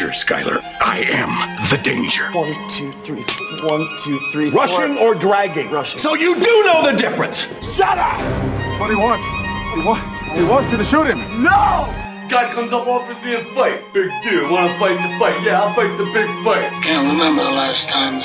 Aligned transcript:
danger, 0.00 0.12
Skylar. 0.12 0.62
I 0.80 1.00
am 1.12 1.30
the 1.68 1.76
danger. 1.82 2.24
One, 2.32 2.52
two, 2.70 2.90
three. 3.04 3.22
One, 3.68 3.86
two, 4.02 4.18
three. 4.32 4.50
Rushing 4.50 4.94
four. 4.94 5.08
or 5.08 5.14
dragging? 5.14 5.70
Rushing. 5.70 5.98
So 5.98 6.14
you 6.14 6.34
do 6.36 6.62
know 6.64 6.82
the 6.90 6.96
difference. 6.96 7.42
Shut 7.74 7.98
up! 7.98 8.16
That's 8.18 8.80
what 8.80 8.90
he 8.90 8.96
wants. 8.96 9.24
He, 9.74 9.82
wa- 9.84 10.34
he 10.34 10.42
wants 10.44 10.72
you 10.72 10.78
to 10.78 10.84
shoot 10.84 11.06
him. 11.06 11.18
No! 11.42 11.86
Guy 12.28 12.50
comes 12.52 12.72
up 12.72 12.86
offers 12.86 13.22
me 13.24 13.34
a 13.34 13.44
fight. 13.54 13.92
Big 13.92 14.10
deal. 14.22 14.50
Want 14.50 14.70
to 14.72 14.78
fight 14.78 14.96
the 14.96 15.18
fight? 15.18 15.42
Yeah, 15.44 15.62
I'll 15.62 15.74
fight 15.74 15.96
the 15.98 16.04
big 16.12 16.28
fight. 16.44 16.70
Can't 16.82 17.06
remember 17.08 17.42
the 17.44 17.50
last 17.50 17.88
time 17.88 18.20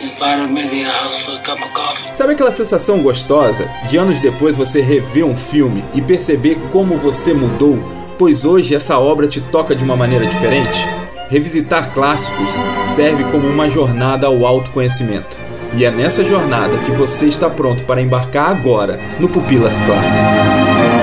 you 0.00 0.10
invited 0.10 0.50
me 0.50 0.68
to 0.68 0.76
your 0.76 0.90
house 0.90 1.20
for 1.20 1.32
a 1.32 1.42
cup 1.42 1.60
of 1.62 1.72
coffee. 1.74 2.12
Sabe 2.14 2.32
aquela 2.32 2.50
sensação 2.52 3.02
gostosa 3.02 3.68
de 3.88 3.98
anos 3.98 4.18
depois 4.20 4.56
você 4.56 4.80
rever 4.80 5.24
um 5.24 5.36
filme 5.36 5.84
e 5.94 6.00
perceber 6.00 6.56
como 6.72 6.96
você 6.96 7.34
mudou, 7.34 7.78
pois 8.18 8.44
hoje 8.46 8.74
essa 8.74 8.98
obra 8.98 9.28
te 9.28 9.40
toca 9.42 9.74
de 9.76 9.84
uma 9.84 9.94
maneira 9.94 10.26
diferente? 10.26 10.88
Revisitar 11.28 11.92
clássicos 11.92 12.50
serve 12.84 13.24
como 13.24 13.48
uma 13.48 13.68
jornada 13.68 14.26
ao 14.26 14.46
autoconhecimento. 14.46 15.38
E 15.76 15.84
é 15.84 15.90
nessa 15.90 16.24
jornada 16.24 16.78
que 16.78 16.92
você 16.92 17.26
está 17.26 17.50
pronto 17.50 17.84
para 17.84 18.00
embarcar 18.00 18.50
agora 18.50 19.00
no 19.18 19.28
Pupilas 19.28 19.78
Clássico. 19.78 20.93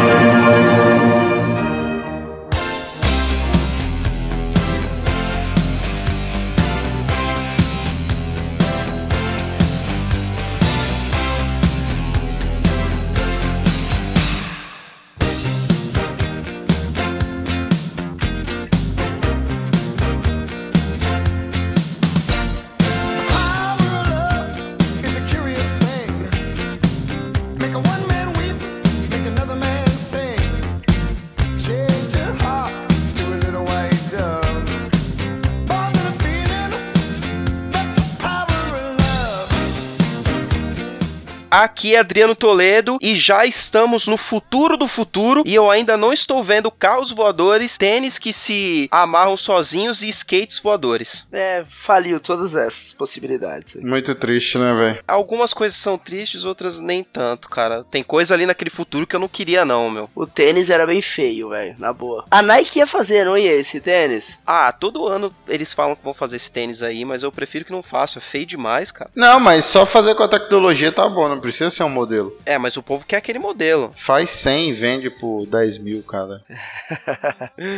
Aqui 41.61 41.93
é 41.93 41.99
Adriano 41.99 42.35
Toledo 42.35 42.97
e 42.99 43.13
já 43.13 43.45
estamos 43.45 44.07
no 44.07 44.17
futuro 44.17 44.75
do 44.75 44.87
futuro 44.87 45.43
e 45.45 45.53
eu 45.53 45.69
ainda 45.69 45.95
não 45.95 46.11
estou 46.11 46.43
vendo 46.43 46.71
carros 46.71 47.11
voadores, 47.11 47.77
tênis 47.77 48.17
que 48.17 48.33
se 48.33 48.89
amarram 48.89 49.37
sozinhos 49.37 50.01
e 50.01 50.09
skates 50.09 50.57
voadores. 50.57 51.23
É, 51.31 51.63
faliu 51.69 52.19
todas 52.19 52.55
essas 52.55 52.93
possibilidades. 52.93 53.75
aí. 53.75 53.83
Muito 53.83 54.15
triste, 54.15 54.57
né, 54.57 54.73
velho? 54.73 55.03
Algumas 55.07 55.53
coisas 55.53 55.77
são 55.77 55.99
tristes, 55.99 56.45
outras 56.45 56.79
nem 56.79 57.03
tanto, 57.03 57.47
cara. 57.47 57.83
Tem 57.83 58.01
coisa 58.01 58.33
ali 58.33 58.47
naquele 58.47 58.71
futuro 58.71 59.05
que 59.05 59.15
eu 59.15 59.19
não 59.19 59.27
queria 59.27 59.63
não, 59.63 59.87
meu. 59.87 60.09
O 60.15 60.25
tênis 60.25 60.71
era 60.71 60.87
bem 60.87 60.99
feio, 60.99 61.49
velho, 61.49 61.75
na 61.77 61.93
boa. 61.93 62.25
A 62.31 62.41
Nike 62.41 62.79
ia 62.79 62.87
fazer, 62.87 63.23
não 63.23 63.37
ia, 63.37 63.51
esse 63.51 63.79
tênis? 63.79 64.39
Ah, 64.47 64.71
todo 64.71 65.07
ano 65.07 65.31
eles 65.47 65.71
falam 65.73 65.95
que 65.95 66.03
vão 66.03 66.15
fazer 66.15 66.37
esse 66.37 66.51
tênis 66.51 66.81
aí, 66.81 67.05
mas 67.05 67.21
eu 67.21 67.31
prefiro 67.31 67.65
que 67.65 67.71
não 67.71 67.83
façam. 67.83 68.19
É 68.19 68.25
feio 68.25 68.47
demais, 68.47 68.91
cara. 68.91 69.11
Não, 69.15 69.39
mas 69.39 69.65
só 69.65 69.85
fazer 69.85 70.15
com 70.15 70.23
a 70.23 70.27
tecnologia 70.27 70.91
tá 70.91 71.07
bom, 71.07 71.29
não 71.29 71.39
precisa 71.39 71.50
ser 71.51 71.83
um 71.83 71.89
modelo. 71.89 72.35
É, 72.45 72.57
mas 72.57 72.77
o 72.77 72.83
povo 72.83 73.05
quer 73.05 73.17
aquele 73.17 73.39
modelo. 73.39 73.91
Faz 73.95 74.29
100 74.29 74.69
e 74.69 74.73
vende 74.73 75.09
por 75.09 75.45
10 75.45 75.77
mil 75.79 76.03
cada. 76.03 76.43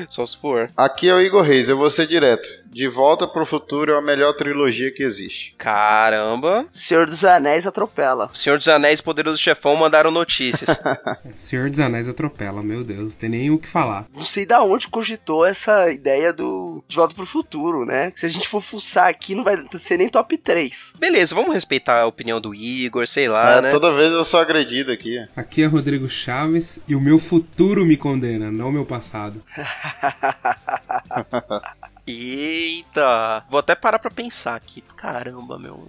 Só 0.08 0.26
se 0.26 0.38
for. 0.38 0.70
Aqui 0.76 1.10
é 1.10 1.14
o 1.14 1.22
Igor 1.22 1.44
Reis, 1.44 1.70
eu 1.70 1.78
vou 1.78 1.90
ser 1.90 2.08
direto. 2.08 2.48
De 2.66 2.88
Volta 2.88 3.28
pro 3.28 3.46
Futuro 3.46 3.92
é 3.92 3.98
a 3.98 4.02
melhor 4.02 4.34
trilogia 4.34 4.92
que 4.92 5.04
existe. 5.04 5.54
Caramba. 5.58 6.66
Senhor 6.72 7.06
dos 7.06 7.24
Anéis 7.24 7.68
atropela. 7.68 8.32
Senhor 8.34 8.58
dos 8.58 8.68
Anéis 8.68 9.00
e 9.00 9.04
Poderoso 9.04 9.38
Chefão 9.38 9.76
mandaram 9.76 10.10
notícias. 10.10 10.70
Senhor 11.36 11.70
dos 11.70 11.80
Anéis 11.80 12.10
atropela, 12.10 12.64
meu 12.64 12.84
Deus, 12.84 13.12
não 13.12 13.20
tem 13.20 13.30
nem 13.30 13.52
o 13.52 13.60
que 13.60 13.68
falar. 13.68 14.08
Não 14.14 14.24
sei 14.24 14.46
da 14.46 14.64
onde 14.64 14.88
cogitou 14.88 15.46
essa 15.46 15.92
ideia 15.92 16.34
do 16.34 16.84
De 16.88 16.96
Volta 16.96 17.14
pro 17.14 17.26
Futuro, 17.26 17.86
né? 17.86 18.10
Que 18.10 18.20
se 18.20 18.26
a 18.26 18.30
gente 18.30 18.48
for 18.48 18.62
fuçar 18.62 19.08
aqui, 19.08 19.36
não 19.36 19.44
vai 19.44 19.64
ser 19.78 19.98
nem 19.98 20.10
top 20.10 20.36
3. 20.38 20.94
Beleza, 20.98 21.36
vamos 21.36 21.54
respeitar 21.54 22.02
a 22.02 22.08
opinião 22.08 22.42
do 22.42 22.56
Igor, 22.56 23.08
sei 23.08 23.28
lá, 23.28 23.62
né? 23.64 23.72
Toda 23.72 23.92
vez 23.92 24.12
eu 24.12 24.26
sou 24.26 24.40
agredido 24.40 24.92
aqui. 24.92 25.18
Aqui 25.36 25.64
é 25.64 25.66
Rodrigo 25.66 26.08
Chaves 26.10 26.80
e 26.88 26.96
o 26.96 27.02
meu 27.02 27.18
futuro 27.18 27.84
me 27.86 27.98
condena, 27.98 28.52
não 28.52 28.70
o 28.70 28.72
meu 28.72 28.86
passado. 28.86 29.42
Eita! 32.06 33.46
Vou 33.50 33.60
até 33.60 33.76
parar 33.76 33.98
pra 33.98 34.12
pensar 34.12 34.56
aqui. 34.56 34.84
Caramba, 34.98 35.58
meu. 35.58 35.88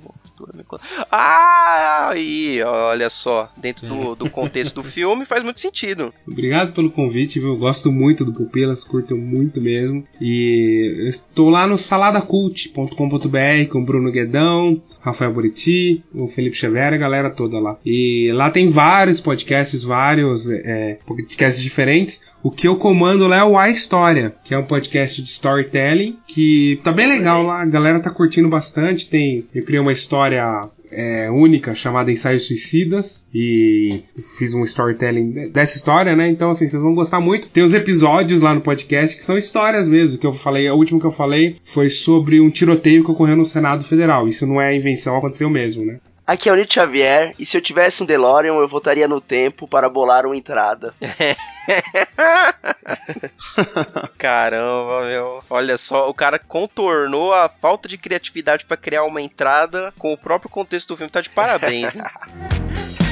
Ah, 1.11 2.11
aí, 2.13 2.63
olha 2.63 3.11
só. 3.11 3.53
Dentro 3.57 3.89
do, 3.89 4.15
do 4.15 4.31
contexto 4.31 4.77
do 4.77 4.83
filme 4.89 5.25
faz 5.25 5.43
muito 5.43 5.61
sentido. 5.61 6.13
Obrigado 6.27 6.73
pelo 6.73 6.91
convite, 6.91 7.41
viu? 7.41 7.51
Eu 7.51 7.57
gosto 7.57 7.91
muito 7.91 8.25
do 8.25 8.33
Pupilas, 8.33 8.85
curto 8.85 9.17
muito 9.17 9.61
mesmo. 9.61 10.07
E 10.21 10.95
eu 10.99 11.09
estou 11.09 11.51
lá 11.51 11.67
no 11.67 11.77
saladacult.com.br 11.77 13.69
com 13.71 13.79
o 13.79 13.85
Bruno 13.85 14.13
Guedão, 14.13 14.81
Rafael 15.01 15.33
Buriti, 15.33 16.05
o 16.15 16.29
Felipe 16.29 16.57
Xavier, 16.57 16.93
a 16.93 16.97
galera 16.97 17.31
toda 17.31 17.59
lá. 17.59 17.79
E 17.85 18.31
lá 18.33 18.51
tem 18.51 18.69
vários 18.69 19.21
podcasts, 19.21 19.83
vários 19.83 20.49
é, 20.51 20.99
podcasts 21.07 21.63
diferentes. 21.63 22.23
O 22.43 22.51
que 22.51 22.69
eu 22.69 22.77
comando 22.77 23.27
lá 23.27 23.39
é 23.39 23.45
o 23.45 23.59
A 23.59 23.71
História, 23.71 24.35
que 24.45 24.53
é 24.53 24.59
um 24.59 24.65
podcast 24.65 25.23
de 25.23 25.29
storytelling 25.29 26.04
que 26.27 26.81
tá 26.83 26.93
bem 26.93 27.07
legal 27.07 27.43
lá. 27.43 27.63
A 27.63 27.67
galera 27.67 28.01
tá 28.01 28.11
curtindo 28.11 28.49
bastante. 28.49 29.09
Tem, 29.09 29.45
eu 29.55 29.65
criei 29.65 29.81
uma 29.81 29.93
história 29.93 30.69
é, 30.91 31.31
única 31.31 31.75
chamada 31.75 32.13
Ensaios 32.13 32.47
Suicidas 32.47 33.29
e 33.35 34.03
fiz 34.39 34.55
um 34.55 34.63
storytelling 34.65 35.51
dessa 35.51 35.77
história, 35.77 36.15
né? 36.15 36.29
Então, 36.29 36.51
assim, 36.51 36.67
vocês 36.67 36.83
vão 36.83 36.95
gostar 36.95 37.21
muito. 37.21 37.49
Tem 37.49 37.65
os 37.65 37.75
episódios 37.75 38.41
lá 38.41 38.55
no 38.55 38.61
podcast 38.61 39.17
que 39.17 39.25
são 39.25 39.37
histórias 39.37 39.89
mesmo. 39.89 40.19
Que 40.19 40.27
eu 40.27 40.33
falei, 40.33 40.69
a 40.69 40.75
última 40.75 41.01
que 41.01 41.07
eu 41.07 41.11
falei 41.11 41.57
foi 41.65 41.89
sobre 41.89 42.41
um 42.41 42.51
tiroteio 42.51 43.05
que 43.05 43.11
ocorreu 43.11 43.37
no 43.37 43.45
Senado 43.45 43.85
Federal. 43.85 44.29
Isso 44.29 44.47
não 44.47 44.61
é 44.61 44.75
invenção, 44.75 45.17
aconteceu 45.17 45.51
mesmo, 45.51 45.85
né? 45.85 45.99
Aqui 46.27 46.49
é 46.49 46.53
o 46.53 46.57
Nito 46.57 46.73
Xavier, 46.73 47.35
e 47.39 47.45
se 47.45 47.55
eu 47.55 47.61
tivesse 47.61 48.03
um 48.03 48.07
DeLorean, 48.07 48.55
eu 48.55 48.67
voltaria 48.67 49.07
no 49.07 49.21
tempo 49.21 49.69
para 49.69 49.91
bolar 49.91 50.25
uma 50.25 50.35
entrada. 50.35 50.95
Caramba, 54.17 55.05
meu. 55.05 55.45
Olha 55.51 55.77
só, 55.77 56.09
o 56.09 56.15
cara 56.15 56.39
contornou 56.39 57.35
a 57.35 57.47
falta 57.49 57.87
de 57.87 57.99
criatividade 57.99 58.65
pra 58.65 58.75
criar 58.75 59.05
uma 59.05 59.21
entrada 59.21 59.93
com 59.99 60.15
o 60.15 60.19
próprio 60.19 60.51
contexto 60.51 60.89
do 60.89 60.97
filme. 60.97 61.11
Tá 61.11 61.21
de 61.21 61.29
parabéns, 61.29 61.95
hein? 61.95 62.03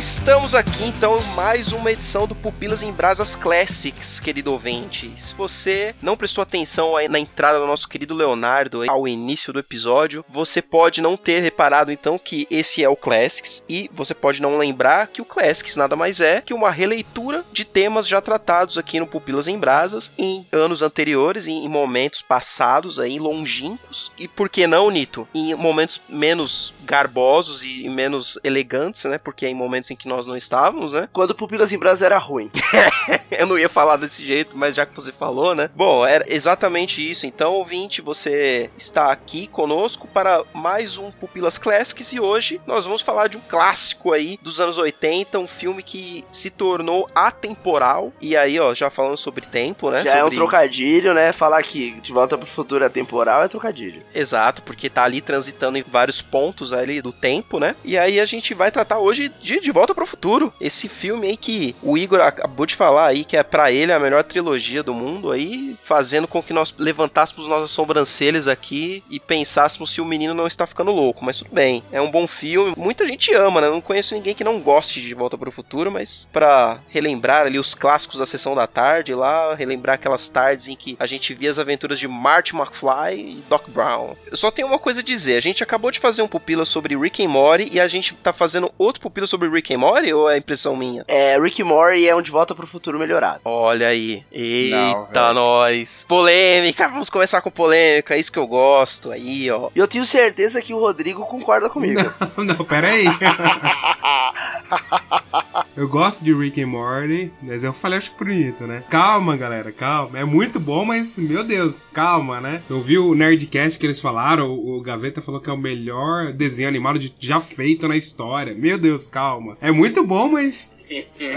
Estamos 0.00 0.54
aqui 0.54 0.84
então 0.84 1.20
mais 1.36 1.72
uma 1.72 1.92
edição 1.92 2.26
do 2.26 2.34
Pupilas 2.34 2.82
em 2.82 2.90
Brasas 2.90 3.36
Classics, 3.36 4.18
querido 4.18 4.50
ouvinte. 4.50 5.12
Se 5.14 5.34
você 5.34 5.94
não 6.00 6.16
prestou 6.16 6.40
atenção 6.40 6.94
na 7.10 7.18
entrada 7.18 7.58
do 7.58 7.66
nosso 7.66 7.86
querido 7.86 8.14
Leonardo 8.14 8.82
ao 8.90 9.06
início 9.06 9.52
do 9.52 9.58
episódio, 9.58 10.24
você 10.26 10.62
pode 10.62 11.02
não 11.02 11.18
ter 11.18 11.40
reparado 11.40 11.92
então 11.92 12.18
que 12.18 12.48
esse 12.50 12.82
é 12.82 12.88
o 12.88 12.96
Classics 12.96 13.62
e 13.68 13.90
você 13.92 14.14
pode 14.14 14.40
não 14.40 14.56
lembrar 14.56 15.06
que 15.08 15.20
o 15.20 15.24
Classics 15.24 15.76
nada 15.76 15.94
mais 15.94 16.18
é 16.18 16.40
que 16.40 16.54
uma 16.54 16.70
releitura 16.70 17.44
de 17.52 17.66
temas 17.66 18.08
já 18.08 18.22
tratados 18.22 18.78
aqui 18.78 18.98
no 18.98 19.06
Pupilas 19.06 19.48
em 19.48 19.58
Brasas 19.58 20.12
em 20.16 20.46
anos 20.50 20.80
anteriores, 20.80 21.46
em, 21.46 21.68
momentos 21.68 22.22
passados 22.22 22.98
aí 22.98 23.18
longínquos 23.18 24.10
e 24.16 24.26
por 24.26 24.48
que 24.48 24.66
não, 24.66 24.90
Nito, 24.90 25.28
em 25.34 25.54
momentos 25.54 26.00
menos 26.08 26.72
garbosos 26.84 27.62
e 27.62 27.86
menos 27.90 28.38
elegantes, 28.42 29.04
né? 29.04 29.18
Porque 29.18 29.46
em 29.46 29.54
momentos 29.54 29.89
em 29.92 29.96
que 29.96 30.08
nós 30.08 30.26
não 30.26 30.36
estávamos, 30.36 30.92
né? 30.92 31.08
Quando 31.12 31.34
Pupilas 31.34 31.72
em 31.72 31.78
Brasa 31.78 32.06
era 32.06 32.18
ruim. 32.18 32.50
Eu 33.30 33.46
não 33.46 33.58
ia 33.58 33.68
falar 33.68 33.96
desse 33.96 34.24
jeito, 34.24 34.56
mas 34.56 34.74
já 34.74 34.84
que 34.84 34.94
você 34.94 35.12
falou, 35.12 35.54
né? 35.54 35.70
Bom, 35.74 36.04
era 36.04 36.24
exatamente 36.28 37.08
isso. 37.08 37.26
Então, 37.26 37.52
ouvinte, 37.54 38.00
você 38.02 38.70
está 38.76 39.10
aqui 39.10 39.46
conosco 39.46 40.08
para 40.08 40.42
mais 40.52 40.98
um 40.98 41.10
Pupilas 41.10 41.56
Classics 41.58 42.12
e 42.12 42.20
hoje 42.20 42.60
nós 42.66 42.84
vamos 42.84 43.02
falar 43.02 43.28
de 43.28 43.36
um 43.36 43.40
clássico 43.40 44.12
aí 44.12 44.38
dos 44.42 44.60
anos 44.60 44.76
80, 44.78 45.38
um 45.38 45.46
filme 45.46 45.82
que 45.82 46.24
se 46.32 46.50
tornou 46.50 47.08
atemporal. 47.14 48.12
E 48.20 48.36
aí, 48.36 48.58
ó, 48.60 48.74
já 48.74 48.90
falando 48.90 49.16
sobre 49.16 49.44
tempo, 49.46 49.90
né? 49.90 50.02
Já 50.04 50.12
é 50.12 50.16
um 50.22 50.26
Sobre- 50.26 50.36
trocadilho, 50.36 51.14
né? 51.14 51.32
Falar 51.32 51.62
que 51.62 51.92
de 52.00 52.12
volta 52.12 52.36
pro 52.36 52.46
futuro 52.46 52.84
é 52.84 52.88
temporal 52.88 53.42
é 53.42 53.48
trocadilho. 53.48 54.02
Exato, 54.14 54.62
porque 54.62 54.88
tá 54.90 55.04
ali 55.04 55.20
transitando 55.20 55.78
em 55.78 55.82
vários 55.86 56.20
pontos 56.20 56.72
ali 56.72 57.00
do 57.00 57.12
tempo, 57.12 57.58
né? 57.58 57.74
E 57.84 57.96
aí 57.98 58.20
a 58.20 58.24
gente 58.24 58.54
vai 58.54 58.70
tratar 58.70 58.98
hoje 58.98 59.28
de 59.40 59.60
De 59.60 59.70
Volta 59.70 59.79
pro 59.94 60.06
Futuro. 60.06 60.52
Esse 60.60 60.88
filme 60.88 61.28
aí 61.28 61.36
que 61.36 61.74
o 61.82 61.96
Igor 61.96 62.20
acabou 62.20 62.66
de 62.66 62.76
falar 62.76 63.06
aí, 63.06 63.24
que 63.24 63.36
é 63.36 63.42
pra 63.42 63.72
ele 63.72 63.92
a 63.92 63.98
melhor 63.98 64.22
trilogia 64.24 64.82
do 64.82 64.94
mundo 64.94 65.30
aí, 65.30 65.76
fazendo 65.84 66.28
com 66.28 66.42
que 66.42 66.52
nós 66.52 66.74
levantássemos 66.78 67.48
nossas 67.48 67.70
sobrancelhas 67.70 68.48
aqui 68.48 69.02
e 69.10 69.18
pensássemos 69.18 69.90
se 69.90 70.00
o 70.00 70.04
menino 70.04 70.34
não 70.34 70.46
está 70.46 70.66
ficando 70.66 70.92
louco. 70.92 71.24
Mas 71.24 71.38
tudo 71.38 71.52
bem, 71.52 71.82
é 71.92 72.00
um 72.00 72.10
bom 72.10 72.26
filme. 72.26 72.74
Muita 72.76 73.06
gente 73.06 73.32
ama, 73.34 73.60
né? 73.60 73.66
Eu 73.66 73.72
não 73.72 73.80
conheço 73.80 74.14
ninguém 74.14 74.34
que 74.34 74.44
não 74.44 74.60
goste 74.60 75.00
de 75.00 75.14
Volta 75.14 75.36
pro 75.36 75.50
Futuro, 75.50 75.90
mas 75.90 76.28
pra 76.32 76.80
relembrar 76.88 77.46
ali 77.46 77.58
os 77.58 77.74
clássicos 77.74 78.18
da 78.18 78.26
sessão 78.26 78.54
da 78.54 78.66
tarde 78.66 79.14
lá, 79.14 79.54
relembrar 79.54 79.94
aquelas 79.94 80.28
tardes 80.28 80.68
em 80.68 80.76
que 80.76 80.96
a 80.98 81.06
gente 81.06 81.34
via 81.34 81.50
as 81.50 81.58
aventuras 81.58 81.98
de 81.98 82.06
Marty 82.06 82.54
McFly 82.54 83.14
e 83.14 83.44
Doc 83.48 83.68
Brown. 83.68 84.14
Eu 84.30 84.36
só 84.36 84.50
tenho 84.50 84.68
uma 84.68 84.78
coisa 84.78 85.00
a 85.00 85.02
dizer, 85.02 85.36
a 85.36 85.40
gente 85.40 85.62
acabou 85.62 85.90
de 85.90 85.98
fazer 85.98 86.22
um 86.22 86.28
pupila 86.28 86.64
sobre 86.64 86.96
Rick 86.96 87.24
and 87.24 87.28
Morty 87.28 87.68
e 87.72 87.80
a 87.80 87.88
gente 87.88 88.14
tá 88.14 88.32
fazendo 88.32 88.72
outro 88.78 89.00
pupila 89.00 89.26
sobre 89.26 89.48
Rick 89.48 89.69
and 89.74 89.78
Morty 89.78 90.12
ou 90.12 90.30
é 90.30 90.38
impressão 90.38 90.76
minha? 90.76 91.04
É, 91.08 91.38
Rick 91.38 91.60
e 91.60 91.64
Morty 91.64 92.08
é 92.08 92.14
um 92.14 92.22
de 92.22 92.30
volta 92.30 92.54
pro 92.54 92.66
futuro 92.66 92.98
melhorado. 92.98 93.40
Olha 93.44 93.88
aí. 93.88 94.24
Não, 94.32 95.02
Eita, 95.06 95.22
velho. 95.22 95.34
nós. 95.34 96.04
Polêmica, 96.08 96.88
vamos 96.88 97.10
começar 97.10 97.40
com 97.40 97.50
polêmica, 97.50 98.14
é 98.14 98.18
isso 98.18 98.32
que 98.32 98.38
eu 98.38 98.46
gosto. 98.46 99.10
Aí, 99.10 99.50
ó. 99.50 99.70
E 99.74 99.78
eu 99.78 99.88
tenho 99.88 100.04
certeza 100.04 100.62
que 100.62 100.74
o 100.74 100.78
Rodrigo 100.78 101.24
concorda 101.26 101.68
comigo. 101.68 102.00
Não, 102.36 102.64
pera 102.64 102.88
aí. 102.88 103.04
Eu 105.76 105.88
gosto 105.88 106.22
de 106.24 106.32
Rick 106.32 106.60
and 106.62 106.66
Morty, 106.68 107.30
mas 107.42 107.64
eu 107.64 107.72
falei 107.72 107.98
acho 107.98 108.12
bonito, 108.18 108.66
né? 108.66 108.82
Calma, 108.88 109.36
galera, 109.36 109.70
calma. 109.72 110.18
É 110.18 110.24
muito 110.24 110.58
bom, 110.60 110.84
mas, 110.84 111.18
meu 111.18 111.42
Deus, 111.44 111.86
calma, 111.92 112.40
né? 112.40 112.60
Eu 112.68 112.80
vi 112.80 112.98
o 112.98 113.14
Nerdcast 113.14 113.78
que 113.78 113.86
eles 113.86 114.00
falaram, 114.00 114.48
o 114.50 114.70
o 114.80 114.82
Gaveta 114.82 115.20
falou 115.20 115.40
que 115.40 115.50
é 115.50 115.52
o 115.52 115.58
melhor 115.58 116.32
desenho 116.32 116.68
animado 116.68 116.98
de- 116.98 117.12
já 117.18 117.38
feito 117.40 117.86
na 117.88 117.96
história. 117.96 118.54
Meu 118.54 118.78
Deus, 118.78 119.08
calma. 119.08 119.56
É 119.60 119.70
muito 119.70 120.04
bom, 120.04 120.28
mas 120.28 120.74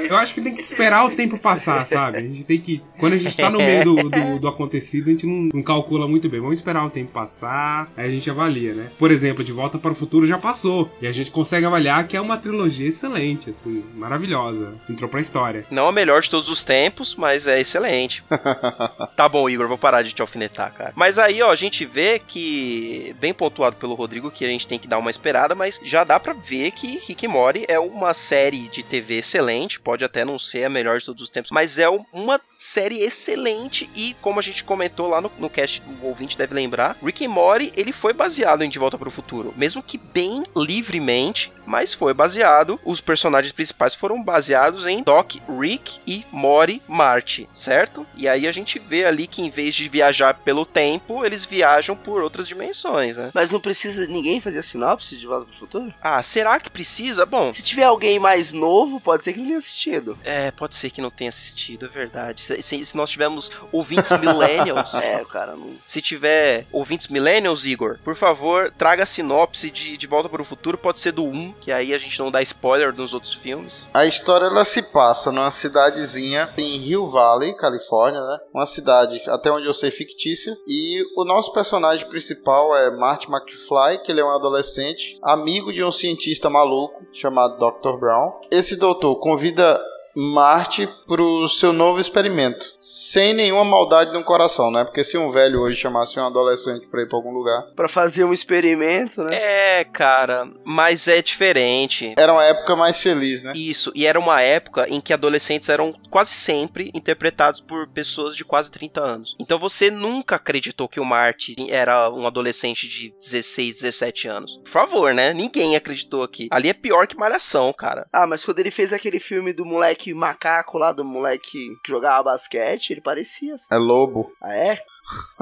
eu 0.09 0.15
acho 0.17 0.33
que 0.33 0.41
tem 0.41 0.53
que 0.53 0.61
esperar 0.61 1.05
o 1.05 1.09
tempo 1.15 1.37
passar, 1.37 1.85
sabe? 1.85 2.17
A 2.17 2.21
gente 2.21 2.43
tem 2.45 2.59
que. 2.59 2.81
Quando 2.99 3.13
a 3.13 3.17
gente 3.17 3.35
tá 3.35 3.49
no 3.49 3.57
meio 3.59 3.83
do, 3.83 4.09
do, 4.09 4.39
do 4.39 4.47
acontecido, 4.47 5.09
a 5.09 5.11
gente 5.11 5.25
não, 5.27 5.49
não 5.53 5.61
calcula 5.63 6.07
muito 6.07 6.27
bem. 6.29 6.39
Vamos 6.39 6.57
esperar 6.59 6.85
o 6.85 6.89
tempo 6.89 7.11
passar, 7.11 7.91
aí 7.97 8.07
a 8.07 8.11
gente 8.11 8.29
avalia, 8.29 8.73
né? 8.73 8.87
Por 8.97 9.11
exemplo, 9.11 9.43
De 9.43 9.51
Volta 9.51 9.77
para 9.77 9.91
o 9.91 9.95
Futuro 9.95 10.25
já 10.25 10.37
passou. 10.37 10.89
E 11.01 11.05
a 11.07 11.11
gente 11.11 11.29
consegue 11.31 11.65
avaliar 11.65 12.07
que 12.07 12.15
é 12.17 12.21
uma 12.21 12.37
trilogia 12.37 12.87
excelente, 12.87 13.49
assim, 13.49 13.83
maravilhosa. 14.03 14.73
Entrou 14.89 15.09
pra 15.09 15.19
história. 15.21 15.65
Não 15.71 15.87
a 15.87 15.91
melhor 15.91 16.21
de 16.21 16.29
todos 16.29 16.49
os 16.49 16.63
tempos, 16.63 17.15
mas 17.15 17.47
é 17.47 17.59
excelente. 17.59 18.23
tá 19.15 19.27
bom, 19.27 19.49
Igor, 19.49 19.67
vou 19.67 19.77
parar 19.77 20.01
de 20.03 20.11
te 20.11 20.21
alfinetar, 20.21 20.73
cara. 20.73 20.93
Mas 20.95 21.17
aí, 21.17 21.41
ó, 21.41 21.51
a 21.51 21.55
gente 21.55 21.85
vê 21.85 22.19
que, 22.19 23.15
bem 23.19 23.33
pontuado 23.33 23.75
pelo 23.77 23.95
Rodrigo, 23.95 24.29
que 24.31 24.45
a 24.45 24.47
gente 24.47 24.67
tem 24.67 24.77
que 24.79 24.87
dar 24.87 24.97
uma 24.97 25.09
esperada, 25.11 25.55
mas 25.55 25.79
já 25.83 26.03
dá 26.03 26.19
pra 26.19 26.33
ver 26.33 26.71
que 26.71 26.97
Rick 27.07 27.25
and 27.25 27.29
Morty 27.29 27.65
é 27.67 27.79
uma 27.79 28.13
série 28.13 28.67
de 28.69 28.83
TV 28.83 29.15
excelente, 29.19 29.79
pode 29.79 30.03
até 30.03 30.23
não 30.25 30.37
ser 30.37 30.65
a 30.65 30.69
melhor 30.69 30.99
de 30.99 31.05
todos 31.05 31.23
os 31.23 31.29
tempos, 31.29 31.51
mas 31.51 31.79
é 31.79 31.89
um- 31.89 32.05
uma 32.11 32.39
série 32.57 32.99
excelente 33.01 33.89
e, 33.95 34.15
como 34.21 34.39
a 34.39 34.43
gente 34.43 34.63
comentou 34.63 35.07
lá 35.07 35.21
no, 35.21 35.31
no 35.39 35.49
cast, 35.49 35.81
o 36.01 36.07
ouvinte 36.07 36.37
deve 36.37 36.53
lembrar, 36.53 36.95
Rick 37.03 37.25
and 37.25 37.29
Morty, 37.29 37.71
ele 37.75 37.91
foi 37.91 38.13
baseado 38.13 38.63
em 38.63 38.69
De 38.69 38.79
Volta 38.79 38.97
para 38.97 39.07
o 39.07 39.11
Futuro, 39.11 39.53
mesmo 39.55 39.81
que 39.81 39.97
bem 39.97 40.43
livremente, 40.55 41.51
mas 41.65 41.93
foi 41.93 42.13
baseado, 42.13 42.79
os 42.83 42.99
personagens 42.99 43.51
principais 43.53 43.92
foram 43.93 44.21
baseados 44.23 44.85
em 44.85 45.01
Doc, 45.03 45.33
Rick 45.59 45.99
e 46.07 46.25
Morty 46.31 46.81
Marty, 46.87 47.47
certo? 47.53 48.05
E 48.15 48.27
aí 48.27 48.47
a 48.47 48.51
gente 48.51 48.79
vê 48.79 49.05
ali 49.05 49.27
que 49.27 49.41
em 49.41 49.49
vez 49.49 49.73
de 49.75 49.87
viajar 49.89 50.33
pelo 50.35 50.65
tempo, 50.65 51.25
eles 51.25 51.45
viajam 51.45 51.95
por 51.95 52.21
outras 52.21 52.47
dimensões, 52.47 53.17
né? 53.17 53.31
Mas 53.33 53.51
não 53.51 53.59
precisa 53.59 54.05
ninguém 54.07 54.39
fazer 54.41 54.59
a 54.59 54.63
sinopse 54.63 55.15
de 55.17 55.25
volta 55.27 55.45
pro 55.45 55.55
futuro? 55.57 55.93
Ah, 56.01 56.21
será 56.23 56.59
que 56.59 56.69
precisa? 56.69 57.25
Bom, 57.25 57.51
Se 57.53 57.61
tiver 57.61 57.83
alguém 57.83 58.19
mais 58.19 58.51
novo, 58.53 58.99
pode 58.99 59.23
ser 59.23 59.33
que 59.33 59.39
não 59.39 59.45
tenha 59.47 59.57
assistido. 59.57 60.17
é, 60.23 60.51
pode 60.51 60.75
ser 60.75 60.89
que 60.89 61.01
não 61.01 61.09
tenha 61.11 61.29
assistido, 61.29 61.85
é 61.85 61.89
verdade. 61.89 62.41
Se, 62.41 62.61
se- 62.61 62.85
se 62.85 62.97
nós 62.97 63.09
tivermos 63.09 63.51
ouvintes 63.71 64.11
millennials, 64.19 64.93
É, 65.03 65.23
cara 65.25 65.55
não. 65.55 65.73
se 65.85 66.01
tiver 66.01 66.65
ouvintes 66.71 67.07
millennials, 67.07 67.65
Igor, 67.65 67.97
por 68.03 68.15
favor, 68.15 68.71
traga 68.77 69.03
a 69.03 69.05
sinopse 69.05 69.69
de 69.69 69.97
De 69.97 70.07
Volta 70.07 70.29
para 70.29 70.41
o 70.41 70.45
Futuro, 70.45 70.77
pode 70.77 70.99
ser 70.99 71.11
do 71.11 71.25
1, 71.25 71.53
que 71.61 71.71
aí 71.71 71.93
a 71.93 71.97
gente 71.97 72.17
não 72.19 72.31
dá 72.31 72.41
spoiler 72.41 72.93
nos 72.93 73.13
outros 73.13 73.33
filmes. 73.33 73.82
A 73.93 74.05
história 74.05 74.45
ela 74.45 74.65
se 74.65 74.81
passa 74.81 75.31
numa 75.31 75.51
cidadezinha 75.51 76.49
em 76.57 76.77
Hill 76.77 77.09
Valley, 77.09 77.55
Califórnia, 77.55 78.21
né? 78.21 78.39
Uma 78.53 78.65
cidade, 78.65 79.21
até 79.27 79.51
onde 79.51 79.65
eu 79.65 79.73
sei, 79.73 79.91
fictícia. 79.91 80.55
E 80.67 81.03
o 81.17 81.23
nosso 81.25 81.51
personagem 81.53 82.07
principal 82.07 82.75
é 82.75 82.91
Marty 82.91 83.27
McFly, 83.31 84.03
que 84.03 84.11
ele 84.11 84.21
é 84.21 84.25
um 84.25 84.29
adolescente, 84.29 85.17
amigo 85.21 85.71
de 85.73 85.83
um 85.83 85.91
cientista 85.91 86.49
maluco 86.49 87.05
chamado 87.11 87.57
Dr. 87.57 87.97
Brown. 87.97 88.33
Esse 88.51 88.75
doutor 88.75 89.15
convida 89.15 89.81
Marte 90.15 90.87
pro 91.07 91.47
seu 91.47 91.73
novo 91.73 91.99
experimento, 91.99 92.73
sem 92.79 93.33
nenhuma 93.33 93.63
maldade 93.63 94.13
no 94.13 94.23
coração, 94.23 94.69
né? 94.71 94.83
Porque 94.83 95.03
se 95.03 95.17
um 95.17 95.29
velho 95.31 95.61
hoje 95.61 95.77
chamasse 95.77 96.19
um 96.19 96.25
adolescente 96.25 96.87
pra 96.87 97.01
ir 97.01 97.07
pra 97.07 97.17
algum 97.17 97.31
lugar, 97.31 97.63
Pra 97.75 97.87
fazer 97.89 98.23
um 98.23 98.33
experimento, 98.33 99.23
né? 99.23 99.35
É, 99.35 99.83
cara, 99.83 100.47
mas 100.63 101.07
é 101.07 101.21
diferente. 101.21 102.13
era 102.17 102.31
uma 102.31 102.43
época 102.43 102.75
mais 102.75 103.01
feliz, 103.01 103.41
né? 103.41 103.53
Isso, 103.55 103.91
e 103.95 104.05
era 104.05 104.19
uma 104.19 104.41
época 104.41 104.87
em 104.89 105.01
que 105.01 105.13
adolescentes 105.13 105.69
eram 105.69 105.93
quase 106.09 106.31
sempre 106.31 106.91
interpretados 106.93 107.61
por 107.61 107.87
pessoas 107.87 108.35
de 108.35 108.45
quase 108.45 108.69
30 108.71 109.01
anos. 109.01 109.35
Então 109.39 109.57
você 109.57 109.89
nunca 109.89 110.35
acreditou 110.35 110.87
que 110.87 110.99
o 110.99 111.05
Marty 111.05 111.55
era 111.69 112.09
um 112.11 112.27
adolescente 112.27 112.87
de 112.87 113.13
16, 113.19 113.81
17 113.81 114.27
anos. 114.27 114.57
Por 114.63 114.69
favor, 114.69 115.13
né? 115.13 115.33
Ninguém 115.33 115.75
acreditou 115.75 116.23
aqui. 116.23 116.47
Ali 116.51 116.69
é 116.69 116.73
pior 116.73 117.07
que 117.07 117.17
malhação, 117.17 117.73
cara. 117.73 118.05
Ah, 118.13 118.27
mas 118.27 118.45
quando 118.45 118.59
ele 118.59 118.71
fez 118.71 118.93
aquele 118.93 119.19
filme 119.19 119.53
do 119.53 119.65
moleque 119.65 120.02
macaco 120.11 120.79
lá, 120.79 120.91
do 120.91 121.05
moleque 121.05 121.77
que 121.83 121.91
jogava 121.91 122.23
basquete, 122.23 122.89
ele 122.89 123.01
parecia. 123.01 123.53
assim. 123.53 123.67
É 123.71 123.77
lobo. 123.77 124.33
Ah, 124.41 124.55
é? 124.55 124.83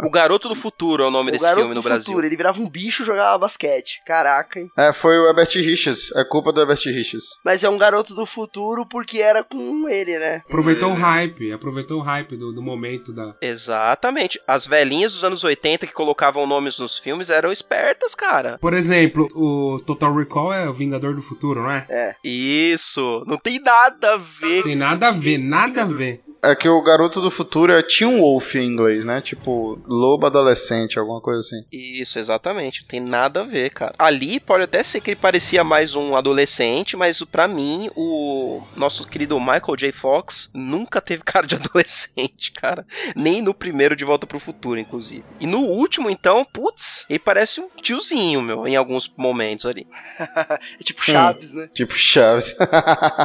O 0.03 0.09
Garoto 0.09 0.49
do 0.49 0.55
Futuro 0.55 1.03
é 1.03 1.07
o 1.07 1.11
nome 1.11 1.29
o 1.29 1.31
desse 1.31 1.43
garoto 1.43 1.61
filme 1.61 1.75
no 1.75 1.81
do 1.81 1.83
Brasil. 1.83 2.05
futuro, 2.05 2.25
ele 2.25 2.35
virava 2.35 2.59
um 2.59 2.69
bicho 2.69 3.03
e 3.03 3.05
jogava 3.05 3.37
basquete. 3.37 4.01
Caraca, 4.05 4.59
hein? 4.59 4.69
É, 4.77 4.91
foi 4.91 5.17
o 5.19 5.27
Herbert 5.27 5.49
Richards. 5.53 6.11
É 6.15 6.23
culpa 6.23 6.51
do 6.51 6.61
Herbert 6.61 6.79
Richards. 6.85 7.25
Mas 7.45 7.63
é 7.63 7.69
um 7.69 7.77
garoto 7.77 8.15
do 8.15 8.25
futuro 8.25 8.85
porque 8.85 9.19
era 9.19 9.43
com 9.43 9.87
ele, 9.87 10.17
né? 10.17 10.41
Aproveitou 10.47 10.91
o 10.91 10.95
hype, 10.95 11.51
aproveitou 11.51 11.99
o 11.99 12.03
hype 12.03 12.35
do, 12.35 12.51
do 12.51 12.61
momento 12.61 13.13
da. 13.13 13.35
Exatamente. 13.41 14.39
As 14.47 14.65
velhinhas 14.65 15.13
dos 15.13 15.23
anos 15.23 15.43
80 15.43 15.85
que 15.87 15.93
colocavam 15.93 16.47
nomes 16.47 16.79
nos 16.79 16.97
filmes 16.97 17.29
eram 17.29 17.51
espertas, 17.51 18.15
cara. 18.15 18.57
Por 18.59 18.73
exemplo, 18.73 19.27
o 19.35 19.79
Total 19.85 20.13
Recall 20.15 20.53
é 20.53 20.67
o 20.69 20.73
Vingador 20.73 21.13
do 21.13 21.21
Futuro, 21.21 21.61
não 21.61 21.71
é? 21.71 21.85
É. 21.89 22.15
Isso. 22.23 23.23
Não 23.27 23.37
tem 23.37 23.59
nada 23.59 24.13
a 24.13 24.17
ver. 24.17 24.63
Tem 24.63 24.75
nada 24.75 25.09
a 25.09 25.11
ver, 25.11 25.37
nada 25.37 25.83
a 25.83 25.85
ver. 25.85 26.21
É 26.43 26.55
que 26.55 26.67
o 26.67 26.81
Garoto 26.81 27.21
do 27.21 27.29
Futuro 27.29 27.71
é 27.71 27.83
Teen 27.83 28.19
Wolf 28.19 28.55
em 28.55 28.65
inglês, 28.65 29.05
né? 29.05 29.21
Tipo, 29.21 29.79
lobo 29.85 30.25
adolescente, 30.25 30.97
alguma 30.97 31.21
coisa 31.21 31.39
assim. 31.39 31.63
Isso, 31.71 32.17
exatamente. 32.17 32.81
Não 32.81 32.87
tem 32.87 32.99
nada 32.99 33.41
a 33.41 33.43
ver, 33.43 33.69
cara. 33.69 33.93
Ali 33.99 34.39
pode 34.39 34.63
até 34.63 34.81
ser 34.81 35.01
que 35.01 35.11
ele 35.11 35.19
parecia 35.19 35.63
mais 35.63 35.93
um 35.95 36.15
adolescente, 36.15 36.97
mas 36.97 37.21
pra 37.23 37.47
mim, 37.47 37.91
o 37.95 38.63
nosso 38.75 39.05
querido 39.05 39.39
Michael 39.39 39.77
J. 39.77 39.91
Fox 39.91 40.49
nunca 40.51 40.99
teve 40.99 41.21
cara 41.23 41.45
de 41.45 41.55
adolescente, 41.55 42.51
cara. 42.53 42.87
Nem 43.15 43.39
no 43.39 43.53
primeiro 43.53 43.95
De 43.95 44.03
Volta 44.03 44.25
pro 44.25 44.39
Futuro, 44.39 44.79
inclusive. 44.79 45.23
E 45.39 45.45
no 45.45 45.59
último, 45.59 46.09
então, 46.09 46.43
putz, 46.43 47.05
ele 47.07 47.19
parece 47.19 47.61
um 47.61 47.69
tiozinho, 47.79 48.41
meu, 48.41 48.67
em 48.67 48.75
alguns 48.75 49.11
momentos 49.15 49.65
ali. 49.65 49.87
É 50.79 50.83
tipo 50.83 51.03
Chaves, 51.03 51.53
né? 51.53 51.69
Tipo 51.73 51.93
Chaves. 51.93 52.55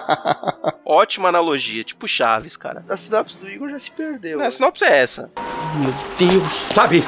Ótima 0.85 1.29
analogia, 1.29 1.83
tipo 1.85 2.07
Chaves, 2.07 2.57
cara. 2.57 2.85
A 2.89 2.97
sinopse 3.07 3.39
do 3.39 3.49
Igor 3.49 3.69
já 3.71 3.79
se 3.79 3.91
perdeu. 3.91 4.41
A 4.43 4.51
sinopse 4.51 4.85
é 4.85 4.99
essa. 4.99 5.31
Sabe? 6.75 7.05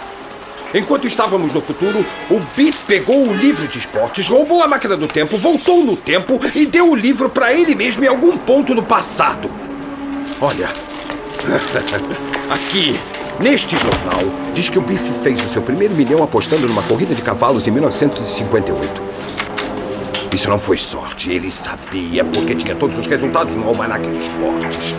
Enquanto 0.75 1.07
estávamos 1.07 1.55
no 1.55 1.61
futuro, 1.61 2.05
o 2.31 2.41
Biff 2.55 2.81
pegou 2.87 3.27
o 3.27 3.35
livro 3.35 3.67
de 3.69 3.79
esportes, 3.79 4.29
roubou 4.29 4.63
a 4.63 4.69
máquina 4.69 4.97
do 4.97 5.09
tempo, 5.09 5.37
voltou 5.37 5.83
no 5.85 5.97
tempo 5.97 6.39
e 6.55 6.67
deu 6.67 6.91
o 6.91 6.95
livro 6.95 7.31
para 7.31 7.53
ele 7.53 7.75
mesmo 7.75 8.05
em 8.05 8.09
algum 8.09 8.37
ponto 8.37 8.75
do 8.75 8.83
passado. 8.83 9.51
Olha. 10.41 10.69
Aqui, 12.51 12.99
neste 13.41 13.79
jornal, 13.79 14.23
diz 14.53 14.69
que 14.69 14.79
o 14.79 14.83
Biff 14.83 15.11
fez 15.23 15.41
o 15.41 15.49
seu 15.49 15.63
primeiro 15.63 15.95
milhão 15.95 16.23
apostando 16.23 16.67
numa 16.67 16.83
corrida 16.83 17.15
de 17.15 17.23
cavalos 17.23 17.67
em 17.67 17.71
1958. 17.71 19.03
Isso 20.33 20.49
não 20.49 20.59
foi 20.59 20.77
sorte, 20.77 21.31
ele 21.33 21.51
sabia, 21.51 22.25
porque 22.25 22.55
tinha 22.55 22.75
todos 22.75 22.99
os 22.99 23.07
resultados 23.07 23.55
no 23.57 23.67
almanaque 23.67 24.09
de 24.09 24.19
esportes. 24.19 24.95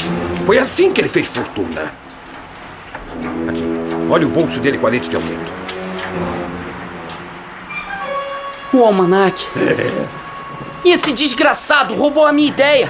Foi 0.46 0.58
assim 0.58 0.92
que 0.92 1.02
ele 1.02 1.08
fez 1.08 1.28
fortuna. 1.28 1.94
Aqui, 3.48 3.64
olha 4.10 4.26
o 4.26 4.30
bolso 4.30 4.60
dele 4.60 4.78
com 4.78 4.88
a 4.88 4.90
lente 4.90 5.10
de 5.10 5.16
aumento. 5.16 5.52
O 8.74 8.84
almanac. 8.84 9.46
E 10.84 10.92
esse 10.92 11.12
desgraçado 11.12 11.94
roubou 11.94 12.26
a 12.26 12.32
minha 12.32 12.48
ideia. 12.48 12.90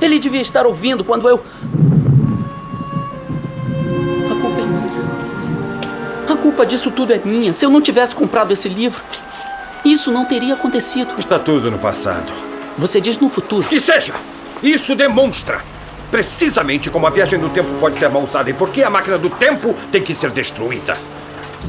Ele 0.00 0.18
devia 0.18 0.40
estar 0.40 0.64
ouvindo 0.64 1.04
quando 1.04 1.28
eu. 1.28 1.42
A 4.30 4.40
culpa 4.40 4.60
é 4.60 4.64
minha. 4.64 6.34
A 6.34 6.36
culpa 6.36 6.64
disso 6.64 6.90
tudo 6.90 7.12
é 7.12 7.20
minha. 7.24 7.52
Se 7.52 7.66
eu 7.66 7.70
não 7.70 7.80
tivesse 7.80 8.14
comprado 8.14 8.52
esse 8.52 8.68
livro, 8.68 9.02
isso 9.84 10.10
não 10.10 10.24
teria 10.24 10.54
acontecido. 10.54 11.14
Está 11.18 11.38
tudo 11.38 11.70
no 11.70 11.78
passado. 11.78 12.32
Você 12.78 13.00
diz 13.00 13.18
no 13.18 13.28
futuro. 13.28 13.66
Que 13.68 13.80
seja! 13.80 14.14
Isso 14.62 14.94
demonstra 14.94 15.60
precisamente 16.10 16.90
como 16.90 17.06
a 17.06 17.10
viagem 17.10 17.38
no 17.38 17.48
tempo 17.48 17.72
pode 17.80 17.96
ser 17.96 18.08
mal 18.10 18.22
usada 18.22 18.50
e 18.50 18.52
por 18.52 18.68
que 18.68 18.84
a 18.84 18.90
máquina 18.90 19.16
do 19.16 19.30
tempo 19.30 19.74
tem 19.90 20.02
que 20.02 20.14
ser 20.14 20.30
destruída. 20.30 20.96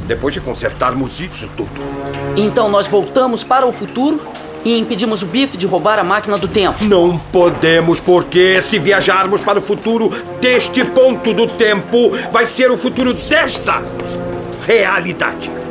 Depois 0.05 0.33
de 0.33 0.41
consertarmos 0.41 1.21
isso 1.21 1.49
tudo. 1.55 1.81
Então 2.35 2.69
nós 2.69 2.85
voltamos 2.87 3.43
para 3.43 3.65
o 3.65 3.71
futuro 3.71 4.19
e 4.65 4.77
impedimos 4.77 5.23
o 5.23 5.25
Biff 5.25 5.57
de 5.57 5.65
roubar 5.65 5.97
a 5.97 6.03
máquina 6.03 6.37
do 6.37 6.47
tempo. 6.47 6.83
Não 6.83 7.17
podemos, 7.17 7.99
porque 7.99 8.61
se 8.61 8.79
viajarmos 8.79 9.41
para 9.41 9.59
o 9.59 9.61
futuro 9.61 10.09
deste 10.41 10.83
ponto 10.83 11.33
do 11.33 11.47
tempo, 11.47 12.11
vai 12.31 12.45
ser 12.45 12.69
o 12.69 12.77
futuro 12.77 13.13
desta 13.13 13.81
realidade. 14.65 15.62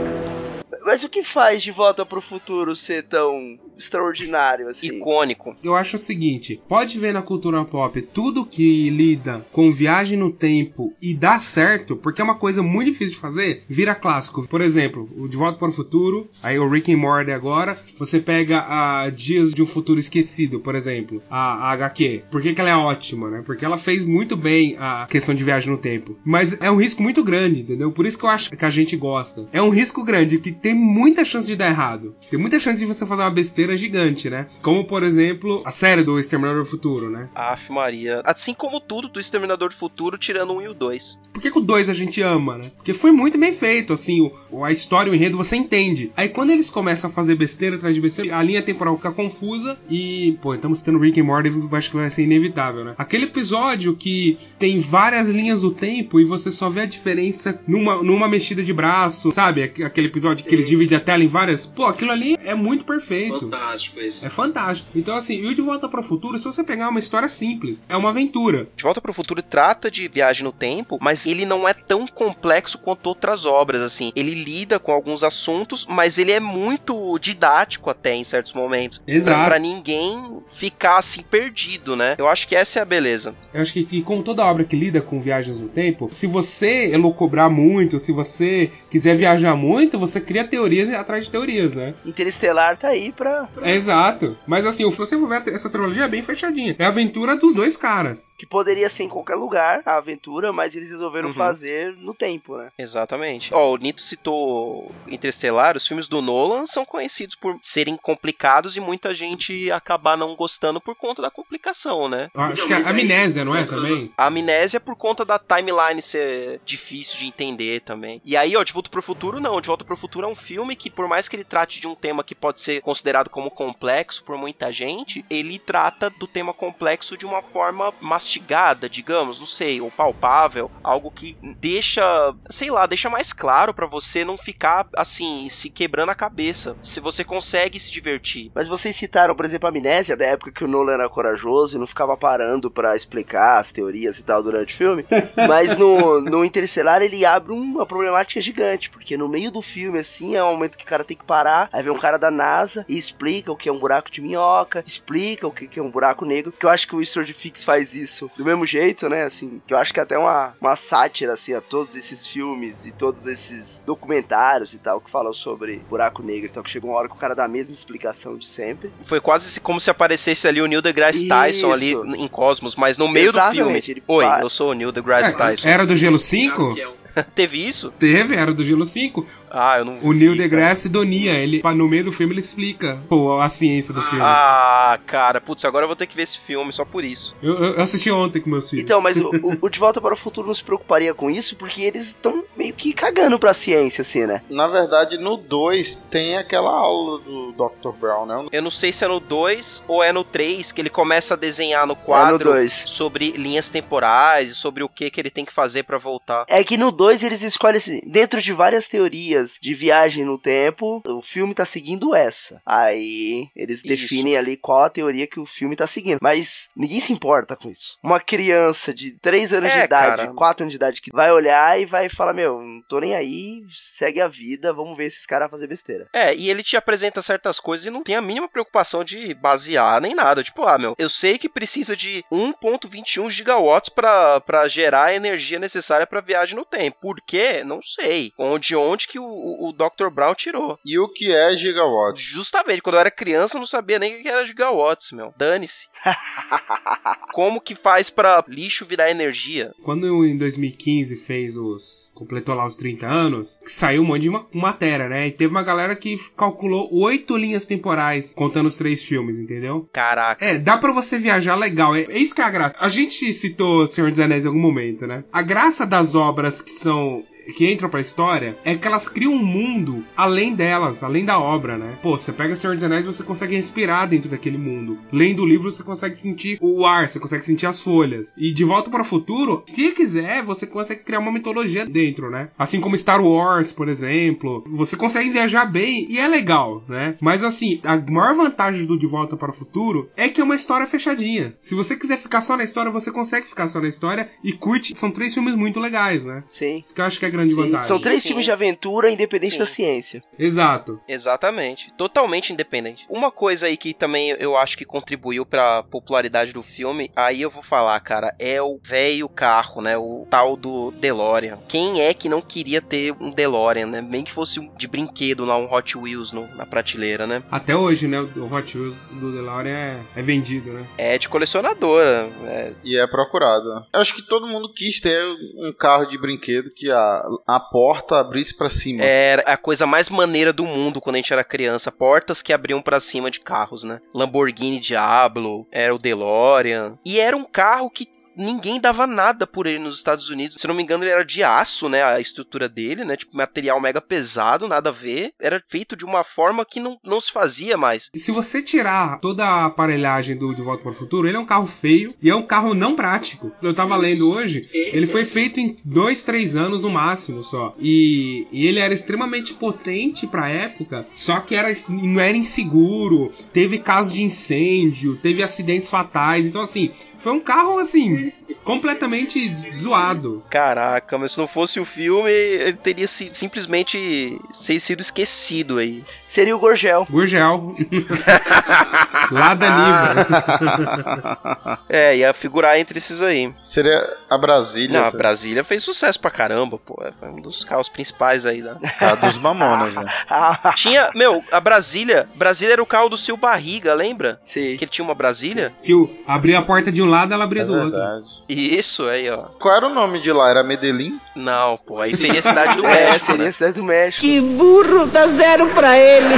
Mas 0.85 1.03
o 1.05 1.09
que 1.09 1.23
faz 1.23 1.63
de 1.63 1.71
volta 1.71 2.05
pro 2.05 2.21
futuro 2.21 2.75
ser 2.75 3.05
tão 3.05 3.59
extraordinário 3.79 4.69
assim? 4.69 4.97
Icônico. 4.97 5.57
Eu 5.63 5.75
acho 5.75 5.97
o 5.97 5.99
seguinte, 5.99 6.61
pode 6.69 6.99
ver 6.99 7.13
na 7.13 7.23
cultura 7.23 7.65
pop 7.65 8.01
tudo 8.01 8.45
que 8.45 8.91
lida 8.91 9.45
com 9.53 9.73
viagem 9.73 10.19
no 10.19 10.31
tempo 10.31 10.93
e 11.01 11.15
dá 11.15 11.39
certo, 11.39 11.97
porque 11.97 12.21
é 12.21 12.25
uma 12.25 12.39
coisa 12.39 12.63
muito 12.63 12.91
difícil 12.91 13.15
de 13.15 13.21
fazer, 13.21 13.65
vira 13.69 13.95
clássico. 13.95 14.47
Por 14.49 14.61
exemplo, 14.61 15.09
o 15.17 15.29
De 15.29 15.37
Volta 15.37 15.59
para 15.59 15.69
o 15.69 15.73
Futuro, 15.73 16.29
aí 16.43 16.59
o 16.59 16.69
Rick 16.69 16.93
and 16.93 16.99
Morty 16.99 17.31
agora, 17.31 17.79
você 17.99 18.21
pega 18.21 18.65
a 18.69 19.11
Dias 19.11 19.53
de 19.53 19.63
um 19.63 19.67
Futuro 19.67 20.01
Esquecido, 20.01 20.61
por 20.61 20.75
exemplo, 20.75 21.23
a, 21.31 21.69
a 21.69 21.73
HQ. 21.73 22.25
Por 22.31 22.41
que, 22.41 22.53
que 22.53 22.61
ela 22.61 22.71
é 22.71 22.77
ótima, 22.77 23.31
né? 23.31 23.43
Porque 23.45 23.65
ela 23.65 23.77
fez 23.77 24.05
muito 24.05 24.37
bem 24.37 24.77
a 24.79 25.07
questão 25.09 25.35
de 25.35 25.45
viagem 25.45 25.71
no 25.71 25.79
tempo. 25.79 26.17
Mas 26.25 26.57
é 26.61 26.71
um 26.71 26.77
risco 26.77 27.03
muito 27.03 27.23
grande, 27.23 27.63
entendeu? 27.63 27.91
Por 27.93 28.07
isso 28.07 28.19
que 28.19 28.25
eu 28.25 28.31
acho 28.31 28.51
que 28.51 28.65
a 28.65 28.71
gente 28.71 28.97
gosta. 28.97 29.49
É 29.53 29.63
um 29.63 29.71
risco 29.71 30.05
grande 30.05 30.39
que 30.39 30.53
tem 30.53 30.72
muita 30.75 31.25
chance 31.25 31.47
de 31.47 31.57
dar 31.57 31.69
errado. 31.69 32.15
Tem 32.31 32.39
muita 32.39 32.59
chance 32.59 32.79
de 32.79 32.87
você 32.87 33.05
fazer 33.07 33.23
uma 33.23 33.31
besteira 33.31 33.77
gigante, 33.77 34.29
né? 34.31 34.47
Como, 34.63 34.85
por 34.85 35.03
exemplo, 35.03 35.63
a 35.65 35.71
série 35.71 36.03
do 36.03 36.19
Exterminador 36.19 36.63
do 36.65 36.69
Futuro, 36.69 37.11
né? 37.11 37.29
Aff, 37.35 37.71
Maria. 37.73 38.21
Assim 38.25 38.55
como 38.55 38.81
tudo 38.81 39.09
do 39.09 39.21
Exterminador 39.21 39.69
do 39.71 39.75
Futuro, 39.75 40.17
tirando 40.19 40.53
um 40.53 40.61
e 40.63 40.69
o 40.69 40.75
dois. 40.75 41.19
Por 41.33 41.41
que, 41.41 41.51
que 41.51 41.59
o 41.59 41.63
2 41.63 41.89
a 41.89 41.95
gente 41.95 42.21
ama, 42.21 42.59
né? 42.59 42.71
Porque 42.77 42.93
foi 42.93 43.11
muito 43.11 43.39
bem 43.39 43.53
feito, 43.53 43.93
assim, 43.93 44.31
o, 44.51 44.65
a 44.65 44.71
história, 44.71 45.11
o 45.11 45.15
enredo, 45.15 45.37
você 45.37 45.57
entende. 45.57 46.13
Aí 46.17 46.29
quando 46.29 46.51
eles 46.51 46.69
começam 46.69 47.09
a 47.09 47.13
fazer 47.13 47.35
besteira 47.35 47.77
atrás 47.77 47.95
de 47.95 48.01
besteira, 48.01 48.37
a 48.37 48.43
linha 48.43 48.63
temporal 48.63 48.97
fica 48.97 49.11
confusa 49.11 49.79
e, 49.89 50.39
pô, 50.43 50.55
estamos 50.55 50.83
tendo 50.83 50.99
Rick 50.99 51.19
and 51.21 51.25
Morty, 51.25 51.51
acho 51.73 51.91
que 51.91 51.97
vai 51.97 52.11
ser 52.11 52.23
inevitável, 52.23 52.85
né? 52.85 52.95
Aquele 52.99 53.25
episódio 53.25 53.97
que 53.97 54.37
tem 54.59 54.79
várias 54.79 55.29
linhas 55.29 55.63
do 55.63 55.71
tempo 55.71 56.21
e 56.21 56.25
você 56.25 56.51
só 56.51 56.69
vê 56.69 56.83
a 56.83 56.87
diferença 56.87 57.59
numa, 57.67 58.03
numa 58.03 58.29
mexida 58.29 58.63
de 58.63 58.73
braço, 58.73 59.33
sabe? 59.33 59.63
Aqu- 59.63 59.85
Aquele 59.85 60.09
episódio 60.09 60.45
que 60.45 60.55
ele 60.55 60.62
divide 60.65 60.95
a 60.95 61.01
tela 61.01 61.23
em 61.23 61.27
várias. 61.27 61.67
Pô, 61.67 61.87
aquilo 61.87 62.11
ali 62.11 62.37
é 62.45 62.55
muito 62.55 62.85
perfeito. 62.85 63.41
Fantástico 63.41 64.01
isso. 64.01 64.25
É 64.25 64.29
fantástico. 64.29 64.91
Então, 64.95 65.17
assim, 65.17 65.35
e 65.35 65.47
o 65.47 65.55
De 65.55 65.63
Volta 65.63 65.89
para 65.89 66.01
o 66.01 66.03
Futuro, 66.03 66.39
se 66.39 66.45
você 66.45 66.63
pegar 66.63 66.89
uma 66.89 67.01
história 67.01 67.29
simples, 67.29 67.83
é 67.89 67.97
uma 67.97 68.11
aventura. 68.11 68.69
De 68.77 68.83
Volta 68.83 69.01
para 69.01 69.11
o 69.11 69.15
Futuro 69.15 69.43
trata 69.43 69.91
de 69.91 70.09
viagem 70.09 70.45
no 70.45 70.53
tempo, 70.53 70.99
mas 71.01 71.27
ele 71.27 71.45
não 71.45 71.69
é 71.69 71.75
tão 71.75 72.07
complexo 72.07 72.79
quanto 72.79 73.07
outras 73.07 73.45
obras, 73.45 73.83
assim. 73.83 74.13
Ele 74.15 74.35
lida 74.35 74.79
com 74.79 74.93
alguns 74.93 75.23
assuntos, 75.23 75.87
mas 75.89 76.19
ele 76.19 76.33
é 76.33 76.41
muito 76.41 77.19
didático 77.19 77.91
até 77.91 78.15
em 78.15 78.25
certos 78.25 78.53
momentos. 78.53 79.01
Exato. 79.07 79.39
Pra, 79.39 79.47
pra 79.47 79.59
ninguém 79.59 80.43
ficar 80.55 80.99
assim 80.99 81.23
perdido, 81.23 81.97
né? 81.97 82.15
Eu 82.19 82.29
acho 82.29 82.47
que 82.47 82.55
essa 82.55 82.79
é 82.79 82.83
a 82.83 82.87
beleza. 82.87 83.35
Eu 83.53 83.63
acho 83.63 83.73
que, 83.73 83.85
que 83.85 84.03
como 84.03 84.23
toda 84.23 84.45
obra 84.45 84.65
que 84.65 84.77
lida 84.77 85.01
com 85.01 85.21
viagens 85.21 85.59
no 85.59 85.69
tempo, 85.69 86.09
se 86.11 86.27
você 86.27 86.93
elocobrar 86.93 87.51
muito, 87.51 87.99
se 87.99 88.13
você 88.13 88.71
quiser 88.91 89.17
viajar 89.17 89.57
muito, 89.57 89.99
você 89.99 90.21
cria 90.21 90.45
teorias 90.53 90.91
atrás 90.91 91.25
de 91.25 91.31
teorias, 91.31 91.73
né? 91.75 91.95
Interestelar 92.05 92.77
tá 92.77 92.89
aí 92.89 93.11
pra. 93.11 93.45
pra- 93.55 93.67
É 93.69 93.75
exato. 93.75 94.37
Mas 94.47 94.67
assim, 94.67 94.89
se 94.91 94.97
você 94.99 95.19
for 95.19 95.27
ver, 95.29 95.43
essa 95.55 95.71
trilogia 95.71 96.05
é 96.05 96.09
bem 96.09 96.23
fechadinha. 96.23 96.77
É 96.79 96.85
a 96.85 96.89
aventura 96.89 97.35
dos 97.37 97.55
dois 97.55 97.75
caras. 97.77 98.35
Que 98.39 98.45
poderia 98.47 98.89
ser 98.91 99.05
em 99.05 99.09
qualquer 99.09 99.37
lugar 99.37 99.81
a 99.87 99.97
aventura, 99.97 100.53
mas 100.53 100.77
eles 100.77 100.91
resolveram 100.91 101.29
Uhum. 101.29 101.35
fazer 101.35 101.97
no 101.97 102.13
tempo, 102.15 102.57
né? 102.59 102.69
Exatamente. 102.79 103.53
Ó, 103.55 103.73
o 103.73 103.77
Nito 103.79 104.03
citou 104.03 104.93
Interestelar, 105.09 105.77
os 105.77 105.87
filmes 105.87 106.07
do 106.09 106.21
Nolan 106.21 106.67
são 106.67 106.85
conhecidos 106.85 107.35
por 107.35 107.59
serem 107.63 107.97
complicados 107.97 108.77
e 108.77 108.81
muita 108.81 109.15
gente 109.15 109.71
acabar 109.71 110.17
não 110.17 110.35
gostando 110.35 110.81
por 110.81 110.95
conta 110.95 111.23
da 111.23 111.31
complicação, 111.31 112.09
né? 112.09 112.29
Eu 112.35 112.41
Acho 112.43 112.67
que 112.67 112.75
é 112.75 112.77
amnésia, 112.77 113.45
não 113.45 113.55
é? 113.57 113.65
Também? 113.65 114.11
A 114.17 114.27
amnésia 114.27 114.77
é 114.77 114.81
por 114.81 114.97
conta 114.97 115.25
da 115.25 115.39
timeline 115.39 116.03
ser 116.03 116.61
difícil 116.65 117.19
de 117.19 117.27
entender 117.27 117.81
também. 117.81 118.21
E 118.25 118.37
aí, 118.37 118.57
ó, 118.57 118.63
De 118.63 118.73
Volta 118.73 118.91
pro 118.91 119.03
Futuro 119.03 119.41
não. 119.41 119.61
De 119.61 119.67
Volta 119.69 119.85
pro 119.85 119.97
Futuro 119.97 120.27
é 120.27 120.31
um 120.31 120.35
filme 120.43 120.75
que, 120.75 120.91
por 120.91 121.07
mais 121.07 121.29
que 121.29 121.37
ele 121.37 121.45
trate 121.45 121.81
de 121.81 121.87
um 121.87 121.95
tema 121.95 122.25
que 122.25 122.35
pode 122.35 122.61
ser 122.61 122.83
considerado 122.83 123.31
como 123.31 123.51
complexo 123.51 124.25
por 124.25 124.37
muita 124.37 124.73
gente, 124.73 125.25
ele 125.31 125.59
trata 125.59 126.11
do 126.11 126.27
tema 126.27 126.53
complexo 126.53 127.17
de 127.17 127.25
uma 127.25 127.41
forma 127.41 127.93
mastigada, 128.01 128.89
digamos, 128.89 129.39
não 129.39 129.47
sei, 129.47 129.81
ou 129.81 129.91
palpável, 129.91 130.71
algo 130.83 131.11
que 131.11 131.37
deixa, 131.59 132.03
sei 132.51 132.71
lá, 132.71 132.87
deixa 132.87 133.09
mais 133.09 133.33
claro 133.33 133.73
pra 133.73 133.87
você 133.87 134.25
não 134.25 134.37
ficar 134.37 134.89
assim, 134.97 135.49
se 135.49 135.71
quebrando 135.71 136.11
a 136.11 136.15
cabeça. 136.15 136.77
Se 136.83 137.01
você 137.01 137.23
consegue 137.23 137.79
se 137.79 137.91
divertir. 137.91 138.51
Mas 138.55 138.69
vocês 138.69 138.97
citaram, 138.97 139.35
por 139.35 139.45
exemplo, 139.45 139.67
a 139.67 139.71
amnésia 139.71 140.17
da 140.17 140.27
época 140.27 140.53
que 140.53 140.65
o 140.65 140.69
Nolan 140.69 140.95
era 140.95 141.09
corajoso 141.09 141.77
e 141.77 141.79
não 141.81 141.87
ficava 141.87 142.17
parando 142.17 142.71
pra 142.71 142.97
explicar 142.97 143.59
as 143.59 143.73
teorias 143.73 144.19
e 144.19 144.25
tal 144.25 144.43
durante 144.43 144.75
o 144.75 144.77
filme. 144.77 145.07
Mas 145.49 145.77
no, 145.77 146.21
no 146.21 146.45
Interestelar 146.45 147.03
ele 147.03 147.25
abre 147.25 147.53
uma 147.53 147.87
problemática 147.87 148.41
gigante, 148.41 148.91
porque 148.91 149.17
no 149.17 149.29
meio 149.29 149.51
do 149.51 149.63
filme, 149.63 149.99
assim, 149.99 150.32
é 150.37 150.45
um 150.45 150.53
momento 150.53 150.77
que 150.77 150.85
o 150.85 150.87
cara 150.87 151.05
tem 151.05 151.17
que 151.17 151.25
parar, 151.25 151.69
aí 151.73 151.83
vem 151.83 151.93
um 151.93 151.99
cara 151.99 152.19
da 152.19 152.31
NASA 152.31 152.85
e 152.89 152.97
explica 152.97 153.53
o 153.53 153.57
que 153.57 153.69
é 153.69 153.73
um 153.73 153.79
buraco 153.79 154.11
de 154.11 154.21
minhoca, 154.21 154.83
explica 154.87 155.47
o 155.47 155.53
que 155.53 155.79
é 155.79 155.83
um 155.83 155.91
buraco 155.91 156.25
negro, 156.25 156.53
que 156.53 156.67
eu 156.67 156.71
acho 156.71 156.87
que 156.87 156.97
o 156.97 157.05
Stranger 157.05 157.35
Fix 157.35 157.65
faz 157.65 157.95
isso 157.95 158.31
do 158.37 158.45
mesmo 158.45 158.67
jeito, 158.67 159.09
né, 159.09 159.25
assim, 159.25 159.61
que 159.67 159.75
eu 159.75 159.79
acho 159.79 159.93
que 159.93 160.01
é 160.01 160.03
até 160.03 160.19
uma, 160.19 160.55
uma 160.61 160.77
sátira, 160.77 161.33
assim, 161.33 161.55
a 161.55 161.61
todos 161.61 161.97
esses 161.97 162.27
filmes 162.27 162.87
e 162.87 162.93
todos 162.93 163.27
esses 163.27 163.81
documentários 163.85 164.75
e 164.75 164.79
tal, 164.79 165.01
que 165.01 165.11
falam 165.11 165.33
sobre 165.33 165.83
buraco 165.89 166.23
negro, 166.23 166.49
então 166.51 166.63
que 166.63 166.71
chega 166.71 166.87
uma 166.87 166.97
hora 166.97 167.09
que 167.09 167.15
o 167.15 167.19
cara 167.19 167.35
dá 167.35 167.45
a 167.45 167.49
mesma 167.49 167.75
explicação 167.75 168.37
de 168.37 168.47
sempre. 168.49 168.93
Foi 169.07 169.21
quase 169.21 169.61
como 169.61 169.81
se 169.81 169.91
aparecesse 169.91 170.47
ali 170.49 170.61
o 170.61 170.67
Neil 170.67 170.83
deGrasse 170.83 171.29
Tyson 171.29 171.73
ali 171.73 171.93
Isso. 171.93 172.05
em 172.17 172.29
Cosmos, 172.29 172.77
mas 172.77 172.97
no 172.99 173.09
meio 173.09 173.29
Exatamente, 173.29 173.57
do 173.57 173.67
filme. 173.67 173.79
ele 173.89 174.03
Oi, 174.07 174.43
eu 174.43 174.51
sou 174.51 174.71
o 174.71 174.75
Neil 174.75 174.93
deGrasse 174.93 175.37
Tyson. 175.37 175.69
Era 175.69 175.87
do 175.87 175.97
Gelo 175.97 176.19
5? 176.19 177.02
Teve 177.35 177.67
isso? 177.67 177.91
Teve, 177.99 178.35
era 178.37 178.53
do 178.53 178.65
Gelo 178.65 178.85
5. 178.85 179.27
Ah, 179.51 179.79
eu 179.79 179.85
não 179.85 179.99
O 180.03 180.13
Neil 180.13 180.37
deGrasse 180.37 180.89
Donia, 180.89 181.33
ele, 181.35 181.63
no 181.63 181.89
meio 181.89 182.05
do 182.05 182.13
filme 182.13 182.33
ele 182.33 182.41
explica 182.41 182.99
pô, 183.09 183.39
a 183.41 183.49
ciência 183.49 183.93
do 183.93 184.01
filme. 184.03 184.25
Ah, 184.25 184.99
cara, 185.07 185.41
putz, 185.41 185.65
agora 185.65 185.85
eu 185.85 185.89
vou 185.89 185.97
ter 185.97 186.07
que 186.07 186.17
ver 186.17 186.23
esse 186.23 186.39
filme 186.39 186.73
só 186.73 186.85
por 186.85 187.05
isso. 187.05 187.37
Eu, 187.43 187.59
eu- 187.59 187.81
assisti 187.81 188.11
ontem 188.11 188.41
com 188.41 188.49
meus 188.51 188.71
filhos. 188.71 188.85
Então, 188.85 189.01
mas 189.01 189.17
o, 189.21 189.31
o- 189.61 189.69
De 189.71 189.79
Volta 189.79 190.01
para 190.01 190.15
o 190.15 190.17
Futuro 190.17 190.47
não 190.47 190.55
se 190.55 190.63
preocuparia 190.65 191.13
com 191.15 191.31
isso, 191.31 191.57
porque 191.57 191.83
eles 191.83 192.07
estão 192.09 192.45
meio 192.57 192.73
que 192.73 192.93
cagando 192.93 193.39
pra 193.39 193.53
ciência, 193.55 194.03
assim, 194.03 194.27
né? 194.27 194.43
Na 194.49 194.67
verdade, 194.69 195.19
no 195.19 195.37
2 195.37 196.07
tem 196.11 196.37
aquela 196.37 196.71
aula 196.71 197.19
do 197.21 197.53
Dr. 197.53 197.91
Brown, 197.99 198.27
né? 198.27 198.47
Eu 198.53 198.63
não 198.63 198.71
sei 198.71 198.93
se 198.93 199.05
é 199.05 199.09
no 199.09 199.21
2 199.21 199.83
ou 199.89 200.03
é 200.03 200.13
no 200.13 200.25
3 200.25 200.73
que 200.73 200.81
ele 200.81 200.91
começa 200.91 201.35
a 201.35 201.37
desenhar 201.37 201.87
no 201.87 201.97
quadro 201.97 202.39
dois. 202.53 202.85
sobre 202.87 203.33
linhas 203.33 203.69
temporais 203.71 204.51
e 204.51 204.55
sobre 204.55 204.83
o 204.83 204.89
que 204.89 205.11
que 205.11 205.21
ele 205.21 205.31
tem 205.31 205.45
que 205.45 205.53
fazer 205.53 205.83
pra 205.83 205.99
voltar. 205.99 206.45
É 206.49 206.63
que 206.65 206.77
no 206.77 206.91
2 206.93 207.02
eles 207.11 207.43
escolhem 207.43 207.79
assim, 207.79 208.01
dentro 208.07 208.41
de 208.41 208.53
várias 208.53 208.89
teorias 208.89 209.59
de 209.61 209.75
viagem 209.75 210.25
no 210.25 210.39
tempo, 210.39 211.03
o 211.07 211.23
filme 211.23 211.55
tá 211.55 211.65
seguindo 211.65 212.15
essa. 212.15 212.61
Aí 212.67 213.49
eles 213.57 213.83
definem 213.83 214.37
ali 214.37 214.57
qual 214.57 214.85
a 214.85 214.91
teoria 214.91 215.27
que 215.27 215.41
o 215.41 215.47
filme 215.47 215.75
tá 215.77 215.87
seguindo. 215.87 216.19
Mas 216.21 216.71
ninguém 216.77 217.01
se 217.01 217.13
importa 217.13 217.57
com 217.57 217.71
isso. 217.71 217.99
Uma 218.03 218.21
criança 218.21 218.93
de 218.93 219.13
3 219.13 219.53
anos 219.53 219.71
É, 219.71 219.79
de 219.81 219.85
idade, 219.85 220.17
cara. 220.23 220.35
4 220.35 220.65
anos 220.65 220.73
de 220.73 220.77
idade, 220.77 221.01
que 221.01 221.11
vai 221.13 221.31
olhar 221.33 221.81
e 221.81 221.85
vai 221.85 222.09
falar: 222.09 222.33
Meu, 222.33 222.61
não 222.61 222.83
tô 222.83 223.01
nem 223.01 223.15
aí, 223.15 223.63
segue 223.71 224.21
a 224.21 224.29
vida, 224.29 224.73
vamos 224.73 224.97
ver 224.97 225.07
esses 225.07 225.27
caras 225.27 225.51
fazer 225.51 225.67
besteira. 225.67 226.09
É, 226.13 226.35
e 226.35 226.51
ele 226.51 226.63
te 226.63 226.77
apresenta 226.77 227.23
certas 227.23 227.59
coisas 227.59 227.87
e 227.87 227.91
não 227.91 228.03
tem 228.03 228.15
a 228.15 228.23
mínima 228.23 228.49
preocupação 228.49 229.05
de 229.05 229.35
basear 229.35 230.01
nem 230.01 230.15
nada. 230.15 230.43
Tipo, 230.43 230.65
ah, 230.65 230.79
meu, 230.79 230.95
eu 230.99 231.09
sei 231.09 231.39
que 231.39 231.49
precisa 231.49 231.97
de 231.97 232.25
1.21 232.33 233.31
gigawatts 233.31 233.91
pra 233.91 234.69
gerar 234.69 235.05
a 235.07 235.15
energia 235.15 235.59
necessária 235.59 236.07
pra 236.07 236.21
viagem 236.21 236.57
no 236.57 236.65
tempo. 236.65 236.92
Por 236.93 237.17
quê? 237.27 237.63
Não 237.65 237.81
sei. 237.83 238.33
Onde, 238.39 238.75
onde 238.77 239.07
que 239.09 239.19
o, 239.19 239.25
o, 239.25 239.73
Dr. 239.73 240.09
Brown 240.11 240.35
tirou. 240.35 240.79
E 240.85 240.99
o 240.99 241.09
que 241.09 241.33
é 241.33 241.55
gigawatt? 241.57 242.21
Justamente, 242.21 242.81
quando 242.83 242.95
eu 242.97 243.01
era 243.01 243.11
criança 243.11 243.57
eu 243.57 243.61
não 243.61 243.67
sabia 243.67 243.99
nem 243.99 244.19
o 244.19 244.23
que 244.23 244.29
era 244.29 244.47
gigawatts, 244.47 245.13
meu. 245.13 245.33
Dane-se. 245.37 245.89
Como 247.33 247.61
que 247.61 247.75
faz 247.75 248.11
pra 248.11 248.45
lixo 248.47 248.85
virar 248.85 249.11
energia? 249.11 249.73
Quando 249.83 250.25
em 250.27 250.37
2015 250.37 251.17
fez 251.17 251.57
os. 251.57 252.11
completou 252.15 252.55
lá 252.55 252.67
os 252.67 252.75
30 252.75 253.07
anos, 253.07 253.59
que 253.65 253.71
saiu 253.73 254.03
um 254.03 254.05
monte 254.05 254.23
de 254.23 254.31
ma- 254.31 254.47
matéria, 254.53 255.09
né? 255.09 255.27
E 255.29 255.33
teve 255.33 255.51
uma 255.51 255.63
galera 255.63 255.97
que 255.97 256.17
calculou 256.37 256.89
oito 256.93 257.37
linhas 257.37 257.65
temporais, 257.65 258.35
contando 258.35 258.67
os 258.67 258.77
três 258.77 259.03
filmes, 259.03 259.39
entendeu? 259.39 259.89
Caraca. 259.93 260.45
É, 260.45 260.59
dá 260.59 260.77
pra 260.77 260.93
você 260.93 261.19
viajar 261.19 261.55
legal. 261.57 261.95
É, 261.97 262.03
é 262.03 262.19
isso 262.19 262.35
que 262.35 262.43
é 262.43 262.45
a 262.45 262.51
graça. 262.51 262.75
A 262.79 262.89
gente 262.89 263.33
citou 263.33 263.87
Senhor 263.87 264.11
dos 264.11 264.21
Anéis 264.21 264.45
em 264.45 264.49
algum 264.49 264.61
momento, 264.61 265.07
né? 265.07 265.25
A 265.33 265.43
graça 265.43 265.87
das 265.87 266.15
obras 266.15 266.61
que 266.61 266.71
são. 266.83 267.25
Que 267.57 267.71
entram 267.71 267.89
pra 267.89 268.01
história 268.01 268.57
é 268.65 268.75
que 268.75 268.87
elas 268.87 269.09
criam 269.09 269.35
um 269.35 269.45
mundo 269.45 270.05
além 270.17 270.55
delas, 270.55 271.03
além 271.03 271.25
da 271.25 271.39
obra, 271.39 271.77
né? 271.77 271.95
Pô, 272.03 272.17
você 272.17 272.33
pega 272.33 272.57
Senhor 272.57 272.75
dos 272.75 272.85
Anéis 272.85 273.07
você 273.07 273.23
consegue 273.23 273.57
respirar 273.57 274.09
dentro 274.09 274.31
daquele 274.31 274.59
mundo. 274.59 274.99
Lendo 275.13 275.43
o 275.43 275.47
livro 275.47 275.71
você 275.71 275.83
consegue 275.83 276.17
sentir 276.17 276.59
o 276.61 276.87
ar, 276.87 277.09
você 277.09 277.19
consegue 277.19 277.45
sentir 277.45 277.67
as 277.67 277.81
folhas. 277.81 278.33
E 278.37 278.53
de 278.53 278.65
volta 278.65 278.91
para 278.91 279.03
o 279.03 279.05
futuro, 279.05 279.63
se 279.67 279.91
quiser, 279.93 280.43
você 280.43 280.67
consegue 280.67 281.03
criar 281.03 281.19
uma 281.19 281.33
mitologia 281.33 281.85
dentro, 281.87 282.31
né? 282.31 282.49
Assim 282.59 282.81
como 282.81 282.97
Star 282.97 283.23
Wars, 283.23 283.73
por 283.73 283.89
exemplo. 283.89 284.65
Você 284.69 284.97
consegue 284.97 285.31
viajar 285.31 285.65
bem 285.67 286.07
e 286.09 286.19
é 286.19 286.29
legal, 286.29 286.85
né? 286.89 287.17
Mas 287.21 287.45
assim, 287.45 287.81
a 287.85 287.97
maior 287.99 288.35
vantagem 288.35 288.87
do 288.87 288.99
De 288.99 289.07
Volta 289.07 289.37
para 289.37 289.51
o 289.51 289.55
Futuro 289.55 290.11
é 290.17 290.29
que 290.29 290.41
é 290.41 290.45
uma 290.45 290.55
história 290.55 290.87
fechadinha. 290.87 291.55
Se 291.61 291.75
você 291.75 291.97
quiser 291.97 292.19
ficar 292.19 292.41
só 292.41 292.57
na 292.57 292.65
história, 292.65 292.91
você 292.91 293.11
consegue 293.11 293.47
ficar 293.47 293.69
só 293.69 293.81
na 293.81 293.89
história 293.89 294.29
e 294.43 294.53
curte. 294.53 294.99
São 294.99 295.11
três 295.11 295.35
filmes 295.35 295.55
muito 295.55 295.81
legais, 295.81 296.25
né? 296.25 296.45
Sim. 296.51 296.79
Isso 296.79 296.95
que 296.95 297.01
eu 297.01 297.05
acho 297.05 297.19
que 297.19 297.27
é 297.27 297.31
grande 297.33 297.55
vantagem. 297.55 297.87
São 297.87 297.99
três 297.99 298.23
Sim. 298.23 298.29
filmes 298.31 298.45
de 298.45 298.53
aventura 298.53 299.11
independente 299.11 299.55
Sim. 299.55 299.59
da 299.59 299.67
ciência. 299.67 300.21
Exato. 300.39 301.01
Exatamente. 301.09 301.93
Totalmente 301.97 302.53
independente. 302.53 303.05
Uma 303.09 303.31
coisa 303.31 303.67
aí 303.67 303.77
que 303.77 303.93
também 303.95 304.31
eu 304.39 304.57
acho 304.57 304.77
que 304.79 304.85
contribuiu 304.85 305.45
pra 305.47 305.83
popularidade 305.83 306.53
do 306.53 306.63
filme, 306.63 307.11
aí 307.17 307.41
eu 307.43 307.51
vou 307.51 307.63
falar, 307.63 307.99
cara, 308.01 308.35
é 308.39 308.61
o 308.61 308.79
velho 308.83 309.29
carro, 309.29 309.81
né? 309.81 309.97
O 309.97 310.27
tal 310.31 310.57
do 310.57 310.91
DeLorean. 310.93 311.59
Quem 311.69 312.01
é 312.03 312.13
que 312.15 312.29
não 312.29 312.41
queria 312.41 312.81
ter 312.81 313.13
um 313.21 313.31
DeLorean, 313.31 313.87
né? 313.87 314.03
Bem 314.03 314.23
que 314.23 314.33
fosse 314.33 314.61
de 314.77 314.87
brinquedo 314.87 315.45
lá, 315.45 315.57
um 315.57 315.73
Hot 315.73 315.97
Wheels 315.97 316.33
no- 316.33 316.47
na 316.55 316.67
prateleira, 316.67 317.27
né? 317.27 317.43
Até 317.51 317.75
hoje, 317.75 318.07
né? 318.07 318.21
O 318.21 318.55
Hot 318.55 318.77
Wheels 318.79 318.95
do 319.13 319.33
DeLorean 319.33 319.73
é, 319.75 320.01
é 320.17 320.23
vendido, 320.23 320.71
né? 320.73 320.85
É 320.99 321.17
de 321.19 321.29
colecionadora. 321.29 322.29
É, 322.47 322.73
E 322.85 322.97
é 322.97 323.07
procurado. 323.07 323.65
Eu 323.93 324.01
acho 324.01 324.15
que 324.15 324.23
todo 324.23 324.47
mundo 324.47 324.73
quis 324.73 325.01
ter 325.01 325.23
um 325.57 325.73
carro 325.73 326.05
de 326.05 326.19
brinquedo 326.19 326.71
que 326.75 326.91
a, 326.91 327.22
a 327.47 327.61
porta 327.61 328.19
abrisse 328.19 328.57
pra 328.57 328.69
cima. 328.69 329.05
Era 329.05 329.43
a 329.43 329.57
coisa 329.57 329.87
mais 329.87 330.09
maneira 330.09 330.53
do 330.53 330.67
mundo 330.67 331.01
quando 331.01 331.17
a 331.17 331.19
gente 331.19 331.33
era 331.33 331.45
criança. 331.45 331.93
Portas 331.93 332.43
que 332.43 332.53
abriam 332.53 332.83
pra 332.83 333.01
cima 333.01 333.31
de 333.31 333.41
carros, 333.41 333.85
né? 333.85 334.01
Lamborghini 334.15 334.79
Diablo, 334.79 335.67
era 335.71 335.95
o 335.95 335.99
DeLorean. 335.99 336.99
E 337.05 337.21
era 337.21 337.37
um 337.37 337.45
carro 337.45 337.91
que 337.91 338.09
ninguém 338.37 338.81
dava 338.81 339.07
nada 339.07 339.47
por 339.47 339.67
ele 339.67 339.79
nos 339.79 339.97
Estados 339.97 340.29
Unidos. 340.29 340.57
Se 340.61 340.67
não 340.67 340.75
me 340.75 340.83
engano, 340.83 341.05
ele 341.05 341.11
era 341.11 341.25
de 341.25 341.43
aço, 341.43 341.89
né? 341.89 342.03
A 342.03 342.21
estrutura 342.21 342.69
dele, 342.69 343.05
né? 343.05 343.17
Tipo, 343.17 343.37
material 343.37 343.81
mega 343.81 344.01
pesado, 344.01 344.69
nada 344.69 344.91
a 344.91 344.93
ver. 344.93 345.33
Era 345.41 345.63
feito 345.69 345.97
de 345.97 346.05
uma 346.05 346.25
forma 346.25 346.65
que 346.65 346.81
não, 346.81 346.99
não 347.05 347.21
se 347.21 347.33
fazia 347.33 347.77
mais. 347.77 348.11
E 348.15 348.19
se 348.19 348.33
você 348.33 348.63
tirar 348.63 349.19
toda 349.21 349.45
a 349.45 349.67
aparelhagem 349.67 350.37
do 350.37 350.55
De 350.55 350.63
Volta 350.63 350.83
para 350.83 350.93
o 350.93 350.95
Futuro, 350.95 351.27
ele 351.27 351.37
é 351.37 351.41
um 351.41 351.47
carro 351.47 351.67
feio 351.67 352.15
e 352.23 352.31
é 352.31 352.35
um 352.35 352.47
carro 352.47 352.75
não 352.75 352.95
prático. 352.95 353.53
Eu 353.63 353.75
tava 353.75 353.97
lendo 353.97 354.31
hoje, 354.31 354.63
ele 354.73 355.07
foi 355.07 355.25
feito 355.25 355.61
em 355.61 355.77
dois, 355.85 356.23
três 356.23 356.57
anos 356.57 356.81
no 356.81 356.91
máximo 356.91 357.43
só. 357.43 357.75
E, 357.79 358.47
e 358.51 358.67
ele 358.67 358.81
era 358.81 358.95
extremamente 358.95 359.55
potente 359.55 360.27
pra 360.27 360.49
época, 360.49 361.07
só 361.15 361.41
que 361.41 361.55
era, 361.55 361.69
não 361.89 362.21
era 362.21 362.37
inseguro, 362.37 363.33
teve 363.53 363.79
casos 363.79 364.13
de 364.13 364.23
incêndio, 364.23 365.17
teve 365.17 365.43
acidentes 365.43 365.91
fatais. 365.91 366.47
Então, 366.47 366.61
assim, 366.61 366.91
foi 367.17 367.33
um 367.33 367.41
carro, 367.41 367.79
assim, 367.79 368.22
completamente 368.65 369.55
zoado. 369.73 370.43
Caraca, 370.51 371.19
mas 371.19 371.33
se 371.33 371.39
não 371.39 371.47
fosse 371.49 371.81
o 371.81 371.85
filme, 371.85 372.31
ele 372.31 372.75
teria 372.75 373.09
si- 373.09 373.31
simplesmente 373.35 374.39
se- 374.53 374.81
sido 374.81 375.01
esquecido 375.01 375.79
aí. 375.79 376.05
Seria 376.27 376.57
o 376.57 376.59
Gorgel. 376.59 377.07
Gurgel. 377.11 377.75
Lá 379.31 379.55
da 379.55 379.71
Niva. 379.71 381.79
É, 381.89 382.17
ia 382.17 382.33
figurar 382.33 382.79
entre 382.79 382.99
esses 382.99 383.21
aí. 383.21 383.53
Seria 383.63 384.03
a 384.31 384.39
Brasília. 384.39 385.01
Não, 385.01 385.09
a 385.09 385.11
tá? 385.11 385.19
Brasília 385.19 385.63
fez 385.65 385.83
sucesso 385.83 386.19
pra 386.19 386.31
caramba, 386.31 386.79
pô. 386.79 387.03
É 387.03 387.27
um 387.27 387.41
dos 387.41 387.65
carros 387.65 387.89
principais 387.89 388.47
aí 388.47 388.63
da. 388.63 388.77
A 389.01 389.15
dos 389.15 389.37
Mamonas, 389.39 389.95
né? 389.95 390.05
Tinha, 390.77 391.11
meu, 391.15 391.43
a 391.53 391.61
Brasília. 391.61 392.29
Brasília 392.35 392.73
era 392.75 392.83
o 392.83 392.87
carro 392.87 393.09
do 393.09 393.17
seu 393.17 393.37
barriga, 393.37 393.95
lembra? 393.95 394.41
Sim. 394.43 394.77
Que 394.77 394.85
ele 394.85 394.91
tinha 394.91 395.05
uma 395.05 395.15
Brasília? 395.15 395.73
que 395.83 395.93
abria 396.27 396.59
a 396.59 396.63
porta 396.63 396.91
de 396.91 397.03
um 397.03 397.09
lado, 397.09 397.33
ela 397.35 397.45
abria 397.45 397.63
É 397.63 397.67
do 397.67 397.75
outro. 397.75 397.99
Verdade. 398.13 398.43
Isso, 398.49 399.05
aí, 399.05 399.29
ó. 399.31 399.45
Qual 399.59 399.75
era 399.75 399.87
o 399.87 399.95
nome 399.95 400.21
de 400.21 400.33
lá? 400.33 400.49
Era 400.51 400.63
Medellín? 400.63 401.19
Não, 401.35 401.77
pô, 401.79 401.99
aí 402.01 402.15
seria 402.15 402.39
a 402.39 402.43
cidade 402.43 402.77
do 402.77 402.85
É, 402.93 403.07
México. 403.13 403.27
seria 403.27 403.43
né? 403.43 403.49
a 403.49 403.53
cidade 403.53 403.75
do 403.75 403.85
México. 403.85 404.25
Que 404.25 404.41
burro, 404.41 405.07
dá 405.07 405.27
zero 405.27 405.67
pra 405.71 405.99
ele. 405.99 406.35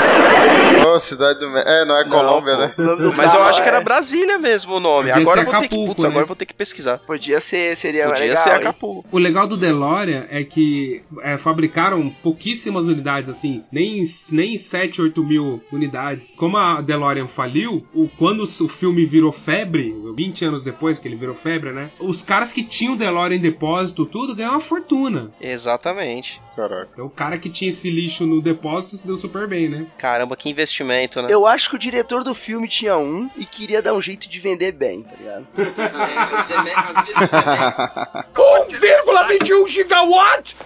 Oh, 0.87 0.99
cidade 0.99 1.41
do 1.41 1.51
México. 1.51 1.69
É, 1.71 1.85
não 1.85 1.97
é 1.97 2.05
Colômbia, 2.05 2.57
né? 2.57 2.75
O 2.79 2.83
nome 2.83 3.03
do 3.03 3.13
Mas 3.15 3.33
eu 3.35 3.43
acho 3.43 3.61
que 3.61 3.67
é- 3.67 3.69
era 3.73 3.81
Brasília 3.81 4.39
mesmo 4.39 4.75
o 4.75 4.81
nome. 4.81 5.09
Podia 5.11 5.23
agora 5.23 5.41
ser 5.43 5.47
eu 5.49 5.53
vou 5.53 5.61
ter 5.63 5.69
que. 5.69 5.75
Acapulco, 5.75 5.95
Putz, 5.95 6.03
né? 6.03 6.09
agora 6.09 6.23
eu 6.23 6.27
vou 6.27 6.37
ter 6.37 6.47
que 6.47 6.55
pesquisar. 6.55 6.99
Podia 6.99 7.41
ser, 7.41 7.77
seria 7.77 8.07
Podia 8.09 8.21
legal. 8.29 8.37
ser 8.43 8.51
hein? 8.51 8.57
Acapulco. 8.57 9.05
O 9.11 9.19
legal 9.19 9.47
do 9.47 9.57
DeLorean 9.57 10.27
é 10.31 10.45
que 10.45 11.03
é, 11.23 11.37
fabricaram 11.37 12.09
pouquíssimas 12.23 12.87
unidades, 12.87 13.29
assim, 13.31 13.65
nem, 13.73 14.03
nem 14.33 14.57
7, 14.59 15.01
8 15.03 15.25
mil 15.25 15.63
unidades. 15.73 16.33
Como 16.37 16.57
a 16.57 16.81
DeLorean 16.81 17.27
faliu, 17.27 17.87
o, 17.95 18.09
quando 18.19 18.43
o 18.45 18.69
filme 18.69 19.05
virou 19.05 19.33
febre, 19.33 19.95
20 20.17 20.45
anos 20.45 20.63
depois 20.65 20.99
que 20.99 21.09
ele 21.09 21.17
virou 21.17 21.35
febre, 21.35 21.64
né? 21.73 21.91
Os 22.01 22.23
caras 22.23 22.53
que 22.53 22.63
tinham 22.63 22.95
o 22.95 22.97
DeLorean 22.97 23.37
em 23.37 23.41
depósito, 23.41 24.07
tudo, 24.07 24.35
ganharam 24.35 24.57
uma 24.57 24.61
fortuna. 24.61 25.31
Exatamente. 25.41 26.41
Caraca. 26.55 26.91
Então 26.93 27.07
o 27.07 27.11
cara 27.11 27.39
que 27.39 27.49
tinha 27.49 27.71
esse 27.71 27.91
lixo 27.91 28.27
no 28.27 28.41
depósito 28.41 28.97
se 28.97 29.07
deu 29.07 29.17
super 29.17 29.47
bem, 29.47 29.69
né? 29.69 29.87
Caramba, 29.99 30.37
que 30.37 30.49
investimento, 30.49 31.21
né? 31.23 31.29
Eu 31.31 31.47
acho 31.47 31.71
que 31.71 31.77
o 31.77 31.79
diretor 31.79 32.23
do 32.25 32.35
filme 32.35 32.69
tinha 32.69 32.97
um 32.97 33.29
e 33.37 33.45
queria 33.45 33.83
dar 33.83 33.95
um 33.95 34.01
jeito 34.01 34.29
de 34.29 34.39
vender 34.39 34.73
bem, 34.73 35.03
tá 35.03 35.15
ligado? 35.17 35.47
1,21 38.35 39.69
gigawatt? 39.69 40.57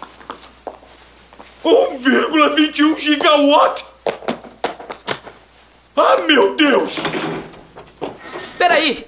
1,21 1.64 2.98
gigawatt? 2.98 3.84
Ah, 5.96 6.16
meu 6.28 6.54
Deus! 6.54 6.98
Peraí! 8.56 9.07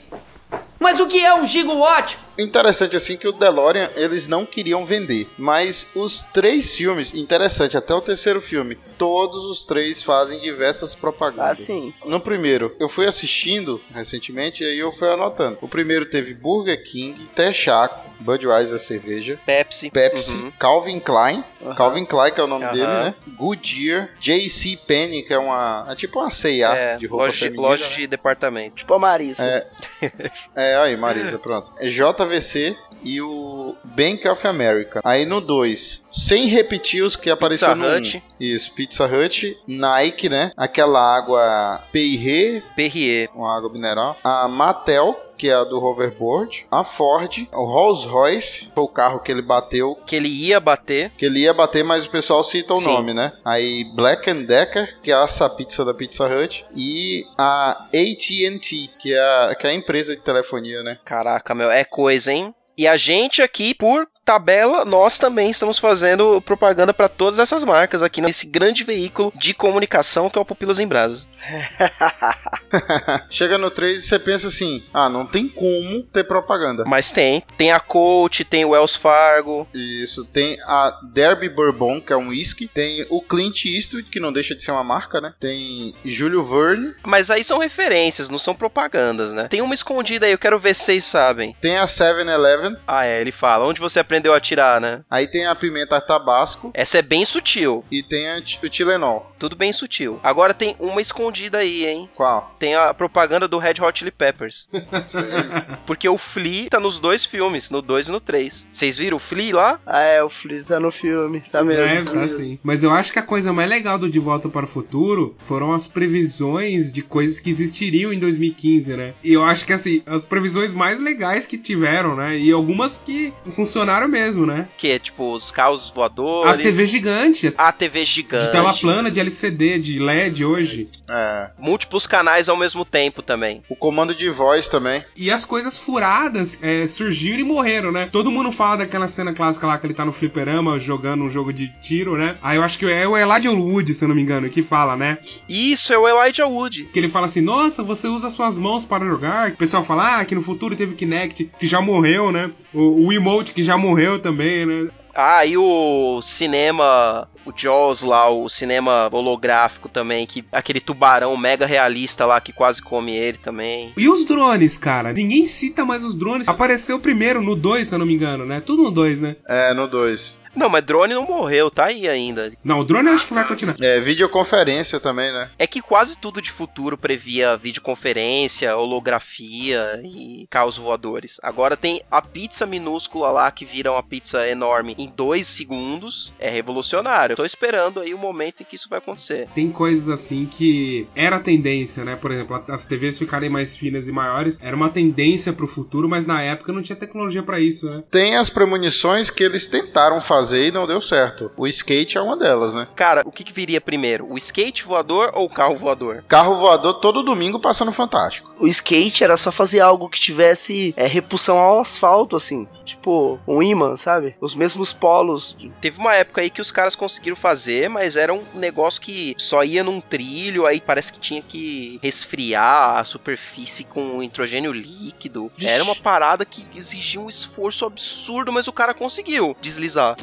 Mas 0.80 0.98
o 0.98 1.06
que 1.06 1.22
é 1.22 1.34
um 1.34 1.46
gigawatt? 1.46 2.18
Interessante 2.38 2.96
assim 2.96 3.18
que 3.18 3.28
o 3.28 3.32
DeLorean 3.32 3.90
eles 3.94 4.26
não 4.26 4.46
queriam 4.46 4.86
vender, 4.86 5.28
mas 5.36 5.86
os 5.94 6.22
três 6.22 6.74
filmes, 6.74 7.12
interessante 7.12 7.76
até 7.76 7.94
o 7.94 8.00
terceiro 8.00 8.40
filme, 8.40 8.78
todos 8.96 9.44
os 9.44 9.62
três 9.62 10.02
fazem 10.02 10.40
diversas 10.40 10.94
propagandas. 10.94 11.50
Ah, 11.50 11.54
sim. 11.54 11.92
No 12.06 12.18
primeiro, 12.18 12.74
eu 12.80 12.88
fui 12.88 13.06
assistindo 13.06 13.78
recentemente 13.94 14.64
e 14.64 14.66
aí 14.66 14.78
eu 14.78 14.90
fui 14.90 15.08
anotando. 15.08 15.58
O 15.60 15.68
primeiro 15.68 16.06
teve 16.06 16.32
Burger 16.32 16.82
King, 16.82 17.28
Texaco, 17.34 18.09
Budweiser 18.20 18.78
cerveja, 18.78 19.38
Pepsi. 19.44 19.90
Pepsi, 19.90 20.34
Uhum. 20.34 20.52
Calvin 20.58 21.00
Klein, 21.00 21.44
Calvin 21.76 22.04
Klein 22.04 22.32
que 22.32 22.40
é 22.40 22.44
o 22.44 22.46
nome 22.46 22.64
Aham. 22.64 22.72
dele, 22.72 22.86
né? 22.86 23.14
Goodyear, 23.36 24.10
JC 24.20 24.76
Penney 24.86 25.22
que 25.22 25.32
é 25.32 25.38
uma, 25.38 25.86
é 25.88 25.94
tipo 25.94 26.20
uma 26.20 26.30
C&A 26.30 26.74
É, 26.74 26.96
de 26.96 27.06
roupa 27.06 27.24
loja, 27.26 27.34
de, 27.34 27.40
feminina, 27.40 27.68
loja 27.68 27.84
né? 27.88 27.96
de 27.96 28.06
departamento. 28.06 28.76
Tipo 28.76 28.94
a 28.94 28.98
Marisa. 28.98 29.44
É, 29.44 29.66
é, 30.54 30.76
aí, 30.76 30.96
Marisa, 30.96 31.38
pronto. 31.38 31.72
É 31.78 31.86
JVC 31.86 32.76
e 33.02 33.20
o 33.22 33.74
Bank 33.82 34.28
of 34.28 34.46
America. 34.46 35.00
Aí 35.02 35.24
no 35.24 35.40
2, 35.40 36.06
sem 36.12 36.46
repetir 36.46 37.02
os 37.02 37.16
que 37.16 37.30
apareceu 37.30 37.74
no 37.74 37.86
Hut. 37.96 38.22
1. 38.38 38.44
Isso, 38.44 38.72
Pizza 38.74 39.06
Hut, 39.06 39.56
Nike, 39.66 40.28
né? 40.28 40.52
Aquela 40.56 41.00
água 41.16 41.82
Perrier, 41.90 42.62
Perrier. 42.76 43.28
uma 43.34 43.56
água 43.56 43.70
mineral. 43.72 44.16
A 44.22 44.46
Mattel, 44.48 45.18
que 45.40 45.48
é 45.48 45.54
a 45.54 45.64
do 45.64 45.82
hoverboard. 45.82 46.66
A 46.70 46.84
Ford, 46.84 47.48
o 47.50 47.64
Rolls 47.64 48.06
Royce, 48.06 48.70
foi 48.74 48.84
o 48.84 48.88
carro 48.88 49.20
que 49.20 49.32
ele 49.32 49.40
bateu. 49.40 49.96
Que 50.06 50.14
ele 50.16 50.28
ia 50.28 50.60
bater. 50.60 51.10
Que 51.16 51.24
ele 51.24 51.40
ia 51.40 51.54
bater, 51.54 51.82
mas 51.82 52.04
o 52.04 52.10
pessoal 52.10 52.44
cita 52.44 52.74
o 52.74 52.78
Sim. 52.78 52.88
nome, 52.88 53.14
né? 53.14 53.32
Aí 53.42 53.84
Black 53.94 54.28
and 54.28 54.42
Decker, 54.42 54.98
que 55.02 55.10
é 55.10 55.14
essa 55.14 55.48
pizza 55.48 55.82
da 55.82 55.94
Pizza 55.94 56.26
Hut. 56.26 56.66
E 56.76 57.24
a 57.38 57.86
AT&T, 57.86 58.90
que 58.98 59.14
é 59.14 59.18
a, 59.18 59.54
que 59.58 59.66
é 59.66 59.70
a 59.70 59.74
empresa 59.74 60.14
de 60.14 60.20
telefonia, 60.20 60.82
né? 60.82 60.98
Caraca, 61.06 61.54
meu, 61.54 61.70
é 61.70 61.84
coisa, 61.84 62.30
hein? 62.30 62.54
E 62.76 62.86
a 62.86 62.98
gente 62.98 63.40
aqui, 63.40 63.74
por 63.74 64.06
tabela, 64.24 64.84
nós 64.84 65.18
também 65.18 65.50
estamos 65.50 65.78
fazendo 65.78 66.40
propaganda 66.40 66.94
para 66.94 67.08
todas 67.08 67.38
essas 67.38 67.64
marcas 67.64 68.02
aqui 68.02 68.20
nesse 68.20 68.46
grande 68.46 68.84
veículo 68.84 69.32
de 69.34 69.52
comunicação 69.52 70.30
que 70.30 70.38
é 70.38 70.40
o 70.40 70.44
Pupilas 70.44 70.78
em 70.78 70.86
Brasa. 70.86 71.26
Chega 73.30 73.58
no 73.58 73.70
3 73.70 73.98
e 73.98 74.02
você 74.02 74.18
pensa 74.18 74.48
assim: 74.48 74.84
ah, 74.92 75.08
não 75.08 75.26
tem 75.26 75.48
como 75.48 76.02
ter 76.02 76.24
propaganda. 76.24 76.84
Mas 76.86 77.12
tem. 77.12 77.42
Tem 77.56 77.72
a 77.72 77.80
Coach, 77.80 78.44
tem 78.44 78.64
o 78.64 78.70
Wells 78.70 78.96
Fargo. 78.96 79.66
Isso, 79.74 80.24
tem 80.24 80.56
a 80.62 80.98
Derby 81.12 81.48
Bourbon, 81.48 82.00
que 82.00 82.12
é 82.12 82.16
um 82.16 82.28
whisky. 82.28 82.68
Tem 82.68 83.06
o 83.10 83.20
Clint 83.22 83.64
Eastwood, 83.64 84.08
que 84.08 84.20
não 84.20 84.32
deixa 84.32 84.54
de 84.54 84.62
ser 84.62 84.70
uma 84.70 84.84
marca, 84.84 85.20
né? 85.20 85.34
Tem 85.40 85.94
Júlio 86.04 86.44
Verne. 86.44 86.94
Mas 87.04 87.30
aí 87.30 87.42
são 87.42 87.58
referências, 87.58 88.28
não 88.28 88.38
são 88.38 88.54
propagandas, 88.54 89.32
né? 89.32 89.48
Tem 89.48 89.62
uma 89.62 89.74
escondida 89.74 90.26
aí, 90.26 90.32
eu 90.32 90.38
quero 90.38 90.58
ver 90.58 90.74
se 90.74 90.84
vocês 90.84 91.04
sabem. 91.04 91.56
Tem 91.60 91.78
a 91.78 91.84
7-Eleven. 91.84 92.76
Ah, 92.86 93.04
é, 93.04 93.20
ele 93.20 93.32
fala. 93.32 93.66
Onde 93.66 93.80
você 93.80 93.98
aprendeu 94.00 94.34
a 94.34 94.40
tirar, 94.40 94.80
né? 94.80 95.02
Aí 95.10 95.26
tem 95.26 95.46
a 95.46 95.54
pimenta 95.54 96.00
tabasco. 96.00 96.70
Essa 96.74 96.98
é 96.98 97.02
bem 97.02 97.24
sutil. 97.24 97.84
E 97.90 98.02
tem 98.02 98.26
o 98.38 98.68
Tilenol. 98.68 99.32
Tudo 99.38 99.56
bem 99.56 99.72
sutil. 99.72 100.20
Agora 100.22 100.54
tem 100.54 100.76
uma 100.78 101.00
escondida 101.00 101.29
aí, 101.58 101.86
hein? 101.86 102.08
Qual? 102.14 102.54
Tem 102.58 102.74
a 102.74 102.92
propaganda 102.94 103.46
do 103.46 103.58
Red 103.58 103.74
Hot 103.80 103.98
Chili 103.98 104.10
Peppers. 104.10 104.68
Porque 105.86 106.08
o 106.08 106.18
Flea 106.18 106.68
tá 106.70 106.80
nos 106.80 107.00
dois 107.00 107.24
filmes, 107.24 107.70
no 107.70 107.82
2 107.82 108.08
e 108.08 108.10
no 108.12 108.20
3. 108.20 108.66
Vocês 108.70 108.98
viram 108.98 109.16
o 109.16 109.20
Flea 109.20 109.54
lá? 109.54 109.80
Ah, 109.86 110.00
é, 110.00 110.22
o 110.22 110.30
Flea 110.30 110.62
tá 110.64 110.80
no 110.80 110.90
filme, 110.90 111.40
tá 111.50 111.62
mesmo. 111.64 111.84
É, 111.84 112.02
tá 112.04 112.28
sim. 112.28 112.58
Mas 112.62 112.82
eu 112.82 112.92
acho 112.92 113.12
que 113.12 113.18
a 113.18 113.22
coisa 113.22 113.52
mais 113.52 113.68
legal 113.68 113.98
do 113.98 114.08
De 114.08 114.18
Volta 114.18 114.48
para 114.48 114.64
o 114.64 114.68
Futuro 114.68 115.36
foram 115.38 115.72
as 115.72 115.86
previsões 115.86 116.92
de 116.92 117.02
coisas 117.02 117.40
que 117.40 117.50
existiriam 117.50 118.12
em 118.12 118.18
2015, 118.18 118.96
né? 118.96 119.14
E 119.22 119.32
eu 119.32 119.44
acho 119.44 119.66
que, 119.66 119.72
assim, 119.72 120.02
as 120.06 120.24
previsões 120.24 120.74
mais 120.74 121.00
legais 121.00 121.46
que 121.46 121.56
tiveram, 121.58 122.16
né? 122.16 122.36
E 122.38 122.50
algumas 122.52 123.00
que 123.00 123.32
funcionaram 123.54 124.08
mesmo, 124.08 124.46
né? 124.46 124.68
Que 124.78 124.88
é 124.88 124.98
tipo 124.98 125.32
os 125.32 125.50
carros 125.50 125.90
voadores. 125.90 126.52
A 126.52 126.56
TV 126.56 126.86
gigante, 126.86 127.54
A 127.56 127.72
TV 127.72 128.04
gigante. 128.04 128.44
de 128.44 128.52
tela 128.52 128.74
plana, 128.74 129.10
de 129.10 129.20
LCD, 129.20 129.78
de 129.78 129.98
LED 129.98 130.44
hoje. 130.44 130.88
É. 131.08 131.19
Múltiplos 131.58 132.06
canais 132.06 132.48
ao 132.48 132.56
mesmo 132.56 132.84
tempo 132.84 133.22
também. 133.22 133.62
O 133.68 133.76
comando 133.76 134.14
de 134.14 134.28
voz 134.30 134.68
também. 134.68 135.04
E 135.16 135.30
as 135.30 135.44
coisas 135.44 135.78
furadas 135.78 136.58
é, 136.62 136.86
surgiram 136.86 137.40
e 137.40 137.44
morreram, 137.44 137.92
né? 137.92 138.08
Todo 138.10 138.30
mundo 138.30 138.52
fala 138.52 138.78
daquela 138.78 139.08
cena 139.08 139.32
clássica 139.32 139.66
lá 139.66 139.78
que 139.78 139.86
ele 139.86 139.94
tá 139.94 140.04
no 140.04 140.12
fliperama 140.12 140.78
jogando 140.78 141.24
um 141.24 141.30
jogo 141.30 141.52
de 141.52 141.68
tiro, 141.80 142.16
né? 142.16 142.36
Aí 142.42 142.56
eu 142.56 142.62
acho 142.62 142.78
que 142.78 142.86
é 142.86 143.06
o 143.06 143.16
Elijah 143.16 143.50
Wood, 143.50 143.94
se 143.94 144.04
eu 144.04 144.08
não 144.08 144.14
me 144.14 144.22
engano, 144.22 144.48
que 144.48 144.62
fala, 144.62 144.96
né? 144.96 145.18
Isso 145.48 145.92
é 145.92 145.98
o 145.98 146.08
Elijah 146.08 146.46
Wood. 146.46 146.84
Que 146.92 146.98
ele 146.98 147.08
fala 147.08 147.26
assim, 147.26 147.40
nossa, 147.40 147.82
você 147.82 148.08
usa 148.08 148.30
suas 148.30 148.58
mãos 148.58 148.84
para 148.84 149.04
jogar. 149.04 149.50
O 149.50 149.56
pessoal 149.56 149.84
fala, 149.84 150.20
ah, 150.20 150.24
que 150.24 150.34
no 150.34 150.42
futuro 150.42 150.76
teve 150.76 150.94
Kinect, 150.94 151.50
que 151.58 151.66
já 151.66 151.80
morreu, 151.80 152.32
né? 152.32 152.50
O, 152.72 153.06
o 153.06 153.12
Emote, 153.12 153.52
que 153.52 153.62
já 153.62 153.76
morreu 153.76 154.18
também, 154.18 154.66
né? 154.66 154.88
Ah, 155.22 155.44
e 155.44 155.56
o 155.56 156.22
cinema, 156.22 157.28
o 157.44 157.52
Jaws 157.54 158.02
lá, 158.02 158.30
o 158.30 158.48
cinema 158.48 159.10
holográfico 159.12 159.86
também, 159.86 160.26
que 160.26 160.42
aquele 160.50 160.80
tubarão 160.80 161.36
mega 161.36 161.66
realista 161.66 162.24
lá 162.24 162.40
que 162.40 162.52
quase 162.52 162.80
come 162.80 163.14
ele 163.14 163.36
também. 163.36 163.92
E 163.98 164.08
os 164.08 164.24
drones, 164.24 164.78
cara? 164.78 165.12
Ninguém 165.12 165.44
cita 165.44 165.84
mais 165.84 166.02
os 166.02 166.14
drones. 166.14 166.48
Apareceu 166.48 166.98
primeiro 166.98 167.42
no 167.42 167.54
2, 167.54 167.88
se 167.88 167.94
eu 167.94 167.98
não 167.98 168.06
me 168.06 168.14
engano, 168.14 168.46
né? 168.46 168.62
Tudo 168.64 168.82
no 168.82 168.90
2, 168.90 169.20
né? 169.20 169.36
É, 169.46 169.74
no 169.74 169.86
2. 169.86 170.39
Não, 170.54 170.68
mas 170.68 170.84
drone 170.84 171.14
não 171.14 171.24
morreu, 171.24 171.70
tá 171.70 171.86
aí 171.86 172.08
ainda. 172.08 172.52
Não, 172.62 172.80
o 172.80 172.84
drone 172.84 173.08
eu 173.08 173.14
acho 173.14 173.26
que 173.26 173.34
vai 173.34 173.46
continuar. 173.46 173.76
É, 173.80 174.00
videoconferência 174.00 174.98
também, 174.98 175.32
né? 175.32 175.50
É 175.58 175.66
que 175.66 175.80
quase 175.80 176.16
tudo 176.16 176.42
de 176.42 176.50
futuro 176.50 176.98
previa 176.98 177.56
videoconferência, 177.56 178.76
holografia 178.76 180.00
e 180.04 180.46
carros 180.50 180.76
voadores. 180.76 181.38
Agora 181.42 181.76
tem 181.76 182.02
a 182.10 182.20
pizza 182.20 182.66
minúscula 182.66 183.30
lá 183.30 183.50
que 183.50 183.64
vira 183.64 183.92
uma 183.92 184.02
pizza 184.02 184.46
enorme 184.48 184.94
em 184.98 185.12
dois 185.14 185.46
segundos. 185.46 186.34
É 186.38 186.50
revolucionário. 186.50 187.34
Eu 187.34 187.36
tô 187.36 187.44
esperando 187.44 188.00
aí 188.00 188.12
o 188.12 188.18
momento 188.18 188.62
em 188.62 188.66
que 188.66 188.76
isso 188.76 188.88
vai 188.88 188.98
acontecer. 188.98 189.48
Tem 189.54 189.70
coisas 189.70 190.08
assim 190.08 190.46
que 190.46 191.06
era 191.14 191.36
a 191.36 191.40
tendência, 191.40 192.04
né? 192.04 192.16
Por 192.16 192.30
exemplo, 192.30 192.62
as 192.68 192.84
TVs 192.84 193.18
ficarem 193.18 193.48
mais 193.48 193.76
finas 193.76 194.08
e 194.08 194.12
maiores 194.12 194.58
era 194.60 194.74
uma 194.74 194.90
tendência 194.90 195.52
pro 195.52 195.66
futuro, 195.66 196.08
mas 196.08 196.24
na 196.24 196.42
época 196.42 196.72
não 196.72 196.82
tinha 196.82 196.96
tecnologia 196.96 197.42
pra 197.42 197.60
isso, 197.60 197.88
né? 197.88 198.02
Tem 198.10 198.36
as 198.36 198.50
premonições 198.50 199.30
que 199.30 199.44
eles 199.44 199.66
tentaram 199.66 200.20
fazer 200.20 200.39
e 200.52 200.70
não 200.70 200.86
deu 200.86 201.00
certo. 201.00 201.50
O 201.56 201.66
skate 201.66 202.16
é 202.16 202.20
uma 202.20 202.36
delas, 202.36 202.74
né? 202.74 202.88
Cara, 202.96 203.22
o 203.24 203.32
que, 203.32 203.44
que 203.44 203.52
viria 203.52 203.80
primeiro? 203.80 204.26
O 204.30 204.36
skate 204.38 204.84
voador 204.84 205.30
ou 205.34 205.46
o 205.46 205.50
carro 205.50 205.76
voador? 205.76 206.24
Carro 206.26 206.56
voador 206.56 206.94
todo 206.94 207.22
domingo 207.22 207.60
passando 207.60 207.92
fantástico. 207.92 208.50
O 208.58 208.66
skate 208.66 209.24
era 209.24 209.36
só 209.36 209.50
fazer 209.50 209.80
algo 209.80 210.08
que 210.08 210.20
tivesse 210.20 210.94
é, 210.96 211.06
repulsão 211.06 211.58
ao 211.58 211.80
asfalto, 211.80 212.36
assim. 212.36 212.66
Tipo, 212.84 213.38
um 213.46 213.62
imã, 213.62 213.96
sabe? 213.96 214.34
Os 214.40 214.54
mesmos 214.54 214.92
polos. 214.92 215.56
Teve 215.80 215.98
uma 215.98 216.14
época 216.14 216.40
aí 216.40 216.50
que 216.50 216.60
os 216.60 216.70
caras 216.70 216.96
conseguiram 216.96 217.36
fazer, 217.36 217.88
mas 217.88 218.16
era 218.16 218.34
um 218.34 218.42
negócio 218.54 219.00
que 219.00 219.34
só 219.38 219.62
ia 219.62 219.84
num 219.84 220.00
trilho, 220.00 220.66
aí 220.66 220.80
parece 220.80 221.12
que 221.12 221.20
tinha 221.20 221.40
que 221.40 221.98
resfriar 222.02 222.98
a 222.98 223.04
superfície 223.04 223.84
com 223.84 224.18
nitrogênio 224.18 224.72
líquido. 224.72 225.50
Era 225.62 225.84
uma 225.84 225.94
parada 225.94 226.44
que 226.44 226.66
exigia 226.76 227.20
um 227.20 227.28
esforço 227.28 227.84
absurdo, 227.84 228.52
mas 228.52 228.68
o 228.68 228.72
cara 228.72 228.92
conseguiu 228.92 229.56
deslizar. 229.60 230.16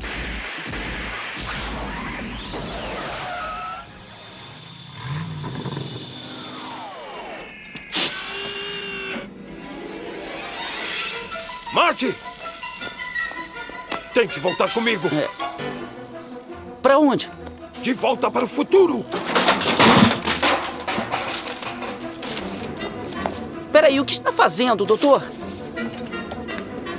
Marty! 11.74 12.13
Tem 14.13 14.28
que 14.28 14.39
voltar 14.39 14.74
comigo. 14.74 15.08
Pra 16.82 16.98
onde? 16.98 17.30
De 17.84 17.93
volta 17.93 18.32
para 18.32 18.46
o 18.46 18.48
futuro. 18.48 19.06
Peraí, 23.72 24.00
o 24.00 24.06
que 24.06 24.13
está 24.13 24.32
fazendo, 24.32 24.86
doutor? 24.86 25.22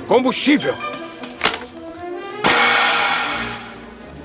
Combustível. 0.07 0.73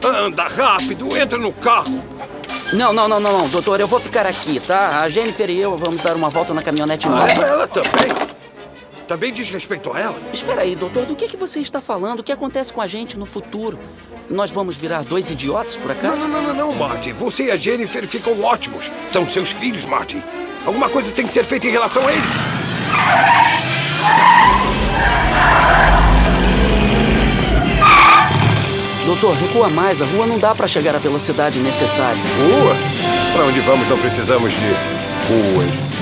Anda 0.05 0.47
rápido, 0.49 1.17
entra 1.17 1.39
no 1.39 1.53
carro. 1.53 2.03
Não, 2.73 2.93
não, 2.93 3.09
não, 3.09 3.21
não, 3.21 3.33
não, 3.39 3.49
doutor, 3.49 3.81
eu 3.81 3.87
vou 3.87 4.01
ficar 4.01 4.27
aqui, 4.27 4.61
tá? 4.61 5.01
A 5.01 5.09
Jennifer 5.09 5.49
e 5.49 5.61
eu 5.61 5.77
vamos 5.77 6.03
dar 6.03 6.15
uma 6.15 6.29
volta 6.29 6.53
na 6.53 6.63
caminhonete 6.63 7.09
nova. 7.09 7.27
Ah, 7.27 7.47
ela 7.47 7.67
também. 7.67 8.35
Também 9.07 9.33
diz 9.33 9.49
respeito 9.51 9.93
a 9.93 10.01
ela. 10.01 10.17
Espera 10.33 10.63
aí, 10.63 10.75
doutor, 10.75 11.05
do 11.07 11.15
que, 11.15 11.29
que 11.29 11.37
você 11.37 11.61
está 11.61 11.81
falando? 11.81 12.21
O 12.21 12.23
que 12.23 12.33
acontece 12.33 12.73
com 12.73 12.81
a 12.81 12.87
gente 12.87 13.19
no 13.19 13.27
futuro? 13.27 13.79
Nós 14.29 14.51
vamos 14.51 14.77
virar 14.77 15.03
dois 15.05 15.31
idiotas 15.31 15.77
por 15.77 15.91
acaso? 15.91 16.17
não, 16.17 16.29
não, 16.29 16.43
não, 16.43 16.55
não, 16.55 16.73
Marty. 16.73 17.13
Você 17.13 17.45
e 17.45 17.51
a 17.51 17.57
Jennifer 17.57 18.07
ficam 18.07 18.43
ótimos. 18.43 18.91
São 19.07 19.29
seus 19.29 19.51
filhos, 19.51 19.85
Marty. 19.85 20.23
Alguma 20.67 20.89
coisa 20.89 21.13
tem 21.13 21.27
que 21.27 21.33
ser 21.33 21.45
feita 21.45 21.67
em 21.67 21.71
relação 21.71 22.07
a 22.07 22.13
eles. 22.13 22.25
Doutor, 29.07 29.35
recua 29.37 29.69
mais. 29.69 30.01
A 30.01 30.07
rua 30.07 30.27
não 30.27 30.39
dá 30.39 30.55
pra 30.55 30.67
chegar 30.67 30.95
à 30.95 30.99
velocidade 30.99 31.59
necessária. 31.59 32.21
Rua? 32.21 32.75
Para 33.35 33.45
onde 33.45 33.61
vamos 33.61 33.89
não 33.89 33.99
precisamos 33.99 34.53
de 34.53 34.69
ruas. 35.29 35.94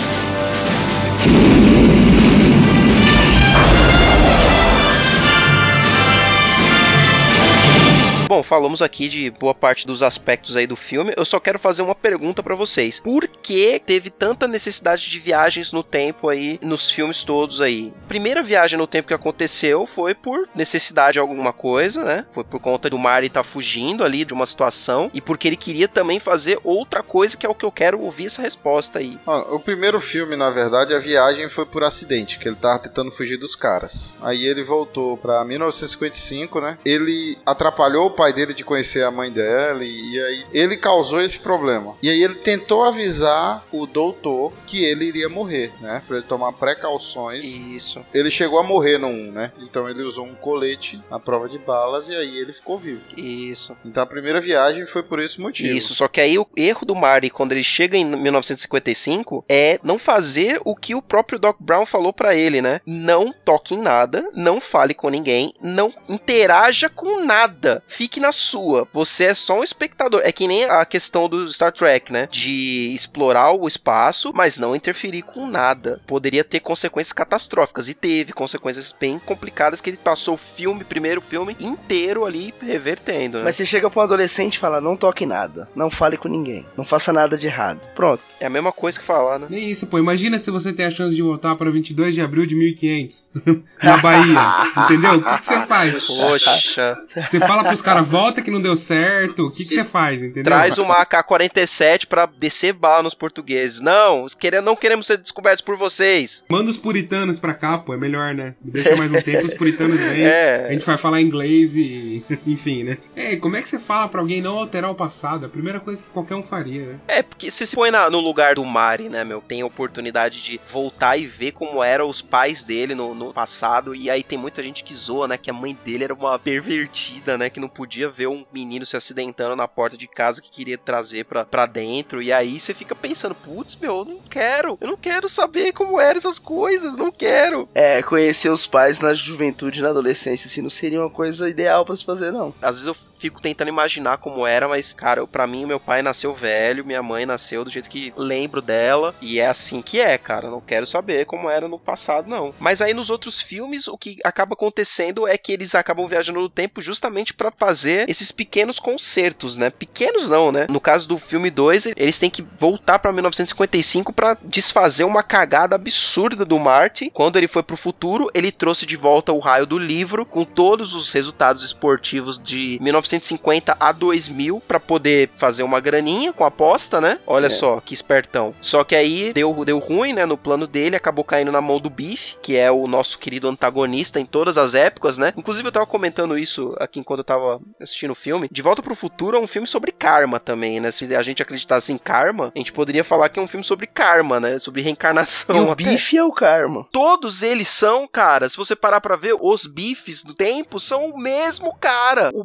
Bom, 8.32 8.42
falamos 8.42 8.80
aqui 8.80 9.10
de 9.10 9.30
boa 9.30 9.52
parte 9.52 9.86
dos 9.86 10.02
aspectos 10.02 10.56
aí 10.56 10.66
do 10.66 10.74
filme. 10.74 11.12
Eu 11.18 11.24
só 11.26 11.38
quero 11.38 11.58
fazer 11.58 11.82
uma 11.82 11.94
pergunta 11.94 12.42
pra 12.42 12.54
vocês. 12.54 12.98
Por 12.98 13.28
que 13.28 13.78
teve 13.84 14.08
tanta 14.08 14.48
necessidade 14.48 15.10
de 15.10 15.18
viagens 15.18 15.70
no 15.70 15.82
tempo 15.82 16.30
aí 16.30 16.58
nos 16.62 16.90
filmes 16.90 17.24
todos 17.24 17.60
aí? 17.60 17.92
Primeira 18.08 18.42
viagem 18.42 18.78
no 18.78 18.86
tempo 18.86 19.08
que 19.08 19.12
aconteceu 19.12 19.84
foi 19.84 20.14
por 20.14 20.48
necessidade 20.54 21.12
de 21.12 21.18
alguma 21.18 21.52
coisa, 21.52 22.02
né? 22.04 22.24
Foi 22.32 22.42
por 22.42 22.58
conta 22.58 22.88
do 22.88 22.98
Mari 22.98 23.26
estar 23.26 23.42
fugindo 23.42 24.02
ali 24.02 24.24
de 24.24 24.32
uma 24.32 24.46
situação 24.46 25.10
e 25.12 25.20
porque 25.20 25.46
ele 25.46 25.56
queria 25.58 25.86
também 25.86 26.18
fazer 26.18 26.58
outra 26.64 27.02
coisa 27.02 27.36
que 27.36 27.44
é 27.44 27.50
o 27.50 27.54
que 27.54 27.66
eu 27.66 27.70
quero 27.70 28.00
ouvir 28.00 28.28
essa 28.28 28.40
resposta 28.40 28.98
aí. 28.98 29.18
Ó, 29.26 29.56
o 29.56 29.60
primeiro 29.60 30.00
filme, 30.00 30.36
na 30.36 30.48
verdade, 30.48 30.94
a 30.94 30.98
viagem 30.98 31.50
foi 31.50 31.66
por 31.66 31.84
acidente, 31.84 32.38
que 32.38 32.48
ele 32.48 32.56
tava 32.56 32.78
tentando 32.78 33.10
fugir 33.10 33.36
dos 33.36 33.54
caras. 33.54 34.14
Aí 34.22 34.46
ele 34.46 34.62
voltou 34.62 35.18
pra 35.18 35.44
1955, 35.44 36.62
né? 36.62 36.78
Ele 36.82 37.36
atrapalhou 37.44 38.06
o 38.06 38.21
pai 38.22 38.32
dele 38.32 38.54
de 38.54 38.62
conhecer 38.62 39.02
a 39.02 39.10
mãe 39.10 39.32
dela 39.32 39.84
e 39.84 40.22
aí 40.22 40.46
ele 40.52 40.76
causou 40.76 41.20
esse 41.20 41.40
problema. 41.40 41.96
E 42.00 42.08
aí 42.08 42.22
ele 42.22 42.36
tentou 42.36 42.84
avisar 42.84 43.64
o 43.72 43.84
doutor 43.84 44.52
que 44.64 44.84
ele 44.84 45.06
iria 45.06 45.28
morrer, 45.28 45.72
né? 45.80 46.00
Pra 46.06 46.18
ele 46.18 46.26
tomar 46.26 46.52
precauções. 46.52 47.44
Isso. 47.44 48.00
Ele 48.14 48.30
chegou 48.30 48.60
a 48.60 48.62
morrer 48.62 48.96
no 48.96 49.08
1, 49.08 49.32
né? 49.32 49.52
Então 49.58 49.88
ele 49.90 50.04
usou 50.04 50.24
um 50.24 50.36
colete 50.36 51.02
na 51.10 51.18
prova 51.18 51.48
de 51.48 51.58
balas 51.58 52.08
e 52.08 52.14
aí 52.14 52.38
ele 52.38 52.52
ficou 52.52 52.78
vivo. 52.78 53.00
Isso. 53.16 53.76
Então 53.84 54.04
a 54.04 54.06
primeira 54.06 54.40
viagem 54.40 54.86
foi 54.86 55.02
por 55.02 55.18
esse 55.18 55.40
motivo. 55.40 55.76
Isso, 55.76 55.92
só 55.92 56.06
que 56.06 56.20
aí 56.20 56.38
o 56.38 56.46
erro 56.56 56.86
do 56.86 56.94
Marty 56.94 57.28
quando 57.28 57.50
ele 57.50 57.64
chega 57.64 57.96
em 57.96 58.04
1955 58.04 59.44
é 59.48 59.80
não 59.82 59.98
fazer 59.98 60.60
o 60.64 60.76
que 60.76 60.94
o 60.94 61.02
próprio 61.02 61.40
Doc 61.40 61.56
Brown 61.58 61.84
falou 61.84 62.12
pra 62.12 62.36
ele, 62.36 62.62
né? 62.62 62.80
Não 62.86 63.32
toque 63.32 63.74
em 63.74 63.82
nada, 63.82 64.30
não 64.32 64.60
fale 64.60 64.94
com 64.94 65.08
ninguém, 65.08 65.52
não 65.60 65.92
interaja 66.08 66.88
com 66.88 67.24
nada. 67.24 67.82
Fique 67.88 68.11
na 68.20 68.32
sua. 68.32 68.86
Você 68.92 69.24
é 69.24 69.34
só 69.34 69.60
um 69.60 69.64
espectador. 69.64 70.20
É 70.24 70.32
que 70.32 70.46
nem 70.48 70.64
a 70.64 70.84
questão 70.84 71.28
do 71.28 71.50
Star 71.52 71.72
Trek, 71.72 72.12
né? 72.12 72.28
De 72.30 72.92
explorar 72.94 73.52
o 73.52 73.66
espaço, 73.68 74.32
mas 74.34 74.58
não 74.58 74.74
interferir 74.76 75.22
com 75.22 75.46
nada. 75.46 76.00
Poderia 76.06 76.44
ter 76.44 76.60
consequências 76.60 77.12
catastróficas 77.12 77.88
e 77.88 77.94
teve 77.94 78.32
consequências 78.32 78.94
bem 78.98 79.18
complicadas 79.18 79.80
que 79.80 79.90
ele 79.90 79.96
passou 79.96 80.34
o 80.34 80.38
filme, 80.38 80.84
primeiro 80.84 81.20
filme 81.20 81.56
inteiro 81.60 82.24
ali 82.24 82.52
revertendo, 82.60 83.38
né? 83.38 83.44
Mas 83.44 83.56
você 83.56 83.64
chega 83.66 83.90
pra 83.90 84.00
um 84.00 84.04
adolescente 84.04 84.54
e 84.54 84.58
fala: 84.58 84.80
não 84.80 84.96
toque 84.96 85.26
nada, 85.26 85.68
não 85.74 85.90
fale 85.90 86.16
com 86.16 86.28
ninguém, 86.28 86.66
não 86.76 86.84
faça 86.84 87.12
nada 87.12 87.36
de 87.36 87.46
errado. 87.46 87.80
Pronto. 87.94 88.22
É 88.40 88.46
a 88.46 88.50
mesma 88.50 88.72
coisa 88.72 88.98
que 88.98 89.04
falar, 89.04 89.38
né? 89.38 89.46
Nem 89.48 89.70
isso, 89.70 89.86
pô. 89.86 89.98
Imagina 89.98 90.38
se 90.38 90.50
você 90.50 90.72
tem 90.72 90.86
a 90.86 90.90
chance 90.90 91.14
de 91.14 91.22
voltar 91.22 91.54
para 91.56 91.70
22 91.70 92.14
de 92.14 92.20
abril 92.22 92.46
de 92.46 92.54
1500 92.54 93.30
na 93.82 93.96
Bahia. 93.98 94.72
entendeu? 94.84 95.14
O 95.16 95.22
que 95.24 95.38
que 95.38 95.44
você 95.46 95.60
faz? 95.66 96.06
Poxa. 96.06 96.98
Você 97.16 97.40
fala 97.40 97.64
pros 97.64 97.82
caras, 97.82 98.01
volta 98.02 98.42
que 98.42 98.50
não 98.50 98.60
deu 98.60 98.76
certo. 98.76 99.46
O 99.46 99.50
que 99.50 99.64
que 99.64 99.74
você 99.74 99.84
faz, 99.84 100.22
entendeu? 100.22 100.44
Traz 100.44 100.78
uma 100.78 100.96
AK-47 101.04 102.06
pra 102.06 102.26
descer 102.26 102.72
bala 102.72 103.02
nos 103.02 103.14
portugueses. 103.14 103.80
Não, 103.80 104.26
quere- 104.38 104.60
não 104.60 104.76
queremos 104.76 105.06
ser 105.06 105.18
descobertos 105.18 105.60
por 105.62 105.76
vocês. 105.76 106.44
Manda 106.48 106.70
os 106.70 106.76
puritanos 106.76 107.38
pra 107.38 107.54
cá, 107.54 107.78
pô. 107.78 107.94
É 107.94 107.96
melhor, 107.96 108.34
né? 108.34 108.54
Deixa 108.60 108.96
mais 108.96 109.10
um 109.12 109.20
tempo, 109.20 109.46
os 109.46 109.54
puritanos 109.54 109.98
vêm. 109.98 110.22
É. 110.32 110.66
A 110.68 110.72
gente 110.72 110.86
vai 110.86 110.96
falar 110.96 111.20
inglês 111.20 111.76
e. 111.76 112.22
Enfim, 112.46 112.84
né? 112.84 112.98
É, 113.14 113.36
como 113.36 113.56
é 113.56 113.62
que 113.62 113.68
você 113.68 113.78
fala 113.78 114.08
pra 114.08 114.20
alguém 114.20 114.40
não 114.40 114.56
alterar 114.58 114.90
o 114.90 114.94
passado? 114.94 115.44
É 115.44 115.46
a 115.46 115.50
primeira 115.50 115.80
coisa 115.80 116.02
que 116.02 116.08
qualquer 116.10 116.34
um 116.34 116.42
faria, 116.42 116.86
né? 116.86 116.96
É, 117.08 117.22
porque 117.22 117.50
você 117.50 117.66
se 117.66 117.74
põe 117.76 117.90
na- 117.90 118.08
no 118.10 118.20
lugar 118.20 118.54
do 118.54 118.64
Mari, 118.64 119.08
né, 119.08 119.24
meu? 119.24 119.40
Tem 119.40 119.60
a 119.62 119.66
oportunidade 119.66 120.42
de 120.42 120.60
voltar 120.70 121.16
e 121.16 121.26
ver 121.26 121.52
como 121.52 121.82
eram 121.82 122.08
os 122.08 122.22
pais 122.22 122.64
dele 122.64 122.94
no, 122.94 123.14
no 123.14 123.32
passado. 123.32 123.94
E 123.94 124.08
aí 124.10 124.22
tem 124.22 124.38
muita 124.38 124.62
gente 124.62 124.82
que 124.84 124.94
zoa, 124.94 125.28
né? 125.28 125.36
Que 125.36 125.50
a 125.50 125.54
mãe 125.54 125.76
dele 125.84 126.04
era 126.04 126.14
uma 126.14 126.38
pervertida, 126.38 127.36
né? 127.36 127.50
Que 127.50 127.60
não 127.60 127.68
podia 127.68 127.91
ver 128.00 128.28
um 128.28 128.44
menino 128.52 128.86
se 128.86 128.96
acidentando 128.96 129.56
na 129.56 129.68
porta 129.68 129.96
de 129.96 130.06
casa 130.06 130.40
que 130.40 130.50
queria 130.50 130.78
trazer 130.78 131.24
pra, 131.24 131.44
pra 131.44 131.66
dentro. 131.66 132.22
E 132.22 132.32
aí 132.32 132.58
você 132.58 132.72
fica 132.72 132.94
pensando, 132.94 133.34
putz, 133.34 133.76
meu, 133.76 133.98
eu 133.98 134.04
não 134.04 134.18
quero. 134.18 134.78
Eu 134.80 134.88
não 134.88 134.96
quero 134.96 135.28
saber 135.28 135.72
como 135.72 136.00
eram 136.00 136.18
essas 136.18 136.38
coisas. 136.38 136.96
Não 136.96 137.12
quero. 137.12 137.68
É, 137.74 138.02
conhecer 138.02 138.50
os 138.50 138.66
pais 138.66 138.98
na 138.98 139.14
juventude 139.14 139.82
na 139.82 139.90
adolescência, 139.90 140.46
assim, 140.46 140.62
não 140.62 140.70
seria 140.70 141.00
uma 141.00 141.10
coisa 141.10 141.48
ideal 141.48 141.84
pra 141.84 141.96
se 141.96 142.04
fazer, 142.04 142.32
não. 142.32 142.54
Às 142.60 142.76
vezes 142.76 142.86
eu 142.86 142.96
fico 143.22 143.40
tentando 143.40 143.68
imaginar 143.68 144.18
como 144.18 144.44
era, 144.44 144.66
mas, 144.66 144.92
cara, 144.92 145.24
pra 145.28 145.46
mim, 145.46 145.64
meu 145.64 145.78
pai 145.78 146.02
nasceu 146.02 146.34
velho, 146.34 146.84
minha 146.84 147.02
mãe 147.02 147.24
nasceu 147.24 147.64
do 147.64 147.70
jeito 147.70 147.88
que 147.88 148.12
lembro 148.16 148.60
dela, 148.60 149.14
e 149.20 149.38
é 149.38 149.46
assim 149.46 149.80
que 149.80 150.00
é, 150.00 150.18
cara. 150.18 150.50
Não 150.50 150.60
quero 150.60 150.84
saber 150.84 151.24
como 151.24 151.48
era 151.48 151.68
no 151.68 151.78
passado, 151.78 152.28
não. 152.28 152.52
Mas 152.58 152.82
aí 152.82 152.92
nos 152.92 153.10
outros 153.10 153.40
filmes, 153.40 153.86
o 153.86 153.96
que 153.96 154.18
acaba 154.24 154.54
acontecendo 154.54 155.28
é 155.28 155.38
que 155.38 155.52
eles 155.52 155.76
acabam 155.76 156.08
viajando 156.08 156.40
no 156.40 156.48
tempo 156.48 156.80
justamente 156.80 157.32
pra 157.32 157.52
fazer 157.52 158.10
esses 158.10 158.32
pequenos 158.32 158.80
concertos, 158.80 159.56
né? 159.56 159.70
Pequenos 159.70 160.28
não, 160.28 160.50
né? 160.50 160.66
No 160.68 160.80
caso 160.80 161.06
do 161.06 161.16
filme 161.16 161.48
2, 161.48 161.86
eles 161.96 162.18
têm 162.18 162.30
que 162.30 162.44
voltar 162.58 162.98
pra 162.98 163.12
1955 163.12 164.12
pra 164.12 164.36
desfazer 164.42 165.04
uma 165.04 165.22
cagada 165.22 165.76
absurda 165.76 166.44
do 166.44 166.58
Marty. 166.58 167.08
Quando 167.14 167.36
ele 167.36 167.46
foi 167.46 167.62
pro 167.62 167.76
futuro, 167.76 168.28
ele 168.34 168.50
trouxe 168.50 168.84
de 168.84 168.96
volta 168.96 169.32
o 169.32 169.38
raio 169.38 169.64
do 169.64 169.78
livro 169.78 170.26
com 170.26 170.44
todos 170.44 170.92
os 170.92 171.12
resultados 171.12 171.62
esportivos 171.62 172.42
de 172.42 172.78
1950 173.16 173.76
a 173.78 173.92
2000 173.92 174.62
pra 174.66 174.80
poder 174.80 175.30
fazer 175.36 175.62
uma 175.62 175.80
graninha 175.80 176.32
com 176.32 176.44
a 176.44 176.48
aposta, 176.48 177.00
né? 177.00 177.18
Olha 177.26 177.46
É. 177.46 177.50
só 177.50 177.80
que 177.80 177.94
espertão. 177.94 178.54
Só 178.60 178.84
que 178.84 178.94
aí 178.94 179.32
deu, 179.32 179.64
deu 179.64 179.78
ruim, 179.78 180.12
né? 180.12 180.24
No 180.26 180.36
plano 180.36 180.66
dele, 180.66 180.96
acabou 180.96 181.24
caindo 181.24 181.52
na 181.52 181.60
mão 181.60 181.78
do 181.78 181.90
Biff, 181.90 182.36
que 182.42 182.56
é 182.56 182.70
o 182.70 182.86
nosso 182.86 183.18
querido 183.18 183.48
antagonista 183.48 184.18
em 184.20 184.26
todas 184.26 184.56
as 184.58 184.74
épocas, 184.74 185.18
né? 185.18 185.32
Inclusive 185.36 185.66
eu 185.68 185.72
tava 185.72 185.86
comentando 185.86 186.38
isso 186.38 186.74
aqui 186.78 187.00
enquanto 187.00 187.18
eu 187.20 187.24
tava 187.24 187.60
assistindo 187.80 188.12
o 188.12 188.14
filme. 188.14 188.48
De 188.50 188.62
Volta 188.62 188.82
pro 188.82 188.94
Futuro 188.94 189.36
é 189.36 189.40
um 189.40 189.46
filme 189.46 189.66
sobre 189.66 189.92
karma 189.92 190.38
também, 190.40 190.80
né? 190.80 190.90
Se 190.90 191.14
a 191.14 191.22
gente 191.22 191.42
acreditasse 191.42 191.92
em 191.92 191.98
karma, 191.98 192.52
a 192.54 192.58
gente 192.58 192.72
poderia 192.72 193.04
falar 193.04 193.28
que 193.28 193.38
é 193.38 193.42
um 193.42 193.48
filme 193.48 193.64
sobre 193.64 193.86
karma, 193.86 194.40
né? 194.40 194.58
Sobre 194.58 194.82
reencarnação. 194.82 195.56
E 195.56 195.60
o 195.60 195.70
até. 195.72 195.84
bife 195.84 196.16
é 196.16 196.24
o 196.24 196.32
karma. 196.32 196.86
Todos 196.92 197.42
eles 197.42 197.68
são, 197.68 198.06
cara, 198.06 198.48
se 198.48 198.56
você 198.56 198.74
parar 198.74 199.00
pra 199.00 199.16
ver, 199.16 199.34
os 199.40 199.66
bifes 199.66 200.22
do 200.22 200.34
tempo 200.34 200.78
são 200.80 201.06
o 201.10 201.18
mesmo 201.18 201.74
cara. 201.80 202.30
O 202.34 202.44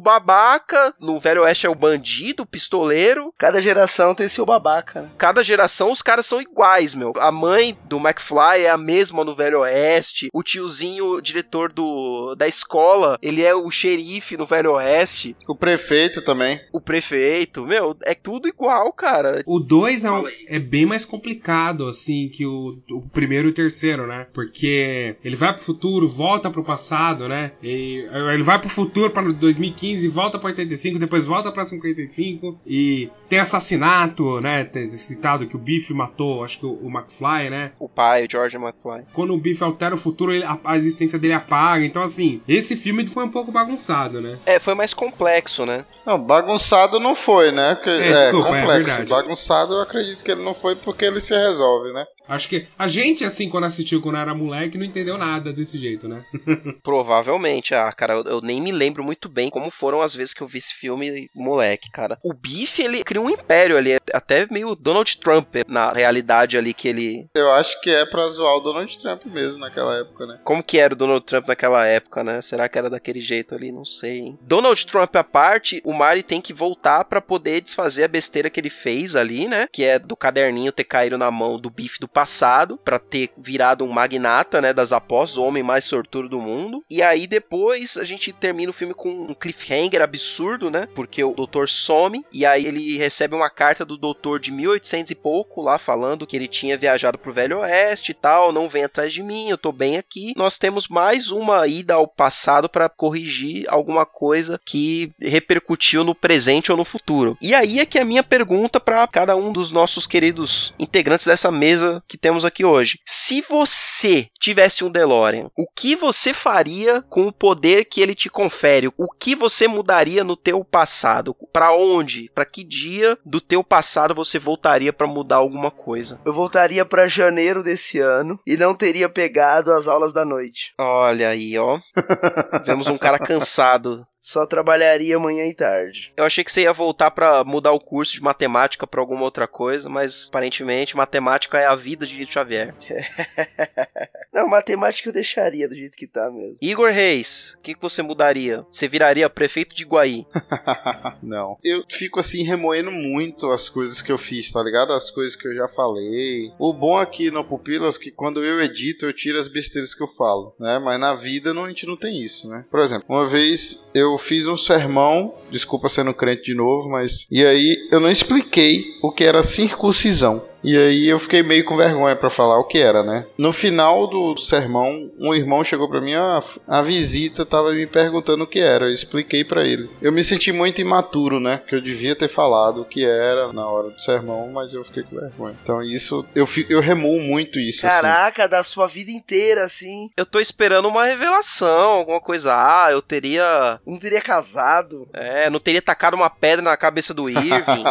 babaca, 0.58 0.94
no 1.00 1.18
Velho 1.20 1.42
Oeste 1.42 1.66
é 1.66 1.70
o 1.70 1.74
bandido, 1.74 2.42
o 2.42 2.46
pistoleiro. 2.46 3.32
Cada 3.38 3.60
geração 3.60 4.14
tem 4.14 4.28
seu 4.28 4.44
babaca, 4.44 5.02
né? 5.02 5.08
Cada 5.16 5.42
geração 5.42 5.90
os 5.90 6.02
caras 6.02 6.26
são 6.26 6.40
iguais, 6.42 6.94
meu. 6.94 7.12
A 7.18 7.30
mãe 7.30 7.76
do 7.88 7.98
McFly 7.98 8.62
é 8.64 8.70
a 8.70 8.76
mesma 8.78 9.24
no 9.24 9.34
Velho 9.34 9.60
Oeste. 9.60 10.28
O 10.32 10.42
tiozinho, 10.42 11.06
o 11.16 11.20
diretor 11.20 11.72
do, 11.72 12.34
da 12.34 12.46
escola, 12.48 13.18
ele 13.22 13.42
é 13.42 13.54
o 13.54 13.70
xerife 13.70 14.36
no 14.36 14.46
Velho 14.46 14.72
Oeste. 14.72 15.36
O 15.48 15.54
prefeito 15.54 16.22
também. 16.22 16.60
O 16.72 16.80
prefeito, 16.80 17.66
meu, 17.66 17.96
é 18.02 18.14
tudo 18.14 18.48
igual, 18.48 18.92
cara. 18.92 19.42
O 19.46 19.58
2 19.60 20.04
é, 20.04 20.10
um- 20.10 20.24
é 20.48 20.58
bem 20.58 20.86
mais 20.86 21.04
complicado, 21.04 21.86
assim, 21.86 22.28
que 22.28 22.44
o, 22.46 22.78
o 22.90 23.02
primeiro 23.12 23.48
e 23.48 23.50
o 23.50 23.54
terceiro, 23.54 24.06
né? 24.06 24.26
Porque 24.32 25.16
ele 25.24 25.36
vai 25.36 25.52
pro 25.52 25.62
futuro, 25.62 26.08
volta 26.08 26.50
pro 26.50 26.64
passado, 26.64 27.28
né? 27.28 27.52
E, 27.62 28.06
ele 28.32 28.42
vai 28.42 28.58
pro 28.58 28.68
futuro 28.68 29.10
pra 29.10 29.22
2015, 29.22 30.08
volta 30.08 30.38
pra 30.38 30.47
85, 30.48 30.98
depois 30.98 31.26
volta 31.26 31.50
pra 31.52 31.64
55. 31.64 32.58
E 32.66 33.10
tem 33.28 33.38
assassinato, 33.38 34.40
né? 34.40 34.64
Tem 34.64 34.90
citado 34.90 35.46
que 35.46 35.56
o 35.56 35.58
Biff 35.58 35.92
matou, 35.94 36.44
acho 36.44 36.58
que 36.60 36.66
o, 36.66 36.72
o 36.82 36.88
McFly, 36.90 37.50
né? 37.50 37.72
O 37.78 37.88
pai, 37.88 38.24
o 38.26 38.30
George 38.30 38.56
McFly. 38.56 39.02
Quando 39.12 39.34
o 39.34 39.38
Biff 39.38 39.62
altera 39.62 39.94
o 39.94 39.98
futuro, 39.98 40.32
ele- 40.32 40.44
a, 40.44 40.58
a 40.64 40.76
existência 40.76 41.18
dele 41.18 41.34
apaga. 41.34 41.84
Então, 41.84 42.02
assim, 42.02 42.40
esse 42.48 42.76
filme 42.76 43.06
foi 43.06 43.24
um 43.24 43.30
pouco 43.30 43.52
bagunçado, 43.52 44.20
né? 44.20 44.38
É, 44.44 44.58
foi 44.58 44.74
mais 44.74 44.92
complexo, 44.94 45.64
né? 45.64 45.84
Não, 46.04 46.18
bagunçado 46.18 46.98
não 46.98 47.14
foi, 47.14 47.52
né? 47.52 47.74
Porque, 47.74 47.90
É, 47.90 48.08
é, 48.08 48.12
desculpa, 48.24 48.48
é 48.56 48.60
complexo. 48.60 48.84
verdade. 48.96 49.10
bagunçado 49.10 49.74
eu 49.74 49.80
acredito 49.82 50.22
que 50.24 50.30
ele 50.30 50.42
não 50.42 50.54
foi 50.54 50.74
porque 50.74 51.04
ele 51.04 51.20
se 51.20 51.34
resolve, 51.34 51.92
né? 51.92 52.04
Acho 52.28 52.48
que 52.48 52.66
a 52.78 52.86
gente, 52.86 53.24
assim, 53.24 53.48
quando 53.48 53.64
assistiu 53.64 54.00
quando 54.00 54.18
era 54.18 54.34
moleque, 54.34 54.78
não 54.78 54.84
entendeu 54.84 55.16
nada 55.16 55.52
desse 55.52 55.78
jeito, 55.78 56.08
né? 56.08 56.24
Provavelmente, 56.82 57.74
ah, 57.74 57.90
cara, 57.92 58.14
eu, 58.14 58.24
eu 58.24 58.40
nem 58.40 58.60
me 58.60 58.70
lembro 58.70 59.02
muito 59.02 59.28
bem 59.28 59.50
como 59.50 59.70
foram 59.70 60.02
as 60.02 60.14
vezes 60.14 60.34
que 60.34 60.42
eu 60.42 60.46
vi 60.46 60.58
esse 60.58 60.74
filme 60.74 61.30
moleque, 61.34 61.90
cara. 61.90 62.18
O 62.22 62.34
Biff, 62.34 62.82
ele 62.82 63.02
cria 63.02 63.20
um 63.20 63.30
império 63.30 63.76
ali, 63.76 63.96
até 64.12 64.46
meio 64.50 64.74
Donald 64.74 65.18
Trump 65.18 65.56
na 65.66 65.92
realidade 65.92 66.58
ali 66.58 66.74
que 66.74 66.88
ele. 66.88 67.26
Eu 67.34 67.50
acho 67.52 67.80
que 67.80 67.90
é 67.90 68.04
pra 68.04 68.28
zoar 68.28 68.56
o 68.56 68.60
Donald 68.60 68.98
Trump 68.98 69.24
mesmo 69.26 69.58
naquela 69.58 69.96
época, 69.96 70.26
né? 70.26 70.40
Como 70.44 70.62
que 70.62 70.78
era 70.78 70.94
o 70.94 70.96
Donald 70.96 71.24
Trump 71.24 71.46
naquela 71.48 71.86
época, 71.86 72.22
né? 72.22 72.42
Será 72.42 72.68
que 72.68 72.78
era 72.78 72.90
daquele 72.90 73.20
jeito 73.20 73.54
ali? 73.54 73.72
Não 73.72 73.84
sei, 73.84 74.18
hein? 74.18 74.38
Donald 74.42 74.86
Trump 74.86 75.14
à 75.16 75.24
parte, 75.24 75.80
o 75.84 75.92
Mari 75.92 76.22
tem 76.22 76.40
que 76.40 76.52
voltar 76.52 77.04
pra 77.04 77.20
poder 77.20 77.60
desfazer 77.60 78.04
a 78.04 78.08
besteira 78.08 78.50
que 78.50 78.60
ele 78.60 78.70
fez 78.70 79.16
ali, 79.16 79.48
né? 79.48 79.66
Que 79.72 79.84
é 79.84 79.98
do 79.98 80.16
caderninho 80.16 80.72
ter 80.72 80.84
caído 80.84 81.16
na 81.16 81.30
mão 81.30 81.58
do 81.58 81.70
Biff 81.70 81.98
do 81.98 82.08
passado 82.18 82.76
pra 82.84 82.98
ter 82.98 83.30
virado 83.38 83.84
um 83.84 83.92
magnata, 83.92 84.60
né, 84.60 84.72
das 84.72 84.92
apostas, 84.92 85.38
o 85.38 85.44
homem 85.44 85.62
mais 85.62 85.84
sortudo 85.84 86.28
do 86.28 86.40
mundo. 86.40 86.82
E 86.90 87.00
aí 87.00 87.28
depois 87.28 87.96
a 87.96 88.02
gente 88.02 88.32
termina 88.32 88.70
o 88.70 88.72
filme 88.72 88.92
com 88.92 89.08
um 89.08 89.32
cliffhanger 89.32 90.02
absurdo, 90.02 90.68
né? 90.68 90.88
Porque 90.96 91.22
o 91.22 91.32
doutor 91.32 91.68
some 91.68 92.24
e 92.32 92.44
aí 92.44 92.66
ele 92.66 92.98
recebe 92.98 93.36
uma 93.36 93.48
carta 93.48 93.84
do 93.84 93.96
doutor 93.96 94.40
de 94.40 94.50
1800 94.50 95.12
e 95.12 95.14
pouco 95.14 95.62
lá 95.62 95.78
falando 95.78 96.26
que 96.26 96.34
ele 96.34 96.48
tinha 96.48 96.76
viajado 96.76 97.16
pro 97.18 97.32
Velho 97.32 97.60
Oeste 97.60 98.10
e 98.10 98.14
tal, 98.14 98.50
não 98.50 98.68
vem 98.68 98.82
atrás 98.82 99.12
de 99.12 99.22
mim, 99.22 99.48
eu 99.48 99.56
tô 99.56 99.70
bem 99.70 99.96
aqui. 99.96 100.32
Nós 100.36 100.58
temos 100.58 100.88
mais 100.88 101.30
uma 101.30 101.68
ida 101.68 101.94
ao 101.94 102.08
passado 102.08 102.68
pra 102.68 102.88
corrigir 102.88 103.64
alguma 103.68 104.04
coisa 104.04 104.60
que 104.64 105.12
repercutiu 105.20 106.02
no 106.02 106.16
presente 106.16 106.72
ou 106.72 106.76
no 106.76 106.84
futuro. 106.84 107.38
E 107.40 107.54
aí 107.54 107.78
é 107.78 107.86
que 107.86 107.96
é 107.96 108.02
a 108.02 108.04
minha 108.04 108.24
pergunta 108.24 108.80
pra 108.80 109.06
cada 109.06 109.36
um 109.36 109.52
dos 109.52 109.70
nossos 109.70 110.04
queridos 110.04 110.74
integrantes 110.80 111.28
dessa 111.28 111.52
mesa 111.52 112.02
que 112.08 112.16
temos 112.16 112.44
aqui 112.44 112.64
hoje. 112.64 112.98
Se 113.06 113.40
você 113.42 114.28
tivesse 114.40 114.82
um 114.82 114.90
DeLorean, 114.90 115.50
o 115.56 115.66
que 115.70 115.94
você 115.94 116.32
faria 116.32 117.02
com 117.02 117.26
o 117.26 117.32
poder 117.32 117.84
que 117.84 118.00
ele 118.00 118.14
te 118.14 118.30
confere? 118.30 118.88
O 118.96 119.08
que 119.12 119.34
você 119.34 119.68
mudaria 119.68 120.24
no 120.24 120.36
teu 120.36 120.64
passado? 120.64 121.36
Pra 121.52 121.74
onde? 121.74 122.30
Pra 122.34 122.44
que 122.44 122.64
dia 122.64 123.18
do 123.24 123.40
teu 123.40 123.62
passado 123.62 124.14
você 124.14 124.38
voltaria 124.38 124.92
pra 124.92 125.06
mudar 125.06 125.36
alguma 125.36 125.70
coisa? 125.70 126.20
Eu 126.24 126.32
voltaria 126.32 126.84
pra 126.84 127.08
janeiro 127.08 127.62
desse 127.62 127.98
ano 127.98 128.40
e 128.46 128.56
não 128.56 128.74
teria 128.74 129.08
pegado 129.08 129.72
as 129.72 129.86
aulas 129.86 130.12
da 130.12 130.24
noite. 130.24 130.72
Olha 130.78 131.28
aí, 131.28 131.58
ó. 131.58 131.78
Vemos 132.64 132.88
um 132.88 132.98
cara 132.98 133.18
cansado. 133.18 134.06
Só 134.20 134.44
trabalharia 134.44 135.18
manhã 135.18 135.46
e 135.46 135.54
tarde. 135.54 136.12
Eu 136.16 136.24
achei 136.24 136.42
que 136.42 136.50
você 136.50 136.62
ia 136.62 136.72
voltar 136.72 137.10
pra 137.10 137.44
mudar 137.44 137.72
o 137.72 137.80
curso 137.80 138.12
de 138.14 138.22
matemática 138.22 138.86
pra 138.86 139.00
alguma 139.00 139.22
outra 139.22 139.46
coisa, 139.46 139.88
mas 139.88 140.26
aparentemente 140.28 140.96
matemática 140.96 141.58
é 141.58 141.66
a 141.66 141.74
vida 141.74 141.97
de 142.06 142.16
Rito 142.16 142.32
Xavier. 142.32 142.74
Não, 144.32 144.48
matemática 144.48 145.08
eu 145.08 145.12
deixaria 145.12 145.68
do 145.68 145.74
jeito 145.74 145.96
que 145.96 146.06
tá 146.06 146.30
mesmo. 146.30 146.56
Igor 146.60 146.90
Reis, 146.90 147.56
o 147.58 147.62
que, 147.62 147.74
que 147.74 147.82
você 147.82 148.02
mudaria? 148.02 148.64
Você 148.70 148.86
viraria 148.86 149.28
prefeito 149.28 149.74
de 149.74 149.82
Iguaí? 149.82 150.26
Não. 151.22 151.56
Eu 151.64 151.82
fico 151.90 152.20
assim 152.20 152.42
remoendo 152.42 152.90
muito 152.90 153.50
as 153.50 153.68
coisas 153.68 154.00
que 154.00 154.12
eu 154.12 154.18
fiz, 154.18 154.52
tá 154.52 154.62
ligado? 154.62 154.92
As 154.92 155.10
coisas 155.10 155.34
que 155.34 155.48
eu 155.48 155.54
já 155.54 155.66
falei. 155.66 156.52
O 156.58 156.72
bom 156.72 156.96
aqui 156.96 157.30
no 157.30 157.44
Pupilas 157.44 157.96
é 157.96 157.98
que 157.98 158.10
quando 158.10 158.44
eu 158.44 158.60
edito, 158.60 159.06
eu 159.06 159.12
tiro 159.12 159.38
as 159.38 159.48
besteiras 159.48 159.94
que 159.94 160.02
eu 160.02 160.08
falo, 160.08 160.54
né? 160.58 160.78
Mas 160.78 161.00
na 161.00 161.14
vida 161.14 161.52
não, 161.52 161.64
a 161.64 161.68
gente 161.68 161.86
não 161.86 161.96
tem 161.96 162.22
isso, 162.22 162.48
né? 162.48 162.64
Por 162.70 162.80
exemplo, 162.80 163.06
uma 163.08 163.26
vez 163.26 163.90
eu 163.94 164.16
fiz 164.18 164.46
um 164.46 164.56
sermão, 164.56 165.34
desculpa 165.50 165.88
sendo 165.88 166.14
crente 166.14 166.42
de 166.42 166.54
novo, 166.54 166.88
mas. 166.88 167.26
E 167.30 167.44
aí 167.44 167.76
eu 167.90 167.98
não 167.98 168.10
expliquei 168.10 168.84
o 169.02 169.10
que 169.10 169.24
era 169.24 169.42
circuncisão. 169.42 170.47
E 170.62 170.76
aí 170.76 171.06
eu 171.08 171.18
fiquei 171.18 171.42
meio 171.42 171.64
com 171.64 171.76
vergonha 171.76 172.16
pra 172.16 172.30
falar 172.30 172.58
o 172.58 172.64
que 172.64 172.78
era, 172.78 173.02
né? 173.02 173.26
No 173.38 173.52
final 173.52 174.06
do 174.08 174.36
sermão, 174.36 175.10
um 175.18 175.34
irmão 175.34 175.62
chegou 175.62 175.88
pra 175.88 176.00
mim, 176.00 176.14
a, 176.14 176.42
a 176.66 176.82
visita 176.82 177.46
tava 177.46 177.72
me 177.72 177.86
perguntando 177.86 178.44
o 178.44 178.46
que 178.46 178.58
era. 178.60 178.86
Eu 178.86 178.92
expliquei 178.92 179.44
pra 179.44 179.64
ele. 179.64 179.88
Eu 180.02 180.10
me 180.12 180.22
senti 180.24 180.50
muito 180.52 180.80
imaturo, 180.80 181.38
né? 181.38 181.62
Que 181.68 181.74
eu 181.74 181.80
devia 181.80 182.16
ter 182.16 182.28
falado 182.28 182.82
o 182.82 182.84
que 182.84 183.04
era 183.04 183.52
na 183.52 183.66
hora 183.68 183.90
do 183.90 184.00
sermão, 184.00 184.50
mas 184.52 184.74
eu 184.74 184.84
fiquei 184.84 185.02
com 185.04 185.16
vergonha. 185.16 185.54
Então 185.62 185.82
isso, 185.82 186.26
eu, 186.34 186.46
fi- 186.46 186.66
eu 186.68 186.80
remuo 186.80 187.20
muito 187.20 187.58
isso. 187.60 187.86
assim. 187.86 187.94
Caraca, 188.02 188.48
da 188.48 188.62
sua 188.64 188.86
vida 188.86 189.10
inteira, 189.10 189.64
assim. 189.64 190.10
Eu 190.16 190.26
tô 190.26 190.40
esperando 190.40 190.88
uma 190.88 191.04
revelação, 191.04 191.90
alguma 191.90 192.20
coisa. 192.20 192.52
Ah, 192.54 192.88
eu 192.90 193.00
teria. 193.00 193.80
Não 193.86 193.98
teria 193.98 194.20
casado. 194.20 195.08
É, 195.12 195.48
não 195.50 195.58
teria 195.60 195.80
tacado 195.82 196.14
uma 196.16 196.28
pedra 196.30 196.62
na 196.62 196.76
cabeça 196.76 197.12
do 197.14 197.28
Irving. 197.30 197.84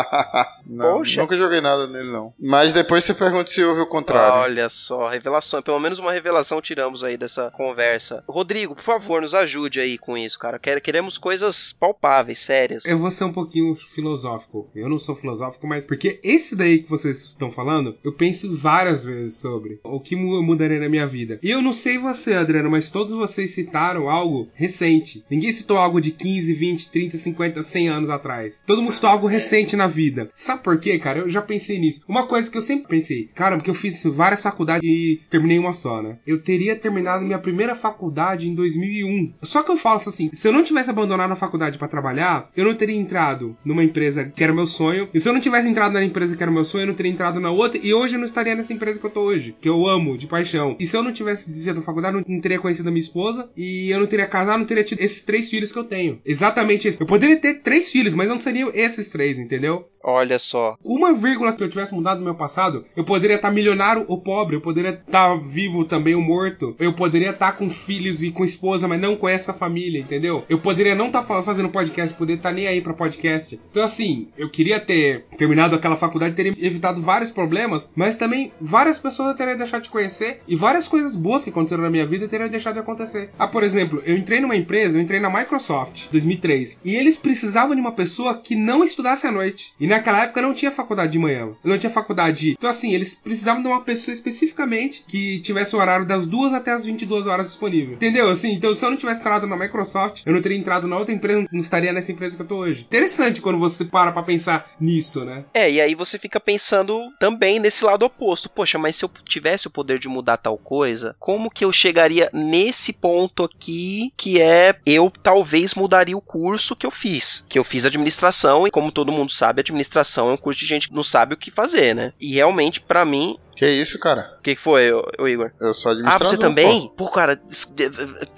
Não, 0.66 0.98
Poxa. 1.00 1.22
nunca 1.22 1.36
joguei 1.38 1.62
nada 1.62 1.88
nele, 1.88 2.12
não. 2.12 2.34
Mas 2.40 2.57
depois 2.74 3.04
você 3.04 3.14
pergunta 3.14 3.50
se 3.50 3.64
houve 3.64 3.82
o 3.82 3.88
contrário. 3.88 4.42
Olha 4.42 4.70
só, 4.70 5.08
revelação. 5.10 5.62
Pelo 5.62 5.80
menos 5.80 6.00
uma 6.00 6.12
revelação 6.12 6.62
tiramos 6.62 7.04
aí 7.04 7.18
dessa 7.18 7.52
conversa. 7.52 8.24
Rodrigo, 8.28 8.76
por 8.76 8.84
favor, 8.84 9.22
nos 9.22 9.34
ajude 9.34 9.80
aí 9.80 9.98
com 9.98 10.18
isso, 10.18 10.38
cara. 10.40 10.58
Quer- 10.60 10.82
Queremos 10.82 11.18
coisas 11.18 11.74
palpáveis, 11.74 12.40
sérias. 12.40 12.86
Eu 12.86 12.98
vou 12.98 13.12
ser 13.12 13.24
um 13.26 13.34
pouquinho 13.34 13.76
filosófico. 13.76 14.70
Eu 14.76 14.88
não 14.90 14.98
sou 15.00 15.16
filosófico, 15.16 15.68
mas. 15.68 15.86
Porque 15.88 16.20
esse 16.24 16.56
daí 16.56 16.80
que 16.80 16.90
vocês 16.90 17.18
estão 17.26 17.52
falando, 17.52 17.98
eu 18.04 18.14
penso 18.14 18.56
várias 18.56 19.04
vezes 19.04 19.38
sobre 19.38 19.80
o 19.84 20.00
que 20.00 20.16
mu- 20.16 20.42
mudaria 20.42 20.80
na 20.80 20.88
minha 20.90 21.06
vida. 21.06 21.40
E 21.44 21.52
eu 21.52 21.62
não 21.62 21.74
sei 21.74 21.98
você, 21.98 22.34
Adriano, 22.34 22.70
mas 22.72 22.90
todos 22.90 23.14
vocês 23.14 23.52
citaram 23.54 24.10
algo 24.10 24.50
recente. 24.54 25.24
Ninguém 25.30 25.52
citou 25.52 25.78
algo 25.78 26.00
de 26.00 26.12
15, 26.12 26.54
20, 26.54 26.90
30, 26.90 27.18
50, 27.18 27.62
100 27.64 27.90
anos 27.90 28.10
atrás. 28.10 28.64
Todo 28.66 28.82
mundo 28.82 28.94
citou 28.94 29.10
algo 29.10 29.28
recente 29.28 29.76
na 29.76 29.88
vida. 29.88 30.30
Sabe 30.34 30.64
por 30.64 30.80
quê, 30.80 30.98
cara? 31.00 31.20
Eu 31.20 31.30
já 31.30 31.42
pensei 31.42 31.80
nisso. 31.80 32.02
Uma 32.08 32.26
coisa 32.28 32.47
que 32.50 32.58
eu 32.58 32.62
sempre 32.62 32.88
pensei, 32.88 33.30
cara, 33.34 33.56
porque 33.56 33.70
eu 33.70 33.76
fiz 33.76 34.04
várias 34.04 34.44
faculdades 34.44 34.84
e 34.84 35.22
terminei 35.30 35.60
uma 35.60 35.74
só, 35.74 36.02
né? 36.02 36.18
Eu 36.26 36.42
teria 36.42 36.76
terminado 36.76 37.26
minha 37.26 37.40
primeira 37.40 37.76
faculdade 37.76 38.50
em 38.50 38.56
2001. 38.56 39.34
Só 39.42 39.64
que 39.64 39.72
eu 39.72 39.78
falo 39.78 39.98
assim, 39.98 40.30
se 40.32 40.48
eu 40.48 40.54
não 40.54 40.64
tivesse 40.64 40.90
abandonado 40.90 41.32
a 41.32 41.36
faculdade 41.36 41.78
pra 41.78 41.88
trabalhar, 41.88 42.50
eu 42.56 42.66
não 42.66 42.76
teria 42.76 42.96
entrado 42.96 43.58
numa 43.64 43.84
empresa 43.84 44.26
que 44.26 44.44
era 44.44 44.54
meu 44.54 44.68
sonho. 44.68 45.10
E 45.14 45.20
se 45.20 45.28
eu 45.28 45.34
não 45.34 45.42
tivesse 45.42 45.68
entrado 45.68 45.94
na 45.94 46.04
empresa 46.04 46.36
que 46.36 46.44
era 46.44 46.52
meu 46.52 46.66
sonho, 46.66 46.84
eu 46.84 46.88
não 46.88 46.94
teria 46.94 47.12
entrado 47.12 47.40
na 47.40 47.52
outra. 47.52 47.80
E 47.82 47.94
hoje 47.94 48.16
eu 48.16 48.20
não 48.20 48.26
estaria 48.26 48.56
nessa 48.56 48.74
empresa 48.74 49.00
que 49.00 49.06
eu 49.06 49.12
tô 49.12 49.22
hoje, 49.22 49.56
que 49.60 49.70
eu 49.70 49.88
amo 49.88 50.18
de 50.18 50.28
paixão. 50.28 50.76
E 50.80 50.86
se 50.86 50.96
eu 50.96 51.04
não 51.04 51.12
tivesse 51.12 51.50
desistido 51.50 51.76
da 51.76 51.82
faculdade, 51.82 52.18
eu 52.18 52.24
não 52.28 52.42
teria 52.42 52.60
conhecido 52.60 52.88
a 52.88 52.92
minha 52.92 53.02
esposa 53.02 53.50
e 53.56 53.90
eu 53.90 54.00
não 54.00 54.08
teria 54.08 54.28
casado, 54.28 54.60
não 54.60 54.66
teria 54.66 54.84
tido 54.84 55.02
esses 55.02 55.24
três 55.24 55.50
filhos 55.50 55.72
que 55.72 55.80
eu 55.80 55.84
tenho. 55.84 56.20
Exatamente 56.26 56.88
isso. 56.88 57.02
Eu 57.02 57.08
poderia 57.08 57.38
ter 57.38 57.56
três 57.56 57.92
filhos, 57.92 58.14
mas 58.14 58.28
não 58.28 58.40
seriam 58.40 58.72
esses 58.74 59.10
três, 59.10 59.40
entendeu? 59.40 59.88
Olha 60.04 60.40
só. 60.40 60.78
Uma 60.84 61.14
vírgula 61.14 61.54
que 61.54 61.64
eu 61.64 61.70
tivesse 61.70 61.94
mudado 61.94 62.24
meu 62.24 62.36
passado, 62.38 62.84
eu 62.96 63.04
poderia 63.04 63.36
estar 63.36 63.52
milionário 63.52 64.06
ou 64.08 64.20
pobre, 64.20 64.56
eu 64.56 64.62
poderia 64.62 64.92
estar 64.92 65.36
vivo 65.36 65.86
também 65.86 66.16
ou 66.16 66.22
morto, 66.22 66.76
eu 66.80 66.94
poderia 66.94 67.32
estar 67.32 67.54
com 67.54 67.70
filhos 67.70 68.24
e 68.24 68.32
com 68.32 68.46
esposa, 68.46 68.88
mas 68.88 69.00
não 69.00 69.16
com 69.16 69.28
essa 69.28 69.54
família, 69.54 70.00
entendeu? 70.00 70.46
Eu 70.50 70.60
poderia 70.60 70.96
não 70.96 71.08
estar 71.08 71.24
fazendo 71.24 71.70
podcast, 71.70 72.16
poderia 72.16 72.40
estar 72.40 72.52
nem 72.52 72.68
aí 72.68 72.82
pra 72.82 72.94
podcast. 72.94 73.60
Então, 73.70 73.84
assim, 73.84 74.28
eu 74.38 74.50
queria 74.50 74.80
ter 74.80 75.26
terminado 75.38 75.76
aquela 75.76 75.96
faculdade, 75.96 76.36
teria 76.36 76.54
evitado 76.58 77.02
vários 77.02 77.32
problemas, 77.32 77.92
mas 77.96 78.18
também 78.18 78.52
várias 78.60 79.00
pessoas 79.00 79.30
eu 79.30 79.36
teria 79.36 79.56
deixado 79.56 79.84
de 79.84 79.90
conhecer 79.90 80.42
e 80.48 80.56
várias 80.56 80.88
coisas 80.88 81.16
boas 81.16 81.44
que 81.44 81.50
aconteceram 81.50 81.84
na 81.84 81.90
minha 81.90 82.06
vida 82.06 82.28
teriam 82.28 82.50
deixado 82.50 82.76
de 82.76 82.80
acontecer. 82.80 83.30
Ah, 83.38 83.48
por 83.48 83.64
exemplo, 83.64 84.02
eu 84.06 84.18
entrei 84.18 84.40
numa 84.40 84.56
empresa, 84.56 84.98
eu 84.98 85.02
entrei 85.02 85.20
na 85.20 85.30
Microsoft, 85.30 86.08
2003, 86.12 86.80
e 86.84 86.96
eles 86.96 87.18
precisavam 87.18 87.76
de 87.76 87.82
uma 87.82 87.92
pessoa 87.92 88.38
que 88.38 88.56
não 88.56 88.84
estudasse 88.84 89.28
à 89.28 89.32
noite. 89.32 89.74
E 89.80 89.88
naquela 89.88 90.24
época 90.24 90.42
não 90.42 90.54
tinha 90.54 90.72
faculdade 90.72 91.12
de 91.12 91.20
manhã, 91.20 91.50
não 91.64 91.78
tinha 91.78 91.90
faculdade. 91.90 92.27
Então, 92.58 92.70
assim, 92.70 92.94
eles 92.94 93.14
precisavam 93.14 93.62
de 93.62 93.68
uma 93.68 93.82
pessoa 93.84 94.14
especificamente 94.14 95.04
que 95.08 95.40
tivesse 95.42 95.76
o 95.76 95.80
horário 95.80 96.06
das 96.06 96.26
2 96.26 96.54
até 96.54 96.72
as 96.72 96.86
22 96.86 97.28
horas 97.28 97.48
disponível. 97.48 97.96
Entendeu? 97.96 98.30
Assim, 98.30 98.54
então 98.54 98.74
se 98.74 98.84
eu 98.84 98.90
não 98.90 98.98
tivesse 98.98 99.20
entrado 99.20 99.48
na 99.48 99.58
Microsoft, 99.58 100.24
eu 100.26 100.34
não 100.34 100.42
teria 100.42 100.58
entrado 100.58 100.88
na 100.88 100.98
outra 100.98 101.14
empresa, 101.14 101.48
não 101.52 101.60
estaria 101.60 101.92
nessa 101.94 102.12
empresa 102.12 102.36
que 102.36 102.42
eu 102.42 102.48
tô 102.48 102.58
hoje. 102.58 102.82
Interessante 102.82 103.42
quando 103.42 103.60
você 103.60 103.86
para 103.86 104.12
pra 104.12 104.24
pensar 104.24 104.70
nisso, 104.80 105.24
né? 105.26 105.46
É, 105.54 105.70
e 105.70 105.82
aí 105.82 105.96
você 105.96 106.18
fica 106.18 106.40
pensando 106.40 107.12
também 107.20 107.60
nesse 107.60 107.84
lado 107.84 108.06
oposto. 108.06 108.50
Poxa, 108.50 108.78
mas 108.78 108.96
se 108.96 109.06
eu 109.06 109.10
tivesse 109.26 109.68
o 109.68 109.72
poder 109.72 110.00
de 110.00 110.08
mudar 110.08 110.38
tal 110.38 110.58
coisa, 110.58 111.16
como 111.20 111.50
que 111.50 111.66
eu 111.66 111.72
chegaria 111.72 112.30
nesse 112.34 112.94
ponto 112.94 113.44
aqui 113.44 114.12
que 114.16 114.42
é 114.42 114.76
eu 114.86 115.12
talvez 115.22 115.74
mudaria 115.76 116.18
o 116.18 116.22
curso 116.22 116.76
que 116.76 116.86
eu 116.86 116.92
fiz? 116.92 117.46
Que 117.50 117.60
eu 117.60 117.64
fiz 117.64 117.86
administração 117.86 118.68
e 118.68 118.72
como 118.72 118.92
todo 118.92 119.12
mundo 119.12 119.32
sabe, 119.32 119.62
administração 119.62 120.30
é 120.30 120.34
um 120.34 120.38
curso 120.38 120.60
de 120.60 120.66
gente 120.66 120.90
que 120.90 120.96
não 120.96 121.04
sabe 121.04 121.34
o 121.34 121.38
que 121.38 121.52
fazer, 121.52 121.94
né? 121.94 122.14
E 122.20 122.34
realmente 122.34 122.82
pra 122.82 123.06
mim, 123.06 123.38
Que 123.56 123.68
isso, 123.68 124.00
cara? 124.00 124.36
o 124.40 124.42
que 124.42 124.56
que 124.56 124.62
foi, 124.62 124.92
ô 124.92 125.28
Igor? 125.28 125.52
Eu 125.62 125.72
sou 125.74 125.92
Ah, 125.92 125.94
administrador. 125.94 126.28
você 126.28 126.38
também? 126.38 126.92
Pô, 126.98 127.08
cara, 127.10 127.40
isso- 127.48 127.72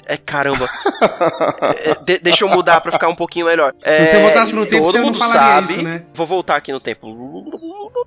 é, 0.05 0.17
caramba. 0.17 0.67
É, 1.85 1.95
de- 2.03 2.19
deixa 2.19 2.43
eu 2.43 2.49
mudar 2.49 2.81
pra 2.81 2.91
ficar 2.91 3.07
um 3.07 3.15
pouquinho 3.15 3.45
melhor. 3.45 3.73
Se 3.81 4.05
você 4.05 4.17
É, 4.17 4.21
voltasse 4.21 4.53
no 4.53 4.65
tempo, 4.65 4.83
todo 4.83 4.91
você 4.91 4.97
não 4.99 5.05
mundo 5.05 5.17
sabe. 5.19 5.73
isso, 5.75 5.81
né? 5.83 6.03
Vou 6.13 6.27
voltar 6.27 6.57
aqui 6.57 6.73
no 6.73 6.79
tempo. 6.79 7.07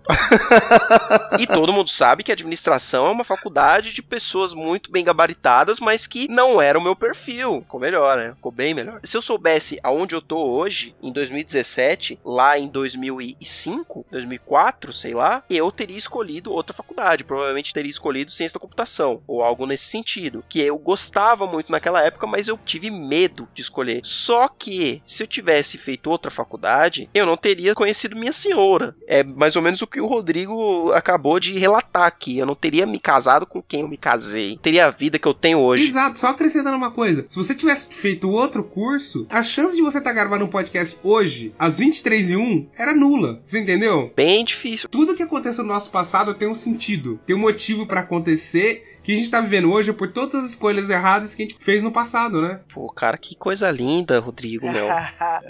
e 1.39 1.47
todo 1.47 1.73
mundo 1.73 1.89
sabe 1.91 2.23
que 2.23 2.33
administração 2.33 3.07
é 3.07 3.11
uma 3.11 3.25
faculdade 3.25 3.93
de 3.93 4.03
pessoas 4.03 4.53
muito 4.53 4.91
bem 4.91 5.05
gabaritadas, 5.05 5.81
mas 5.81 6.07
que 6.07 6.29
não 6.29 6.61
era 6.61 6.79
o 6.79 6.83
meu 6.83 6.97
perfil. 6.97 7.63
Ficou 7.63 7.81
melhor, 7.81 8.17
né? 8.17 8.35
Ficou 8.35 8.53
bem 8.53 8.75
melhor. 8.75 9.01
Se 9.03 9.17
eu 9.17 9.23
soubesse 9.23 9.79
aonde 9.83 10.15
eu 10.15 10.23
tô 10.23 10.39
hoje, 10.39 10.95
em 11.03 11.13
2017, 11.13 12.19
lá 12.25 12.59
em 12.59 12.69
2005, 12.69 14.07
2004, 14.11 14.93
sei 14.93 15.15
lá, 15.15 15.43
eu 15.49 15.71
teria 15.71 15.99
escolhido 15.99 16.53
outra 16.53 16.75
faculdade. 16.75 17.25
Provavelmente 17.25 17.73
teria 17.73 17.91
escolhido 17.91 18.31
ciência 18.31 18.55
da 18.55 18.61
computação, 18.61 19.23
ou 19.27 19.43
algo 19.43 19.67
nesse 19.67 19.85
sentido. 19.85 20.45
Que 20.49 20.61
eu 20.61 20.79
gostava 20.79 21.47
muito 21.47 21.71
naquela 21.71 22.03
época, 22.03 22.27
mas 22.27 22.49
eu 22.49 22.59
tive 22.59 22.91
medo 22.91 23.49
de 23.55 23.63
escolher. 23.63 24.01
Só 24.05 24.49
que, 24.49 25.03
se 25.07 25.23
eu 25.23 25.27
tivesse 25.27 25.79
feito 25.79 26.11
outra 26.11 26.31
faculdade, 26.31 27.09
eu 27.13 27.27
não 27.27 27.37
teria 27.37 27.75
conhecido 27.75 28.17
minha 28.17 28.33
senhora. 28.33 28.95
É 29.07 29.23
mais 29.23 29.57
ou 29.57 29.63
menos 29.63 29.82
o 29.85 29.87
que 29.87 30.01
o 30.01 30.07
Rodrigo 30.07 30.93
acabou 30.93 31.39
de 31.39 31.59
relatar 31.59 32.05
aqui. 32.05 32.39
Eu 32.39 32.47
não 32.47 32.55
teria 32.55 32.87
me 32.87 32.99
casado 32.99 33.47
com 33.47 33.63
quem 33.63 33.83
eu 33.83 33.89
me 33.89 33.97
casei. 33.97 34.59
Teria 34.61 34.87
a 34.87 34.91
vida 34.91 35.19
que 35.19 35.27
eu 35.27 35.35
tenho 35.35 35.59
hoje. 35.59 35.89
Exato, 35.89 36.19
só 36.19 36.29
acrescentando 36.29 36.77
uma 36.77 36.91
coisa. 36.91 37.27
Se 37.29 37.37
você 37.37 37.55
tivesse 37.55 37.89
feito 37.91 38.31
outro 38.31 38.63
curso, 38.63 39.27
a 39.31 39.43
chance 39.43 39.77
de 39.77 39.83
você 39.83 39.99
estar 39.99 40.13
gravando 40.13 40.45
um 40.45 40.49
podcast 40.49 40.99
hoje, 41.03 41.55
às 41.59 41.79
23 41.79 42.31
e 42.31 42.37
1, 42.37 42.69
era 42.77 42.95
nula. 42.95 43.41
Você 43.45 43.59
entendeu? 43.59 44.13
Bem 44.15 44.45
difícil. 44.45 44.89
Tudo 44.89 45.15
que 45.15 45.23
aconteceu 45.23 45.65
no 45.65 45.73
nosso 45.73 45.91
passado 45.91 46.35
tem 46.35 46.49
um 46.49 46.55
sentido, 46.55 47.21
tem 47.27 47.37
um 47.37 47.41
motivo 47.41 47.87
pra 47.87 48.01
acontecer 48.01 48.83
que 49.03 49.13
a 49.13 49.17
gente 49.17 49.31
tá 49.31 49.41
vivendo 49.41 49.71
hoje 49.73 49.93
por 49.93 50.13
todas 50.13 50.45
as 50.45 50.51
escolhas 50.51 50.89
erradas 50.89 51.35
que 51.35 51.43
a 51.43 51.47
gente 51.47 51.57
fez 51.59 51.83
no 51.83 51.91
passado, 51.91 52.41
né? 52.41 52.61
Pô, 52.73 52.89
cara, 52.89 53.19
que 53.19 53.35
coisa 53.35 53.71
linda, 53.71 54.21
Rodrigo, 54.21 54.71
meu. 54.71 54.87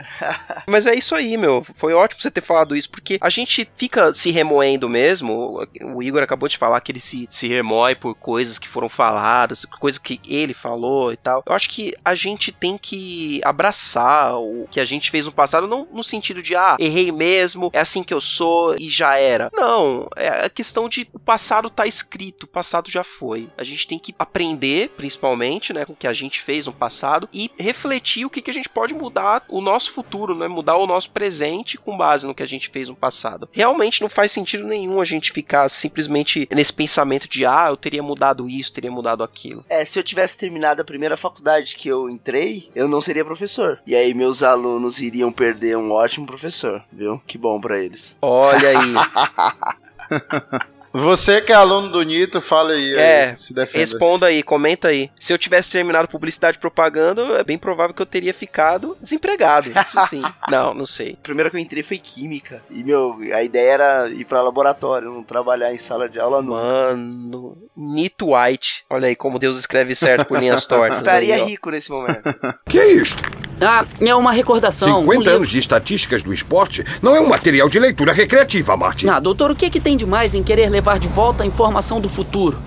Mas 0.67 0.87
é 0.87 0.95
isso 0.95 1.15
aí, 1.15 1.37
meu. 1.37 1.65
Foi 1.75 1.93
ótimo 1.93 2.23
você 2.23 2.31
ter 2.31 2.41
falado 2.41 2.75
isso, 2.75 2.91
porque 2.91 3.19
a 3.21 3.29
gente 3.29 3.69
fica 3.77 4.13
se 4.23 4.31
remoendo 4.31 4.89
mesmo. 4.89 5.67
O 5.83 6.01
Igor 6.01 6.23
acabou 6.23 6.49
de 6.49 6.57
falar 6.57 6.81
que 6.81 6.93
ele 6.93 7.01
se, 7.01 7.27
se 7.29 7.49
remói 7.49 7.97
por 7.97 8.15
coisas 8.15 8.57
que 8.57 8.69
foram 8.69 8.89
faladas, 8.89 9.65
coisas 9.65 9.99
que 9.99 10.21
ele 10.29 10.55
falou 10.55 11.13
e 11.13 11.17
tal. 11.17 11.43
Eu 11.45 11.53
acho 11.53 11.69
que 11.69 11.93
a 12.05 12.15
gente 12.15 12.53
tem 12.53 12.79
que 12.79 13.41
abraçar 13.43 14.39
o 14.39 14.69
que 14.71 14.79
a 14.79 14.85
gente 14.85 15.11
fez 15.11 15.27
no 15.27 15.33
passado, 15.33 15.67
não 15.67 15.89
no 15.93 16.05
sentido 16.05 16.41
de, 16.41 16.55
ah, 16.55 16.77
errei 16.79 17.11
mesmo, 17.11 17.71
é 17.73 17.81
assim 17.81 18.05
que 18.05 18.15
eu 18.15 18.21
sou 18.21 18.77
e 18.79 18.89
já 18.89 19.17
era. 19.17 19.51
Não, 19.53 20.09
é 20.15 20.47
a 20.47 20.49
questão 20.49 20.89
de 20.89 21.09
o 21.13 21.19
passado 21.19 21.69
tá 21.69 21.85
escrito, 21.85 22.45
o 22.45 22.49
passado 22.49 22.89
já 22.89 23.03
foi. 23.03 23.49
A 23.59 23.65
gente 23.65 23.89
tem 23.89 23.99
que 23.99 24.15
aprender, 24.17 24.91
principalmente, 24.91 25.73
né, 25.73 25.85
com 25.85 25.95
o 25.95 25.97
que 25.97 26.07
a 26.07 26.13
gente 26.13 26.41
fez 26.41 26.67
no 26.67 26.73
passado 26.73 27.29
e 27.33 27.51
refletir 27.59 28.25
o 28.25 28.31
que, 28.31 28.41
que 28.41 28.51
a 28.51 28.55
gente 28.55 28.69
pode 28.69 28.95
mudar 28.95 29.45
o 29.49 29.61
nosso 29.61 29.91
futuro, 29.93 30.33
né, 30.33 30.47
mudar 30.47 30.77
o 30.77 30.87
nosso 30.87 31.11
presente 31.11 31.77
com 31.77 31.97
base 31.97 32.25
no 32.25 32.35
que 32.35 32.43
a 32.43 32.47
gente 32.47 32.69
fez 32.69 32.89
no 32.89 32.95
passado. 32.95 33.49
Realmente 33.53 34.01
não 34.01 34.12
faz 34.13 34.33
sentido 34.33 34.67
nenhum 34.67 35.01
a 35.01 35.05
gente 35.05 35.33
ficar 35.33 35.69
simplesmente 35.69 36.49
nesse 36.53 36.73
pensamento 36.73 37.29
de, 37.29 37.45
ah, 37.47 37.67
eu 37.69 37.77
teria 37.77 38.03
mudado 38.03 38.49
isso, 38.49 38.73
teria 38.73 38.91
mudado 38.91 39.23
aquilo. 39.23 39.65
É, 39.69 39.85
se 39.85 39.99
eu 39.99 40.03
tivesse 40.03 40.37
terminado 40.37 40.83
a 40.83 40.85
primeira 40.85 41.17
faculdade 41.17 41.77
que 41.77 41.89
eu 41.89 42.09
entrei, 42.09 42.71
eu 42.75 42.89
não 42.89 43.01
seria 43.01 43.25
professor. 43.25 43.81
E 43.87 43.95
aí 43.95 44.15
meus 44.15 44.43
alunos 44.43 45.01
iriam 45.01 45.33
perder 45.33 45.77
um 45.77 45.93
ótimo 45.93 46.27
professor, 46.27 46.83
viu? 46.93 47.21
Que 47.27 47.39
bom 47.39 47.61
pra 47.61 47.79
eles. 47.79 48.17
Olha 48.21 48.69
aí. 48.69 48.95
Você 50.93 51.41
que 51.41 51.53
é 51.53 51.55
aluno 51.55 51.89
do 51.89 52.03
Nito, 52.03 52.41
fala 52.41 52.73
aí, 52.73 52.95
É, 52.95 53.29
aí, 53.29 53.35
se 53.35 53.55
defenda. 53.55 53.79
responda 53.79 54.27
aí, 54.27 54.43
comenta 54.43 54.89
aí. 54.89 55.11
Se 55.19 55.33
eu 55.33 55.39
tivesse 55.39 55.71
terminado 55.73 56.07
publicidade 56.09 56.59
e 56.59 56.61
propaganda, 56.61 57.23
é 57.39 57.45
bem 57.45 57.57
provável 57.57 57.95
que 57.95 58.03
eu 58.03 58.07
teria 58.07 58.35
ficado 58.35 58.97
desempregado. 59.01 59.71
Isso 59.71 60.07
sim. 60.11 60.21
não, 60.51 60.75
não 60.75 60.85
sei. 60.87 61.17
A 61.19 61.23
primeira 61.23 61.51
que 61.51 61.57
eu 61.57 61.61
entrei 61.61 61.83
foi 61.83 61.99
química. 61.99 62.63
E, 62.71 62.85
meu, 62.85 63.17
a 63.35 63.43
ideia 63.43 63.71
era 63.73 64.09
ir 64.11 64.25
pra 64.25 64.43
laboratório, 64.43 65.11
não 65.11 65.23
trabalhar 65.23 65.73
em 65.73 65.79
sala 65.79 66.09
de 66.09 66.21
aula, 66.21 66.43
não. 66.43 66.51
Mano, 66.55 67.57
Nito 67.77 68.35
White. 68.35 68.85
Olha 68.91 69.09
aí 69.09 69.17
como 69.17 69.39
Deus 69.39 69.59
escreve 69.59 69.95
certo 69.95 70.27
por 70.27 70.39
linhas 70.39 70.65
tortas. 70.67 70.99
Estaria 70.99 71.37
aí, 71.37 71.43
rico 71.45 71.71
nesse 71.71 71.91
momento. 71.91 72.23
Que 72.69 72.79
é 72.79 72.93
isto? 72.93 73.23
Ah, 73.63 73.85
é 74.01 74.15
uma 74.15 74.33
recordação. 74.33 75.01
um 75.01 75.01
50 75.03 75.19
livro. 75.19 75.35
anos 75.37 75.49
de 75.49 75.59
estatísticas 75.59 76.23
do 76.23 76.33
esporte 76.33 76.85
não 77.01 77.15
é 77.15 77.21
um 77.21 77.29
material 77.29 77.69
de 77.69 77.79
leitura 77.79 78.13
recreativa, 78.13 78.77
Martin. 78.77 79.09
Ah, 79.09 79.21
doutor, 79.21 79.51
o 79.51 79.57
que, 79.57 79.71
que 79.71 79.81
tem 79.81 79.97
de 79.97 80.07
mais 80.07 80.35
em 80.35 80.43
querer 80.43 80.69
levar 80.69 80.99
de 80.99 81.09
volta 81.09 81.43
a 81.43 81.47
informação 81.47 82.01
do 82.01 82.09
futuro? 82.09 82.59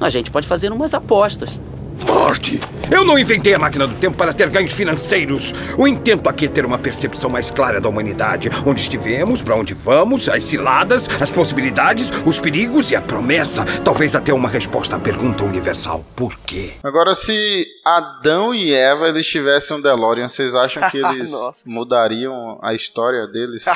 A 0.00 0.08
gente 0.08 0.30
pode 0.30 0.46
fazer 0.46 0.72
umas 0.72 0.94
apostas. 0.94 1.60
Marty, 2.08 2.60
eu 2.90 3.04
não 3.04 3.18
inventei 3.18 3.54
a 3.54 3.58
máquina 3.58 3.86
do 3.86 3.94
tempo 3.94 4.16
para 4.16 4.32
ter 4.32 4.48
ganhos 4.48 4.72
financeiros. 4.72 5.52
O 5.76 5.86
intento 5.86 6.28
aqui 6.28 6.46
é 6.46 6.48
ter 6.48 6.64
uma 6.64 6.78
percepção 6.78 7.28
mais 7.30 7.50
clara 7.50 7.80
da 7.80 7.88
humanidade. 7.88 8.48
Onde 8.66 8.80
estivemos, 8.80 9.42
para 9.42 9.56
onde 9.56 9.74
vamos, 9.74 10.28
as 10.28 10.44
ciladas, 10.44 11.08
as 11.20 11.30
possibilidades, 11.30 12.10
os 12.24 12.38
perigos 12.38 12.90
e 12.90 12.96
a 12.96 13.00
promessa. 13.02 13.64
Talvez 13.84 14.14
até 14.14 14.32
uma 14.32 14.48
resposta 14.48 14.96
à 14.96 15.00
pergunta 15.00 15.44
universal. 15.44 16.04
Por 16.16 16.36
quê? 16.40 16.72
Agora, 16.82 17.14
se 17.14 17.66
Adão 17.84 18.54
e 18.54 18.72
Eva 18.72 19.08
eles 19.08 19.26
tivessem 19.26 19.76
um 19.76 19.80
DeLorean, 19.80 20.28
vocês 20.28 20.54
acham 20.54 20.88
que 20.90 20.98
eles 21.04 21.32
mudariam 21.66 22.58
a 22.62 22.74
história 22.74 23.26
deles? 23.26 23.64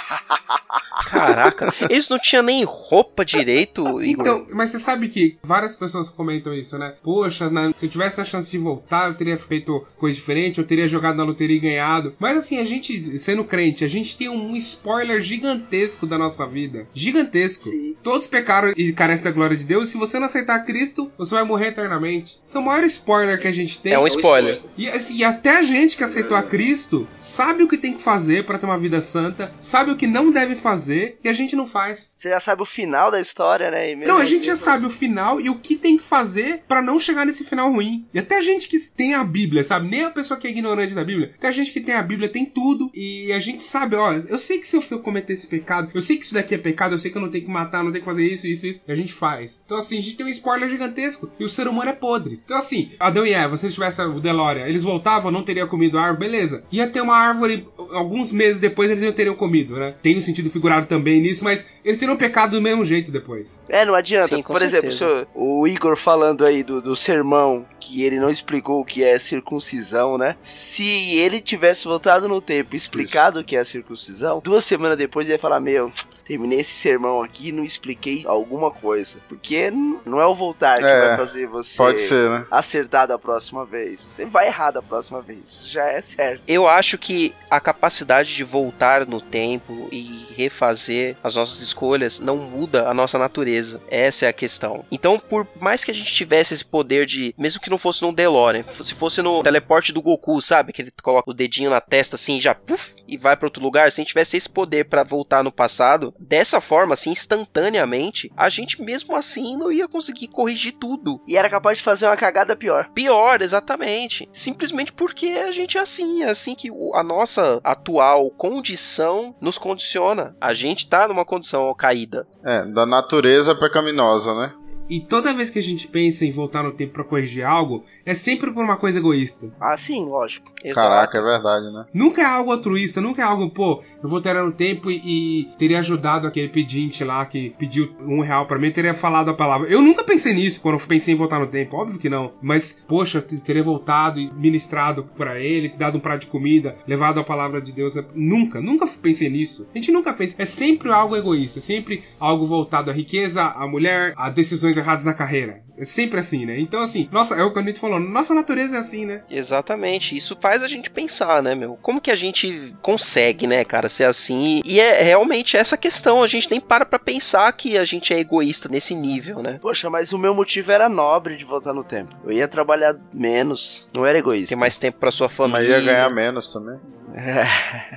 Caraca, 1.10 1.72
eles 1.88 2.08
não 2.08 2.18
tinham 2.18 2.42
nem 2.42 2.64
roupa 2.64 3.24
direito, 3.24 3.82
Igor. 4.02 4.26
Então, 4.26 4.46
mas 4.52 4.70
você 4.70 4.78
sabe 4.78 5.08
que 5.08 5.38
várias 5.42 5.74
pessoas 5.74 6.08
comentam 6.08 6.52
isso, 6.52 6.76
né? 6.78 6.94
Poxa, 7.02 7.48
na- 7.48 7.68
se 7.68 7.86
eu 7.86 7.88
tivesse 7.88 8.20
a 8.20 8.24
chance 8.24 8.50
de 8.50 8.58
voltar, 8.58 8.97
eu 9.06 9.14
teria 9.14 9.36
feito 9.38 9.84
coisa 9.98 10.14
diferente, 10.14 10.58
eu 10.58 10.66
teria 10.66 10.88
jogado 10.88 11.16
na 11.16 11.24
loteria 11.24 11.56
e 11.56 11.60
ganhado. 11.60 12.14
Mas 12.18 12.36
assim, 12.38 12.58
a 12.58 12.64
gente, 12.64 13.18
sendo 13.18 13.44
crente, 13.44 13.84
a 13.84 13.88
gente 13.88 14.16
tem 14.16 14.28
um 14.28 14.56
spoiler 14.56 15.20
gigantesco 15.20 16.06
da 16.06 16.18
nossa 16.18 16.46
vida. 16.46 16.86
Gigantesco. 16.92 17.68
Todos 18.02 18.26
pecaram 18.26 18.72
e 18.76 18.92
carecem 18.92 19.24
da 19.24 19.30
glória 19.30 19.56
de 19.56 19.64
Deus. 19.64 19.88
Se 19.88 19.98
você 19.98 20.18
não 20.18 20.26
aceitar 20.26 20.64
Cristo, 20.64 21.10
você 21.16 21.34
vai 21.34 21.44
morrer 21.44 21.68
eternamente. 21.68 22.40
Esse 22.44 22.56
é 22.56 22.60
o 22.60 22.64
maior 22.64 22.84
spoiler 22.84 23.40
que 23.40 23.46
a 23.48 23.52
gente 23.52 23.78
tem. 23.80 23.92
É 23.92 23.98
um 23.98 24.06
spoiler. 24.06 24.60
E, 24.76 24.88
assim, 24.88 25.16
e 25.16 25.24
até 25.24 25.56
a 25.58 25.62
gente 25.62 25.96
que 25.96 26.04
aceitou 26.04 26.36
a 26.36 26.42
Cristo 26.42 27.06
sabe 27.16 27.62
o 27.62 27.68
que 27.68 27.76
tem 27.78 27.92
que 27.92 28.02
fazer 28.02 28.44
pra 28.44 28.58
ter 28.58 28.66
uma 28.66 28.78
vida 28.78 29.00
santa, 29.00 29.52
sabe 29.60 29.90
o 29.90 29.96
que 29.96 30.06
não 30.06 30.30
deve 30.30 30.54
fazer 30.54 31.18
e 31.22 31.28
a 31.28 31.32
gente 31.32 31.56
não 31.56 31.66
faz. 31.66 32.12
Você 32.14 32.28
já 32.28 32.40
sabe 32.40 32.62
o 32.62 32.66
final 32.66 33.10
da 33.10 33.20
história, 33.20 33.70
né? 33.70 33.90
E 33.90 33.96
mesmo 33.96 34.12
Não, 34.12 34.20
a 34.20 34.22
assim, 34.22 34.36
gente 34.36 34.46
já 34.46 34.56
sabe 34.56 34.86
o 34.86 34.90
final 34.90 35.40
e 35.40 35.50
o 35.50 35.58
que 35.58 35.76
tem 35.76 35.96
que 35.96 36.04
fazer 36.04 36.62
pra 36.68 36.82
não 36.82 36.98
chegar 36.98 37.24
nesse 37.26 37.44
final 37.44 37.70
ruim. 37.72 38.06
E 38.12 38.18
até 38.18 38.36
a 38.38 38.40
gente 38.40 38.68
que 38.68 38.78
tem 38.94 39.14
a 39.14 39.24
Bíblia, 39.24 39.64
sabe? 39.64 39.88
Nem 39.88 40.04
a 40.04 40.10
pessoa 40.10 40.38
que 40.38 40.46
é 40.46 40.50
ignorante 40.50 40.94
da 40.94 41.04
Bíblia. 41.04 41.32
Até 41.36 41.48
a 41.48 41.52
gente 41.52 41.72
que 41.72 41.80
tem 41.80 41.94
a 41.94 42.02
Bíblia 42.02 42.28
tem 42.28 42.44
tudo. 42.44 42.90
E 42.94 43.32
a 43.32 43.38
gente 43.38 43.62
sabe, 43.62 43.96
ó, 43.96 44.12
eu 44.12 44.38
sei 44.38 44.58
que 44.58 44.66
se 44.66 44.76
eu 44.76 44.98
cometer 45.00 45.32
esse 45.32 45.46
pecado, 45.46 45.90
eu 45.94 46.02
sei 46.02 46.16
que 46.16 46.24
isso 46.24 46.34
daqui 46.34 46.54
é 46.54 46.58
pecado, 46.58 46.94
eu 46.94 46.98
sei 46.98 47.10
que 47.10 47.16
eu 47.16 47.22
não 47.22 47.30
tenho 47.30 47.44
que 47.44 47.50
matar, 47.50 47.82
não 47.84 47.90
tenho 47.90 48.02
que 48.02 48.10
fazer 48.10 48.24
isso, 48.24 48.46
isso, 48.46 48.66
isso. 48.66 48.80
E 48.86 48.92
a 48.92 48.94
gente 48.94 49.12
faz. 49.12 49.62
Então, 49.64 49.76
assim, 49.76 49.98
a 49.98 50.00
gente 50.00 50.16
tem 50.16 50.26
um 50.26 50.30
spoiler 50.30 50.68
gigantesco. 50.68 51.30
E 51.38 51.44
o 51.44 51.48
ser 51.48 51.68
humano 51.68 51.90
é 51.90 51.94
podre. 51.94 52.40
Então, 52.44 52.56
assim, 52.56 52.90
Adão 52.98 53.26
e 53.26 53.32
Eva, 53.32 53.56
se 53.56 53.66
eles 53.66 53.74
tivessem 53.74 54.04
o 54.06 54.20
DeLorean, 54.20 54.66
eles 54.66 54.82
voltavam, 54.84 55.30
não 55.30 55.42
teriam 55.42 55.68
comido 55.68 55.98
a 55.98 56.02
árvore, 56.02 56.30
beleza. 56.30 56.64
Ia 56.72 56.86
ter 56.86 57.00
uma 57.00 57.16
árvore, 57.16 57.66
alguns 57.92 58.32
meses 58.32 58.60
depois 58.60 58.90
eles 58.90 59.02
não 59.02 59.12
teriam 59.12 59.34
comido, 59.34 59.76
né? 59.76 59.94
Tem 60.02 60.16
um 60.16 60.20
sentido 60.20 60.50
figurado 60.50 60.86
também 60.86 61.20
nisso, 61.20 61.44
mas 61.44 61.64
eles 61.84 61.98
teriam 61.98 62.16
pecado 62.16 62.52
do 62.52 62.62
mesmo 62.62 62.84
jeito 62.84 63.10
depois. 63.10 63.60
É, 63.68 63.84
não 63.84 63.94
adianta. 63.94 64.36
Sim, 64.36 64.42
com 64.42 64.52
Por 64.52 64.62
exemplo, 64.62 64.92
certeza. 64.92 65.26
se 65.26 65.28
o 65.34 65.58
o 65.58 65.66
Igor 65.66 65.96
falando 65.96 66.44
aí 66.44 66.62
do, 66.62 66.80
do 66.80 66.94
sermão, 66.94 67.66
que 67.80 68.04
ele 68.04 68.20
não 68.20 68.30
explicou 68.30 68.77
o 68.80 68.84
que 68.84 69.04
é 69.04 69.18
circuncisão, 69.18 70.18
né? 70.18 70.36
Se 70.42 71.16
ele 71.16 71.40
tivesse 71.40 71.86
voltado 71.86 72.28
no 72.28 72.40
tempo 72.40 72.74
e 72.74 72.76
explicado 72.76 73.40
o 73.40 73.44
que 73.44 73.56
é 73.56 73.64
circuncisão, 73.64 74.40
duas 74.42 74.64
semanas 74.64 74.98
depois 74.98 75.26
ele 75.26 75.34
ia 75.34 75.38
falar: 75.38 75.60
Meu, 75.60 75.92
terminei 76.28 76.60
esse 76.60 76.72
sermão 76.74 77.22
aqui 77.22 77.48
e 77.48 77.52
não 77.52 77.64
expliquei 77.64 78.22
alguma 78.26 78.70
coisa. 78.70 79.18
Porque 79.28 79.70
não 80.04 80.20
é 80.20 80.26
o 80.26 80.34
voltar 80.34 80.76
que 80.76 80.84
É, 80.84 81.08
vai 81.08 81.16
fazer 81.16 81.46
você 81.46 81.76
Pode 81.76 82.02
ser, 82.02 82.28
né? 82.30 82.46
acertar 82.50 83.08
da 83.08 83.18
próxima 83.18 83.64
vez. 83.64 83.98
Você 84.00 84.26
vai 84.26 84.46
errar 84.46 84.70
da 84.72 84.82
próxima 84.82 85.22
vez. 85.22 85.66
Já 85.70 85.86
é 85.88 86.00
certo. 86.02 86.42
Eu 86.46 86.68
acho 86.68 86.98
que 86.98 87.34
a 87.50 87.58
capacidade 87.58 88.34
de 88.34 88.44
voltar 88.44 89.06
no 89.06 89.20
tempo 89.22 89.88
e 89.90 90.26
refazer 90.36 91.16
as 91.24 91.34
nossas 91.34 91.60
escolhas 91.60 92.20
não 92.20 92.36
muda 92.36 92.88
a 92.88 92.92
nossa 92.94 93.18
natureza. 93.18 93.80
Essa 93.88 94.26
é 94.26 94.28
a 94.28 94.32
questão. 94.32 94.84
Então, 94.90 95.18
por 95.18 95.46
mais 95.60 95.82
que 95.82 95.90
a 95.90 95.94
gente 95.94 96.12
tivesse 96.12 96.52
esse 96.52 96.64
poder 96.64 97.06
de, 97.06 97.34
mesmo 97.38 97.60
que 97.60 97.70
não 97.70 97.78
fosse 97.78 98.02
num 98.02 98.12
DeLorean, 98.12 98.64
se 98.82 98.94
fosse 98.94 99.22
no 99.22 99.42
teleporte 99.42 99.92
do 99.92 100.02
Goku, 100.02 100.42
sabe? 100.42 100.72
Que 100.74 100.82
ele 100.82 100.92
coloca 101.02 101.30
o 101.30 101.34
dedinho 101.34 101.70
na 101.70 101.80
testa 101.80 102.16
assim, 102.16 102.36
e 102.36 102.40
já 102.40 102.54
puf, 102.54 102.92
e 103.06 103.16
vai 103.16 103.36
pra 103.36 103.46
outro 103.46 103.62
lugar. 103.62 103.90
Se 103.90 104.00
a 104.00 104.02
gente 104.02 104.08
tivesse 104.08 104.36
esse 104.36 104.48
poder 104.48 104.84
pra 104.84 105.02
voltar 105.02 105.42
no 105.42 105.50
passado, 105.50 106.12
dessa 106.18 106.60
forma, 106.60 106.94
assim, 106.94 107.10
instantaneamente, 107.10 108.32
a 108.36 108.48
gente 108.48 108.82
mesmo 108.82 109.14
assim 109.14 109.56
não 109.56 109.70
ia 109.70 109.88
conseguir 109.88 110.28
corrigir 110.28 110.72
tudo. 110.72 111.20
E 111.26 111.36
era 111.36 111.48
capaz 111.48 111.78
de 111.78 111.84
fazer 111.84 112.06
uma 112.06 112.16
cagada 112.16 112.56
pior. 112.56 112.90
Pior, 112.94 113.40
exatamente. 113.40 114.28
Simplesmente 114.32 114.92
porque 114.92 115.26
a 115.26 115.52
gente 115.52 115.78
é 115.78 115.80
assim, 115.80 116.22
é 116.22 116.30
assim 116.30 116.54
que 116.54 116.70
a 116.94 117.02
nossa 117.02 117.60
atual 117.62 118.30
condição 118.30 119.34
nos 119.40 119.58
condiciona. 119.58 120.36
A 120.40 120.52
gente 120.52 120.88
tá 120.88 121.06
numa 121.08 121.24
condição 121.24 121.72
caída. 121.74 122.26
É, 122.44 122.64
da 122.66 122.84
natureza 122.84 123.54
pecaminosa, 123.54 124.34
né? 124.34 124.54
E 124.88 125.00
toda 125.00 125.34
vez 125.34 125.50
que 125.50 125.58
a 125.58 125.62
gente 125.62 125.86
pensa 125.86 126.24
em 126.24 126.30
voltar 126.30 126.62
no 126.62 126.72
tempo 126.72 126.94
pra 126.94 127.04
corrigir 127.04 127.44
algo, 127.44 127.84
é 128.04 128.14
sempre 128.14 128.50
por 128.50 128.64
uma 128.64 128.76
coisa 128.76 128.98
egoísta. 128.98 129.50
Ah, 129.60 129.76
sim, 129.76 130.04
lógico. 130.04 130.50
Caraca, 130.74 131.18
é 131.18 131.22
verdade, 131.22 131.70
né? 131.72 131.84
Nunca 131.92 132.22
é 132.22 132.24
algo 132.24 132.52
altruísta, 132.52 133.00
nunca 133.00 133.22
é 133.22 133.24
algo, 133.24 133.50
pô, 133.50 133.82
eu 134.02 134.08
voltaria 134.08 134.42
no 134.42 134.52
tempo 134.52 134.90
e, 134.90 135.00
e 135.04 135.44
teria 135.58 135.78
ajudado 135.78 136.26
aquele 136.26 136.48
pedinte 136.48 137.04
lá 137.04 137.24
que 137.26 137.50
pediu 137.58 137.94
um 138.00 138.20
real 138.20 138.46
pra 138.46 138.58
mim, 138.58 138.70
teria 138.70 138.94
falado 138.94 139.30
a 139.30 139.34
palavra. 139.34 139.68
Eu 139.68 139.82
nunca 139.82 140.02
pensei 140.02 140.32
nisso 140.32 140.60
quando 140.60 140.78
eu 140.78 140.86
pensei 140.86 141.14
em 141.14 141.16
voltar 141.16 141.38
no 141.38 141.46
tempo, 141.46 141.76
óbvio 141.76 141.98
que 141.98 142.08
não. 142.08 142.32
Mas, 142.40 142.72
poxa, 142.88 143.20
teria 143.20 143.62
voltado 143.62 144.18
e 144.18 144.32
ministrado 144.32 145.04
pra 145.16 145.38
ele, 145.38 145.68
dado 145.68 145.98
um 145.98 146.00
prato 146.00 146.22
de 146.22 146.26
comida, 146.28 146.76
levado 146.86 147.20
a 147.20 147.24
palavra 147.24 147.60
de 147.60 147.72
Deus. 147.72 147.94
Nunca, 148.14 148.60
nunca 148.60 148.86
pensei 148.86 149.28
nisso. 149.28 149.66
A 149.74 149.78
gente 149.78 149.92
nunca 149.92 150.12
pensa. 150.12 150.34
É 150.38 150.44
sempre 150.44 150.90
algo 150.90 151.16
egoísta, 151.16 151.60
sempre 151.60 152.02
algo 152.18 152.46
voltado 152.46 152.90
à 152.90 152.94
riqueza, 152.94 153.42
à 153.42 153.66
mulher, 153.66 154.14
a 154.16 154.30
decisões 154.30 154.77
errados 154.78 155.04
na 155.04 155.14
carreira. 155.14 155.62
É 155.76 155.84
sempre 155.84 156.18
assim, 156.18 156.44
né? 156.44 156.58
Então, 156.58 156.80
assim, 156.80 157.08
nossa, 157.12 157.34
é 157.34 157.42
o 157.42 157.52
que 157.52 157.58
a 157.58 157.62
gente 157.62 157.80
falou, 157.80 158.00
nossa 158.00 158.34
natureza 158.34 158.76
é 158.76 158.78
assim, 158.78 159.06
né? 159.06 159.22
Exatamente, 159.30 160.16
isso 160.16 160.36
faz 160.40 160.62
a 160.62 160.68
gente 160.68 160.90
pensar, 160.90 161.42
né, 161.42 161.54
meu? 161.54 161.78
Como 161.80 162.00
que 162.00 162.10
a 162.10 162.16
gente 162.16 162.74
consegue, 162.82 163.46
né, 163.46 163.64
cara, 163.64 163.88
ser 163.88 164.04
assim? 164.04 164.60
E 164.64 164.80
é 164.80 165.02
realmente 165.02 165.56
essa 165.56 165.76
questão, 165.76 166.22
a 166.22 166.26
gente 166.26 166.50
nem 166.50 166.60
para 166.60 166.84
pra 166.84 166.98
pensar 166.98 167.52
que 167.52 167.78
a 167.78 167.84
gente 167.84 168.12
é 168.12 168.18
egoísta 168.18 168.68
nesse 168.68 168.94
nível, 168.94 169.42
né? 169.42 169.58
Poxa, 169.60 169.88
mas 169.88 170.12
o 170.12 170.18
meu 170.18 170.34
motivo 170.34 170.72
era 170.72 170.88
nobre 170.88 171.36
de 171.36 171.44
voltar 171.44 171.72
no 171.72 171.84
tempo. 171.84 172.14
Eu 172.24 172.32
ia 172.32 172.48
trabalhar 172.48 172.96
menos, 173.12 173.86
não 173.94 174.04
era 174.04 174.18
egoísta. 174.18 174.54
Ter 174.54 174.58
mais 174.58 174.78
tempo 174.78 174.98
pra 174.98 175.10
sua 175.10 175.28
família. 175.28 175.60
Mas 175.60 175.68
ia 175.68 175.80
ganhar 175.80 176.10
menos 176.10 176.52
também. 176.52 176.78
É, 177.14 177.46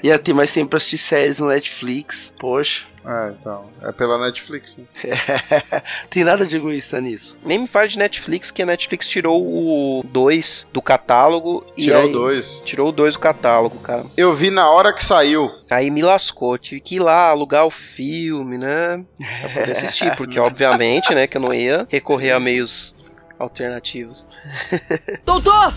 ia 0.03 0.18
ter 0.18 0.34
mais 0.34 0.51
tempo 0.53 0.70
pra 0.70 0.78
assistir 0.78 0.97
séries 0.97 1.39
no 1.39 1.47
Netflix. 1.47 2.34
Poxa. 2.39 2.86
É, 3.03 3.32
então. 3.32 3.66
É 3.82 3.91
pela 3.91 4.18
Netflix, 4.24 4.78
né? 4.78 4.86
Tem 6.09 6.24
nada 6.24 6.45
de 6.45 6.55
egoísta 6.55 7.01
nisso. 7.01 7.36
Nem 7.43 7.57
me 7.59 7.68
fale 7.68 7.88
de 7.88 7.97
Netflix, 7.97 8.51
que 8.51 8.62
a 8.62 8.66
Netflix 8.66 9.07
tirou 9.07 9.41
o 9.43 10.03
2 10.05 10.68
do 10.72 10.82
catálogo. 10.84 11.66
e 11.76 11.86
Tirou 11.86 12.05
o 12.05 12.12
2. 12.12 12.62
Tirou 12.64 12.89
o 12.89 12.91
2 12.91 13.16
do 13.16 13.20
catálogo, 13.20 13.80
cara. 13.80 14.05
Eu 14.16 14.34
vi 14.36 14.51
na 14.51 14.70
hora 14.70 14.93
que 14.93 15.03
saiu. 15.03 15.51
Aí 15.70 15.89
me 15.89 16.03
lascou, 16.03 16.57
tive 16.59 16.80
que 16.80 16.95
ir 16.95 16.99
lá 16.99 17.30
alugar 17.30 17.66
o 17.66 17.72
filme, 17.72 18.57
né? 18.57 19.03
Pra 19.18 19.49
poder 19.49 19.72
assistir, 19.72 20.16
porque 20.16 20.38
obviamente, 20.39 21.14
né, 21.16 21.26
que 21.26 21.38
eu 21.38 21.41
não 21.41 21.53
ia 21.53 21.88
recorrer 21.89 22.32
a 22.32 22.39
meios 22.39 22.95
alternativos. 23.39 24.28
Doutor! 25.26 25.74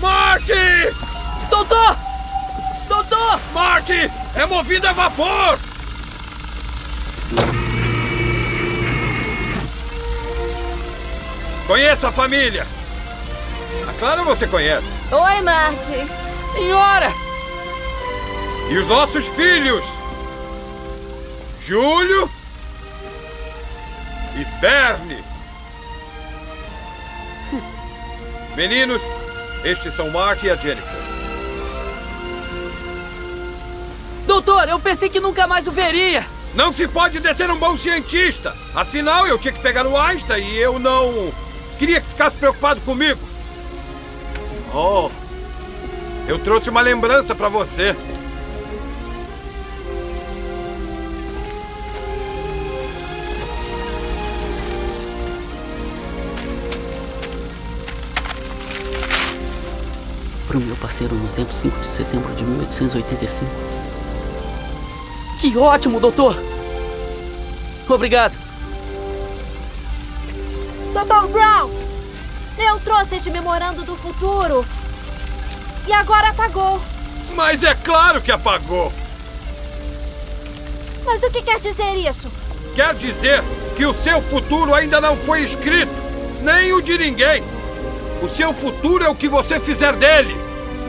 Marty! 0.00 0.52
Doutor! 1.48 2.15
Doutor! 2.88 3.40
Marty! 3.52 4.10
É 4.34 4.46
movido 4.46 4.86
a 4.86 4.92
vapor! 4.92 5.58
Conheça 11.66 12.08
a 12.08 12.12
família! 12.12 12.66
Ah, 13.88 13.94
claro 13.98 14.24
você 14.24 14.46
conhece. 14.46 14.86
Oi, 15.10 15.42
Marty. 15.42 16.06
Senhora! 16.52 17.12
E 18.70 18.78
os 18.78 18.86
nossos 18.86 19.26
filhos? 19.28 19.84
Júlio 21.60 22.30
e 24.36 24.44
Verne. 24.60 25.24
Meninos, 28.56 29.02
estes 29.64 29.94
são 29.94 30.10
Marty 30.10 30.46
e 30.46 30.50
a 30.50 30.56
Jennifer. 30.56 30.95
Doutor, 34.26 34.68
eu 34.68 34.80
pensei 34.80 35.08
que 35.08 35.20
nunca 35.20 35.46
mais 35.46 35.68
o 35.68 35.72
veria! 35.72 36.26
Não 36.54 36.72
se 36.72 36.88
pode 36.88 37.20
deter 37.20 37.50
um 37.50 37.56
bom 37.56 37.76
cientista. 37.76 38.56
Afinal, 38.74 39.26
eu 39.26 39.38
tinha 39.38 39.52
que 39.52 39.60
pegar 39.60 39.86
o 39.86 39.96
Einstein 39.96 40.42
e 40.42 40.56
eu 40.56 40.78
não 40.78 41.32
queria 41.78 42.00
que 42.00 42.08
ficasse 42.08 42.36
preocupado 42.36 42.80
comigo. 42.80 43.20
Oh, 44.74 45.10
eu 46.26 46.38
trouxe 46.38 46.70
uma 46.70 46.80
lembrança 46.80 47.34
para 47.34 47.48
você. 47.48 47.94
Pro 60.48 60.60
meu 60.60 60.76
parceiro 60.76 61.14
no 61.14 61.28
tempo 61.28 61.52
5 61.52 61.80
de 61.80 61.88
setembro 61.90 62.34
de 62.34 62.42
1885. 62.44 63.85
Que 65.40 65.56
ótimo, 65.56 66.00
doutor! 66.00 66.36
Obrigado. 67.88 68.34
Dr. 70.92 71.26
Brown, 71.28 71.70
eu 72.58 72.80
trouxe 72.80 73.16
este 73.16 73.30
memorando 73.30 73.84
do 73.84 73.96
futuro. 73.96 74.64
E 75.86 75.92
agora 75.92 76.30
apagou. 76.30 76.80
Mas 77.34 77.62
é 77.62 77.74
claro 77.74 78.20
que 78.20 78.32
apagou. 78.32 78.92
Mas 81.04 81.22
o 81.22 81.30
que 81.30 81.42
quer 81.42 81.60
dizer 81.60 81.94
isso? 81.96 82.30
Quer 82.74 82.94
dizer 82.94 83.42
que 83.76 83.86
o 83.86 83.94
seu 83.94 84.20
futuro 84.20 84.74
ainda 84.74 85.00
não 85.00 85.16
foi 85.16 85.42
escrito, 85.42 85.92
nem 86.42 86.72
o 86.72 86.82
de 86.82 86.98
ninguém. 86.98 87.42
O 88.22 88.28
seu 88.28 88.52
futuro 88.52 89.04
é 89.04 89.08
o 89.08 89.14
que 89.14 89.28
você 89.28 89.60
fizer 89.60 89.94
dele. 89.94 90.34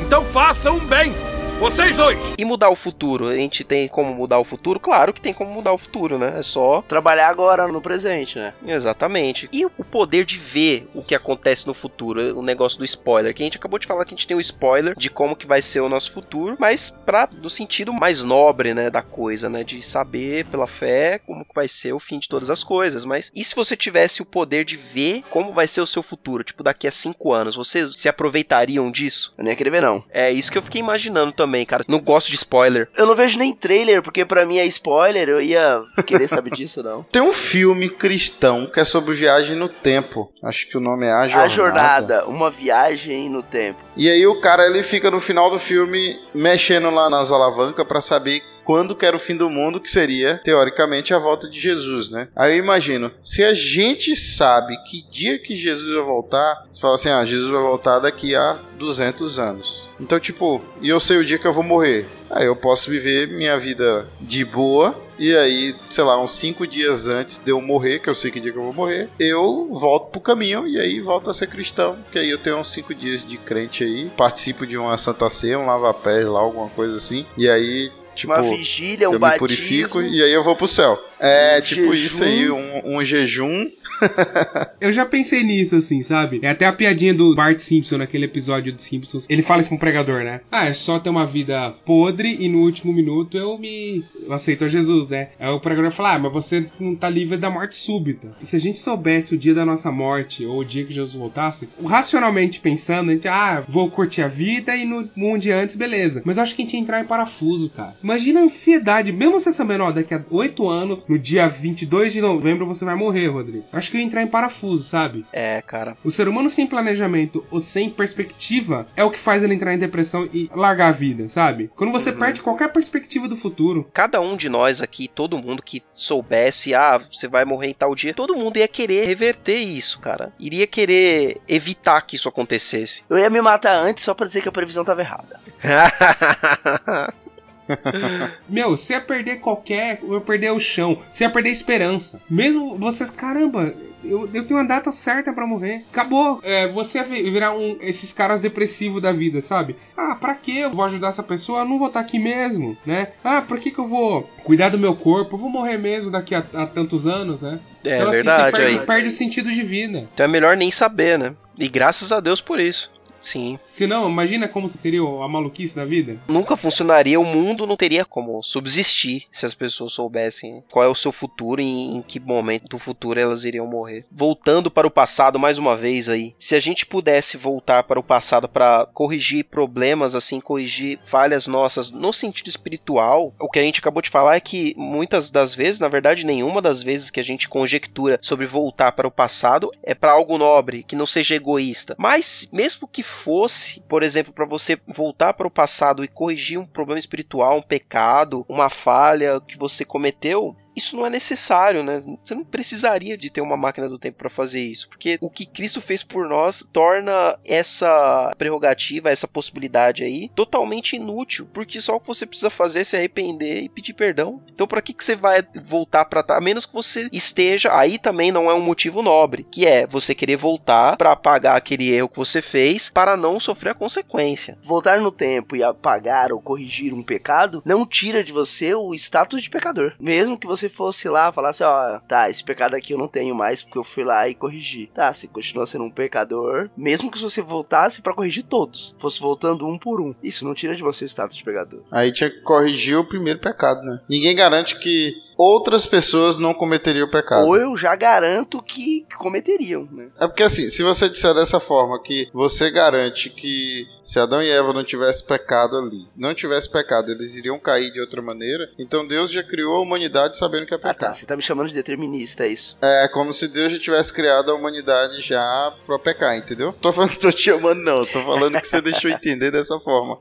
Então 0.02 0.24
faça 0.24 0.72
um 0.72 0.80
bem. 0.80 1.14
Vocês 1.60 1.98
dois. 1.98 2.20
E 2.38 2.46
mudar 2.46 2.70
o 2.70 2.76
futuro? 2.76 3.28
A 3.30 3.36
gente 3.36 3.64
tem 3.64 3.88
como 3.88 4.14
mudar 4.14 4.38
o 4.38 4.44
futuro? 4.44 4.80
Claro 4.80 5.12
que 5.12 5.20
tem 5.20 5.34
como 5.34 5.52
mudar 5.52 5.74
o 5.74 5.78
futuro, 5.78 6.20
né? 6.20 6.36
É 6.38 6.44
só. 6.44 6.84
Trabalhar 6.84 7.30
agora 7.30 7.68
no 7.68 7.82
presente, 7.82 8.38
né? 8.38 8.54
Exatamente. 8.66 9.50
E 9.52 9.66
o 9.66 9.70
poder 9.70 10.24
de 10.24 10.38
ver 10.38 10.88
o 10.94 11.02
que 11.02 11.16
acontece 11.16 11.66
no 11.66 11.74
futuro, 11.74 12.38
o 12.38 12.44
negócio 12.44 12.78
do 12.78 12.86
spoiler, 12.86 13.34
que 13.34 13.42
a 13.42 13.46
gente 13.46 13.58
acabou 13.58 13.80
de 13.80 13.88
falar 13.88 14.06
que 14.06 14.14
a 14.14 14.18
gente 14.18 14.28
tem 14.28 14.38
o 14.38 14.40
spoiler 14.40 14.96
de 14.96 15.10
como 15.10 15.36
que 15.36 15.48
vai 15.48 15.60
ser 15.62 15.80
o 15.80 15.90
nosso 15.90 16.12
futuro, 16.12 16.56
mas 16.60 16.92
para 16.92 17.28
no 17.42 17.50
sentido 17.50 17.92
mais 17.92 18.24
nobre, 18.24 18.76
né, 18.76 18.92
da 18.92 19.02
coisa, 19.02 19.50
né, 19.50 19.64
de 19.64 19.82
saber 19.82 20.46
pela 20.46 20.68
fé 20.68 21.20
como 21.26 21.44
que 21.44 21.56
vai 21.56 21.68
ser 21.68 21.92
o 21.92 22.00
fim 22.00 22.20
de 22.20 22.30
todas 22.30 22.52
as 22.52 22.64
coisas. 22.64 23.04
Mas 23.04 23.32
e 23.34 23.44
se 23.44 23.56
você 23.56 23.76
tivesse 23.76 24.22
o 24.22 24.26
poder 24.26 24.64
de 24.64 24.78
ver 24.78 25.24
como 25.32 25.54
vai 25.54 25.68
ser 25.68 25.82
o 25.82 25.88
seu 25.88 26.04
futuro, 26.04 26.44
tipo 26.44 26.62
daqui 26.62 26.88
a 26.88 26.92
cinco 26.92 27.34
anos, 27.34 27.56
vocês 27.56 27.94
se 27.98 28.08
aproveitariam 28.08 28.92
disso? 28.92 29.34
Eu 29.36 29.44
nem 29.44 29.54
ia 29.54 29.58
querer 29.58 29.72
ver, 29.72 29.82
não. 29.82 30.04
É 30.12 30.32
isso 30.32 30.52
que 30.52 30.58
eu 30.60 30.64
fiquei 30.64 30.80
imaginando 30.80 31.32
também, 31.32 31.47
cara. 31.66 31.84
Não 31.88 32.00
gosto 32.00 32.30
de 32.30 32.36
spoiler. 32.36 32.90
Eu 32.98 33.06
não 33.06 33.16
vejo 33.16 33.40
nem 33.40 33.54
trailer, 33.54 34.02
porque 34.02 34.26
pra 34.26 34.46
mim 34.46 34.58
é 34.58 34.66
spoiler, 34.66 35.30
eu 35.30 35.42
ia 35.42 35.82
querer 36.06 36.28
saber 36.28 36.52
disso, 36.52 36.84
não. 36.84 37.04
Tem 37.04 37.22
um 37.22 37.34
filme 37.34 37.90
cristão 37.90 38.68
que 38.68 38.80
é 38.80 38.84
sobre 38.84 39.14
viagem 39.16 39.56
no 39.56 39.70
tempo. 39.70 40.32
Acho 40.44 40.68
que 40.68 40.78
o 40.78 40.82
nome 40.82 41.06
é 41.06 41.12
A 41.12 41.28
Jornada. 41.28 41.46
A 41.46 41.48
Jornada, 41.48 42.26
uma 42.28 42.50
viagem 42.52 43.30
no 43.30 43.44
tempo. 43.44 43.80
E 43.96 44.10
aí 44.10 44.26
o 44.28 44.40
cara 44.42 44.66
ele 44.68 44.84
fica 44.84 45.10
no 45.10 45.20
final 45.20 45.50
do 45.50 45.58
filme 45.58 46.20
mexendo 46.34 46.90
lá 46.90 47.10
nas 47.10 47.32
alavancas 47.32 47.88
pra 47.88 48.02
saber 48.02 48.42
quando 48.68 48.98
que 48.98 49.06
era 49.06 49.16
o 49.16 49.20
fim 49.20 49.38
do 49.38 49.50
mundo, 49.50 49.80
que 49.80 49.90
seria, 49.90 50.42
teoricamente, 50.44 51.14
a 51.14 51.18
volta 51.18 51.50
de 51.50 51.58
Jesus, 51.58 52.10
né? 52.10 52.28
Aí 52.36 52.58
eu 52.58 52.62
imagino, 52.62 53.10
se 53.24 53.42
a 53.42 53.54
gente 53.54 54.14
sabe 54.14 54.76
que 54.84 55.10
dia 55.10 55.40
que 55.40 55.56
Jesus 55.56 55.90
vai 55.94 56.04
voltar, 56.04 56.68
você 56.70 56.78
fala 56.78 56.96
assim, 56.96 57.10
ah, 57.10 57.24
Jesus 57.24 57.50
vai 57.50 57.62
voltar 57.62 58.00
daqui 58.00 58.36
a 58.36 58.60
200 58.78 59.40
anos. 59.40 59.90
Então, 59.98 60.20
tipo, 60.20 60.62
e 60.82 60.90
eu 60.90 61.00
sei 61.00 61.16
o 61.16 61.24
dia 61.24 61.40
que 61.40 61.48
eu 61.48 61.54
vou 61.54 61.64
morrer. 61.64 62.06
Aí 62.30 62.46
eu 62.46 62.58
posso 62.58 62.90
viver 62.90 63.30
minha 63.30 63.58
vida 63.58 64.06
de 64.20 64.44
boa, 64.44 64.94
e 65.18 65.34
aí, 65.34 65.74
sei 65.90 66.04
lá, 66.04 66.22
uns 66.22 66.34
cinco 66.34 66.68
dias 66.68 67.08
antes 67.08 67.38
de 67.38 67.50
eu 67.50 67.62
morrer, 67.62 68.00
que 68.00 68.10
eu 68.10 68.16
sei 68.16 68.30
que 68.30 68.40
dia 68.42 68.52
que 68.52 68.60
eu 68.60 68.64
vou 68.64 68.74
morrer, 68.74 69.08
eu 69.18 69.70
volto 69.72 70.12
pro 70.12 70.20
caminho 70.20 70.68
e 70.68 70.78
aí 70.78 71.00
volto 71.00 71.30
a 71.30 71.34
ser 71.34 71.48
cristão. 71.48 71.98
Que 72.12 72.20
aí 72.20 72.30
eu 72.30 72.38
tenho 72.38 72.58
uns 72.58 72.70
cinco 72.70 72.94
dias 72.94 73.26
de 73.26 73.38
crente 73.38 73.86
aí, 73.86 74.10
participo 74.16 74.68
de 74.68 74.78
uma 74.78 74.98
Santa 74.98 75.30
Ceia, 75.30 75.58
um 75.58 75.66
lava-pés 75.66 76.28
lá, 76.28 76.42
alguma 76.42 76.70
coisa 76.70 76.98
assim. 76.98 77.26
E 77.36 77.50
aí, 77.50 77.92
tipo, 78.18 78.34
Uma 78.34 78.42
vigília, 78.42 79.10
um 79.10 79.14
eu 79.14 79.20
me 79.20 79.20
batismo. 79.20 79.40
purifico 79.40 80.02
e 80.02 80.22
aí 80.22 80.32
eu 80.32 80.44
vou 80.44 80.56
pro 80.56 80.68
céu. 80.68 81.02
É, 81.20 81.58
Um 81.58 81.62
tipo 81.62 81.96
jejum. 81.96 82.06
isso 82.06 82.24
aí, 82.24 82.50
um, 82.50 82.98
um 82.98 83.04
jejum. 83.04 83.70
Eu 84.80 84.94
já 84.94 85.06
pensei 85.06 85.44
nisso, 85.44 85.76
assim, 85.76 86.04
sabe? 86.04 86.40
É 86.44 86.50
até 86.50 86.66
a 86.66 86.74
piadinha 86.74 87.14
do 87.14 87.34
Bart 87.36 87.60
Simpson 87.60 87.98
naquele 87.98 88.26
episódio 88.26 88.72
dos 88.72 88.84
Simpsons. 88.84 89.26
Ele 89.30 89.42
fala 89.42 89.62
isso 89.62 89.70
pra 89.70 89.76
um 89.76 89.80
pregador, 89.80 90.24
né? 90.24 90.42
Ah, 90.52 90.68
é 90.68 90.74
só 90.74 91.00
ter 91.00 91.10
uma 91.10 91.26
vida 91.26 91.72
podre 91.86 92.36
e 92.40 92.48
no 92.48 92.60
último 92.60 92.94
minuto 92.94 93.38
eu 93.38 93.58
me. 93.58 94.04
Eu 94.26 94.34
aceito 94.34 94.66
a 94.66 94.68
Jesus, 94.68 95.08
né? 95.08 95.30
Aí 95.40 95.50
o 95.50 95.60
pregador 95.60 95.92
fala: 95.92 96.14
Ah, 96.14 96.20
mas 96.20 96.32
você 96.32 96.66
não 96.80 96.96
tá 96.96 97.10
livre 97.10 97.38
da 97.38 97.50
morte 97.50 97.76
súbita. 97.76 98.36
E 98.42 98.46
se 98.46 98.56
a 98.56 98.60
gente 98.60 98.80
soubesse 98.80 99.34
o 99.34 99.38
dia 99.38 99.54
da 99.54 99.66
nossa 99.66 99.92
morte 99.92 100.46
ou 100.46 100.60
o 100.60 100.66
dia 100.66 100.86
que 100.86 100.94
Jesus 100.94 101.16
voltasse, 101.16 101.68
racionalmente 101.84 102.60
pensando, 102.60 103.10
a 103.10 103.14
gente, 103.14 103.28
ah, 103.28 103.64
vou 103.68 103.90
curtir 103.90 104.22
a 104.22 104.28
vida 104.28 104.76
e 104.76 104.86
no 104.86 105.10
um 105.18 105.38
dia 105.38 105.60
antes, 105.60 105.76
beleza. 105.76 106.22
Mas 106.24 106.38
eu 106.38 106.44
acho 106.44 106.56
que 106.56 106.62
a 106.62 106.66
gente 106.66 106.74
ia 106.76 106.80
entrar 106.80 107.02
em 107.02 107.06
parafuso, 107.06 107.70
cara. 107.70 107.96
Imagina 108.04 108.42
a 108.42 108.44
ansiedade, 108.44 109.12
mesmo 109.12 109.40
você 109.40 109.52
sabendo, 109.52 109.84
ó, 109.84 109.92
daqui 109.92 110.14
a 110.14 110.24
8 110.30 110.70
anos, 110.70 111.06
no 111.08 111.18
dia 111.18 111.48
22 111.48 112.14
de 112.14 112.22
novembro, 112.22 112.66
você 112.66 112.84
vai 112.84 112.96
morrer, 112.96 113.28
Rodrigo. 113.28 113.66
Acho 113.72 113.90
que 113.92 113.98
eu 113.98 114.02
ia 114.02 114.08
entrar 114.08 114.22
em 114.22 114.28
parafuso, 114.28 114.84
sabe? 114.84 115.26
É, 115.32 115.62
cara. 115.62 115.98
O 116.04 116.12
ser 116.12 116.28
humano 116.28 116.50
sem 116.50 116.68
planejamento 116.68 117.46
ou 117.50 117.60
sem 117.60 117.90
perspectiva 117.90 118.88
é 118.96 119.04
o 119.04 119.12
que 119.12 119.20
faz 119.20 119.44
ele 119.44 119.54
entrar 119.54 119.74
em 119.74 119.80
depressão 119.80 120.28
e 120.34 120.50
largar 120.54 120.90
a 120.90 120.92
vida, 120.92 121.28
sabe? 121.30 121.70
Quando 121.76 121.92
você 121.92 122.12
perde 122.12 122.42
qualquer 122.42 122.72
perspectiva 122.72 123.28
do 123.28 123.38
futuro. 123.38 123.90
Cada 123.94 124.20
um 124.22 124.36
de 124.36 124.50
nós 124.50 124.82
aqui, 124.82 125.08
todo 125.08 125.38
mundo 125.38 125.64
que 125.64 125.82
soubesse, 125.94 126.74
ah, 126.74 126.98
você 127.12 127.28
vai 127.28 127.46
morrer 127.46 127.68
em 127.68 127.74
tal 127.74 127.96
dia, 127.96 128.14
todo 128.14 128.36
mundo 128.36 128.58
ia 128.58 128.68
querer 128.68 129.06
reverter 129.06 129.58
isso, 129.58 130.00
cara. 130.00 130.34
Iria 130.40 130.68
querer 130.68 131.42
evitar 131.48 132.02
que 132.02 132.16
isso 132.16 132.30
acontecesse. 132.30 133.04
Eu 133.10 133.18
ia 133.18 133.30
me 133.30 133.42
matar 133.42 133.76
antes 133.76 134.04
só 134.04 134.14
pra 134.14 134.28
dizer 134.28 134.42
que 134.42 134.50
a 134.50 134.52
previsão 134.52 134.84
tava 134.84 135.02
errada. 135.02 135.40
Meu, 138.48 138.72
você 138.72 138.94
ia 138.94 139.02
perder 139.02 139.38
qualquer. 139.38 140.00
Eu 140.02 140.14
ia 140.16 140.22
perder 140.22 140.52
o 140.52 140.60
chão. 140.60 140.98
Você 141.10 141.24
ia 141.24 141.30
perder 141.30 141.50
a 141.50 141.54
esperança. 141.54 142.22
Mesmo 142.30 142.78
vocês. 142.78 143.10
Caramba, 143.10 143.74
eu, 144.04 144.30
eu 144.34 144.46
tenho 144.46 144.60
uma 144.60 144.66
data 144.66 144.92
certa 144.92 145.34
pra 145.34 145.46
morrer. 145.48 145.84
Acabou. 145.92 146.40
É, 146.44 146.68
você 146.68 147.02
vi- 147.04 147.30
virar 147.30 147.54
um, 147.54 147.78
esses 147.82 148.14
caras 148.14 148.40
depressivos 148.40 149.02
da 149.02 149.12
vida, 149.12 149.42
sabe? 149.42 149.76
Ah, 149.96 150.16
pra 150.16 150.36
que 150.36 150.60
eu 150.60 150.70
vou 150.72 150.86
ajudar 150.86 151.10
essa 151.10 151.24
pessoa? 151.24 151.60
Eu 151.60 151.66
não 151.66 151.80
vou 151.80 151.88
estar 151.88 152.00
aqui 152.00 152.20
mesmo, 152.20 152.78
né? 152.86 153.10
Ah, 153.24 153.42
por 153.42 153.60
que, 153.60 153.72
que 153.72 153.80
eu 153.80 153.86
vou 153.88 154.24
cuidar 154.44 154.70
do 154.70 154.78
meu 154.78 154.96
corpo? 154.96 155.36
Eu 155.36 155.40
vou 155.40 155.50
morrer 155.50 155.78
mesmo 155.78 156.12
daqui 156.12 156.36
a, 156.36 156.44
a 156.54 156.66
tantos 156.66 157.06
anos, 157.08 157.42
né? 157.42 157.60
É 157.86 157.96
então, 157.98 158.12
verdade, 158.12 158.42
assim, 158.42 158.52
você 158.52 158.58
perde, 158.72 158.86
perde 158.86 159.08
o 159.08 159.12
sentido 159.12 159.52
de 159.52 159.64
vida. 159.64 160.08
Então 160.14 160.26
é 160.26 160.28
melhor 160.28 160.58
nem 160.58 160.72
saber, 160.72 161.18
né? 161.18 161.34
E 161.58 161.68
graças 161.70 162.12
a 162.12 162.20
Deus 162.20 162.42
por 162.42 162.60
isso. 162.60 162.92
Sim. 163.20 163.60
Se 163.64 163.88
não, 163.88 164.10
imagina 164.10 164.48
como 164.48 164.70
seria 164.70 165.02
a 165.02 165.28
maluquice 165.28 165.76
da 165.76 165.86
vida. 165.86 166.18
Nunca 166.28 166.56
funcionaria, 166.56 167.20
o 167.20 167.26
mundo 167.26 167.68
não 167.68 167.76
teria 167.76 168.06
como 168.06 168.42
subsistir 168.44 169.26
se 169.32 169.46
as 169.46 169.54
pessoas 169.54 169.94
soubessem 169.94 170.64
qual 170.72 170.86
é 170.86 170.88
o 170.88 170.96
seu 170.96 171.12
futuro 171.12 171.62
e 171.62 171.66
em 171.66 172.02
que 172.02 172.20
momento 172.20 172.68
do 172.68 172.80
futuro 172.80 173.20
elas 173.20 173.44
iriam 173.44 173.68
morrer. 173.68 174.06
Voltando 174.12 174.70
para 174.72 174.88
o 174.88 174.92
passado 174.92 175.40
mais 175.40 175.58
uma 175.58 175.76
vez 175.76 176.10
aí, 176.10 176.36
se 176.40 176.56
a 176.56 176.60
gente 176.60 176.86
pudesse 176.86 177.38
voltar 177.38 177.84
para 177.84 178.00
o 178.00 178.04
passado 178.04 178.48
para 178.48 178.86
corrigir 178.94 179.46
problemas 179.46 180.16
assim, 180.16 180.40
corrigir 180.40 181.00
falhas 181.06 181.48
nossas 181.48 181.92
no 181.92 182.14
sentido 182.14 182.50
espiritual, 182.50 183.34
o 183.40 183.50
que 183.50 183.60
a 183.60 183.64
gente 183.64 183.80
acabou 183.80 184.02
de 184.02 184.10
falar 184.10 184.36
é 184.36 184.40
que 184.40 184.74
muitas 184.78 185.32
das 185.32 185.54
vezes, 185.54 185.80
na 185.80 185.88
verdade 185.88 186.26
nenhuma 186.26 186.62
das 186.62 186.84
vezes 186.84 187.10
que 187.10 187.20
a 187.20 187.24
gente 187.24 187.50
conjectura 187.50 188.20
sobre 188.22 188.46
voltar 188.46 188.92
para 188.92 189.08
o 189.08 189.12
passado 189.12 189.72
é 189.84 189.94
para 189.94 190.12
algo 190.12 190.38
nobre, 190.38 190.84
que 190.84 190.96
não 190.96 191.06
seja 191.06 191.36
egoísta. 191.36 191.96
Mas 191.98 192.50
mesmo 192.52 192.88
que 192.88 193.04
fosse, 193.08 193.82
por 193.82 194.04
exemplo, 194.04 194.34
para 194.34 194.46
você 194.46 194.80
voltar 194.88 195.34
para 195.34 195.48
o 195.48 195.52
passado 195.52 196.04
e 196.04 196.08
corrigir 196.08 196.60
um 196.60 196.66
problema 196.66 197.00
espiritual, 197.00 197.58
um 197.58 197.62
pecado, 197.62 198.46
uma 198.48 198.70
falha 198.70 199.40
que 199.42 199.58
você 199.58 199.86
cometeu, 199.86 200.56
isso 200.78 200.96
não 200.96 201.06
é 201.06 201.10
necessário, 201.10 201.84
né? 201.84 202.04
Você 202.24 202.36
não 202.36 202.46
precisaria 202.46 203.18
de 203.18 203.30
ter 203.30 203.42
uma 203.42 203.58
máquina 203.58 203.90
do 203.90 203.98
tempo 203.98 204.20
para 204.20 204.30
fazer 204.30 204.62
isso, 204.62 204.88
porque 204.88 205.18
o 205.20 205.30
que 205.30 205.46
Cristo 205.46 205.82
fez 205.82 206.04
por 206.04 206.30
nós 206.30 206.68
torna 206.72 207.38
essa 207.44 208.34
prerrogativa, 208.38 209.10
essa 209.10 209.28
possibilidade 209.28 210.04
aí 210.04 210.30
totalmente 210.36 210.96
inútil, 210.96 211.50
porque 211.52 211.82
só 211.82 211.96
o 211.96 212.00
que 212.00 212.08
você 212.08 212.26
precisa 212.26 212.50
fazer 212.50 212.82
é 212.82 212.84
se 212.84 212.96
arrepender 212.96 213.64
e 213.64 213.70
pedir 213.70 213.94
perdão. 213.94 214.42
Então, 214.54 214.68
para 214.68 214.82
que 214.82 214.94
que 214.94 215.04
você 215.04 215.16
vai 215.16 215.44
voltar 215.66 216.06
para 216.06 216.22
trás? 216.22 216.38
A 216.42 216.44
menos 216.44 216.66
que 216.66 216.74
você 216.74 217.10
esteja, 217.12 217.76
aí 217.76 217.98
também 217.98 218.32
não 218.32 218.50
é 218.50 218.54
um 218.54 218.62
motivo 218.62 219.02
nobre, 219.02 219.48
que 219.50 219.66
é 219.66 219.88
você 219.88 220.14
querer 220.14 220.38
voltar 220.38 220.96
para 220.96 221.12
apagar 221.12 221.58
aquele 221.58 221.92
erro 221.92 222.10
que 222.10 222.18
você 222.18 222.42
fez 222.42 222.90
para 222.90 223.18
não 223.18 223.40
sofrer 223.40 223.72
a 223.72 223.76
consequência. 223.76 224.58
Voltar 224.64 225.02
no 225.02 225.12
tempo 225.12 225.56
e 225.56 225.64
apagar 225.64 226.32
ou 226.32 226.40
corrigir 226.40 226.94
um 226.94 227.02
pecado 227.02 227.64
não 227.66 227.86
tira 227.86 228.24
de 228.24 228.32
você 228.32 228.76
o 228.76 228.94
status 228.94 229.42
de 229.42 229.50
pecador. 229.50 229.94
Mesmo 230.00 230.38
que 230.38 230.46
você 230.46 230.67
fosse 230.70 231.10
lá 231.10 231.32
falasse, 231.32 231.64
ó, 231.64 232.00
tá, 232.08 232.30
esse 232.30 232.44
pecado 232.44 232.76
aqui 232.76 232.94
eu 232.94 232.98
não 232.98 233.08
tenho 233.08 233.36
mais 233.36 233.62
porque 233.62 233.78
eu 233.78 233.84
fui 233.84 234.04
lá 234.04 234.28
e 234.28 234.36
corrigi. 234.36 234.90
Tá, 234.94 235.14
você 235.14 235.28
continua 235.28 235.66
sendo 235.66 235.84
um 235.84 235.92
pecador, 235.92 236.70
mesmo 236.76 237.12
que 237.12 237.22
você 237.22 237.42
voltasse 237.42 238.02
pra 238.02 238.14
corrigir 238.14 238.44
todos, 238.44 238.96
fosse 238.98 239.20
voltando 239.20 239.68
um 239.68 239.78
por 239.78 240.02
um. 240.02 240.16
Isso 240.24 240.46
não 240.46 240.54
tira 240.54 240.76
de 240.76 240.84
você 240.84 241.06
o 241.06 241.08
status 241.08 241.38
de 241.38 241.44
pecador. 241.44 241.82
Aí 241.92 242.12
tinha 242.12 242.30
que 242.30 242.42
corrigir 242.42 242.98
o 242.98 243.08
primeiro 243.08 243.40
pecado, 243.40 243.82
né? 243.84 244.00
Ninguém 244.10 244.36
garante 244.36 244.80
que 244.80 245.14
outras 245.38 245.86
pessoas 245.86 246.38
não 246.38 246.54
cometeriam 246.54 247.08
o 247.08 247.12
pecado. 247.12 247.48
Ou 247.48 247.56
eu 247.56 247.78
já 247.78 247.96
garanto 247.96 248.62
que 248.62 249.06
cometeriam, 249.18 249.88
né? 249.92 250.10
É 250.20 250.28
porque 250.28 250.44
assim, 250.44 250.70
se 250.70 250.84
você 250.84 251.10
disser 251.10 251.34
dessa 251.34 251.60
forma 251.60 252.02
que 252.02 252.30
você 252.34 252.70
garante 252.70 253.30
que 253.30 253.88
se 254.04 254.20
Adão 254.20 254.42
e 254.42 254.50
Eva 254.50 254.74
não 254.74 254.84
tivesse 254.84 255.26
pecado 255.26 255.78
ali, 255.78 256.08
não 256.16 256.34
tivesse 256.34 256.70
pecado, 256.70 257.12
eles 257.12 257.36
iriam 257.36 257.60
cair 257.60 257.92
de 257.92 258.00
outra 258.00 258.22
maneira, 258.22 258.70
então 258.80 259.08
Deus 259.08 259.32
já 259.32 259.44
criou 259.44 259.76
a 259.76 259.82
humanidade 259.82 260.38
sabendo 260.38 260.57
que 260.66 260.74
é 260.74 260.80
Ah 260.84 260.94
tá, 260.94 261.14
você 261.14 261.26
tá 261.26 261.36
me 261.36 261.42
chamando 261.42 261.68
de 261.68 261.74
determinista, 261.74 262.46
é 262.46 262.50
isso? 262.50 262.78
É 262.82 263.08
como 263.08 263.34
se 263.34 263.48
Deus 263.48 263.72
já 263.72 263.80
tivesse 263.80 264.14
criado 264.14 264.52
a 264.52 264.56
humanidade 264.56 265.22
já 265.22 265.74
pra 265.86 266.00
pecar, 266.00 266.38
entendeu? 266.38 266.74
Tô 266.74 266.92
falando 266.92 267.12
que 267.12 267.20
tô 267.22 267.32
te 267.32 267.44
chamando, 267.44 267.82
não. 267.82 268.06
Tô 268.06 268.22
falando 268.22 268.60
que 268.60 268.68
você 268.68 268.82
deixou 268.82 269.12
entender 269.12 269.52
dessa 269.52 269.80
forma. 269.80 270.18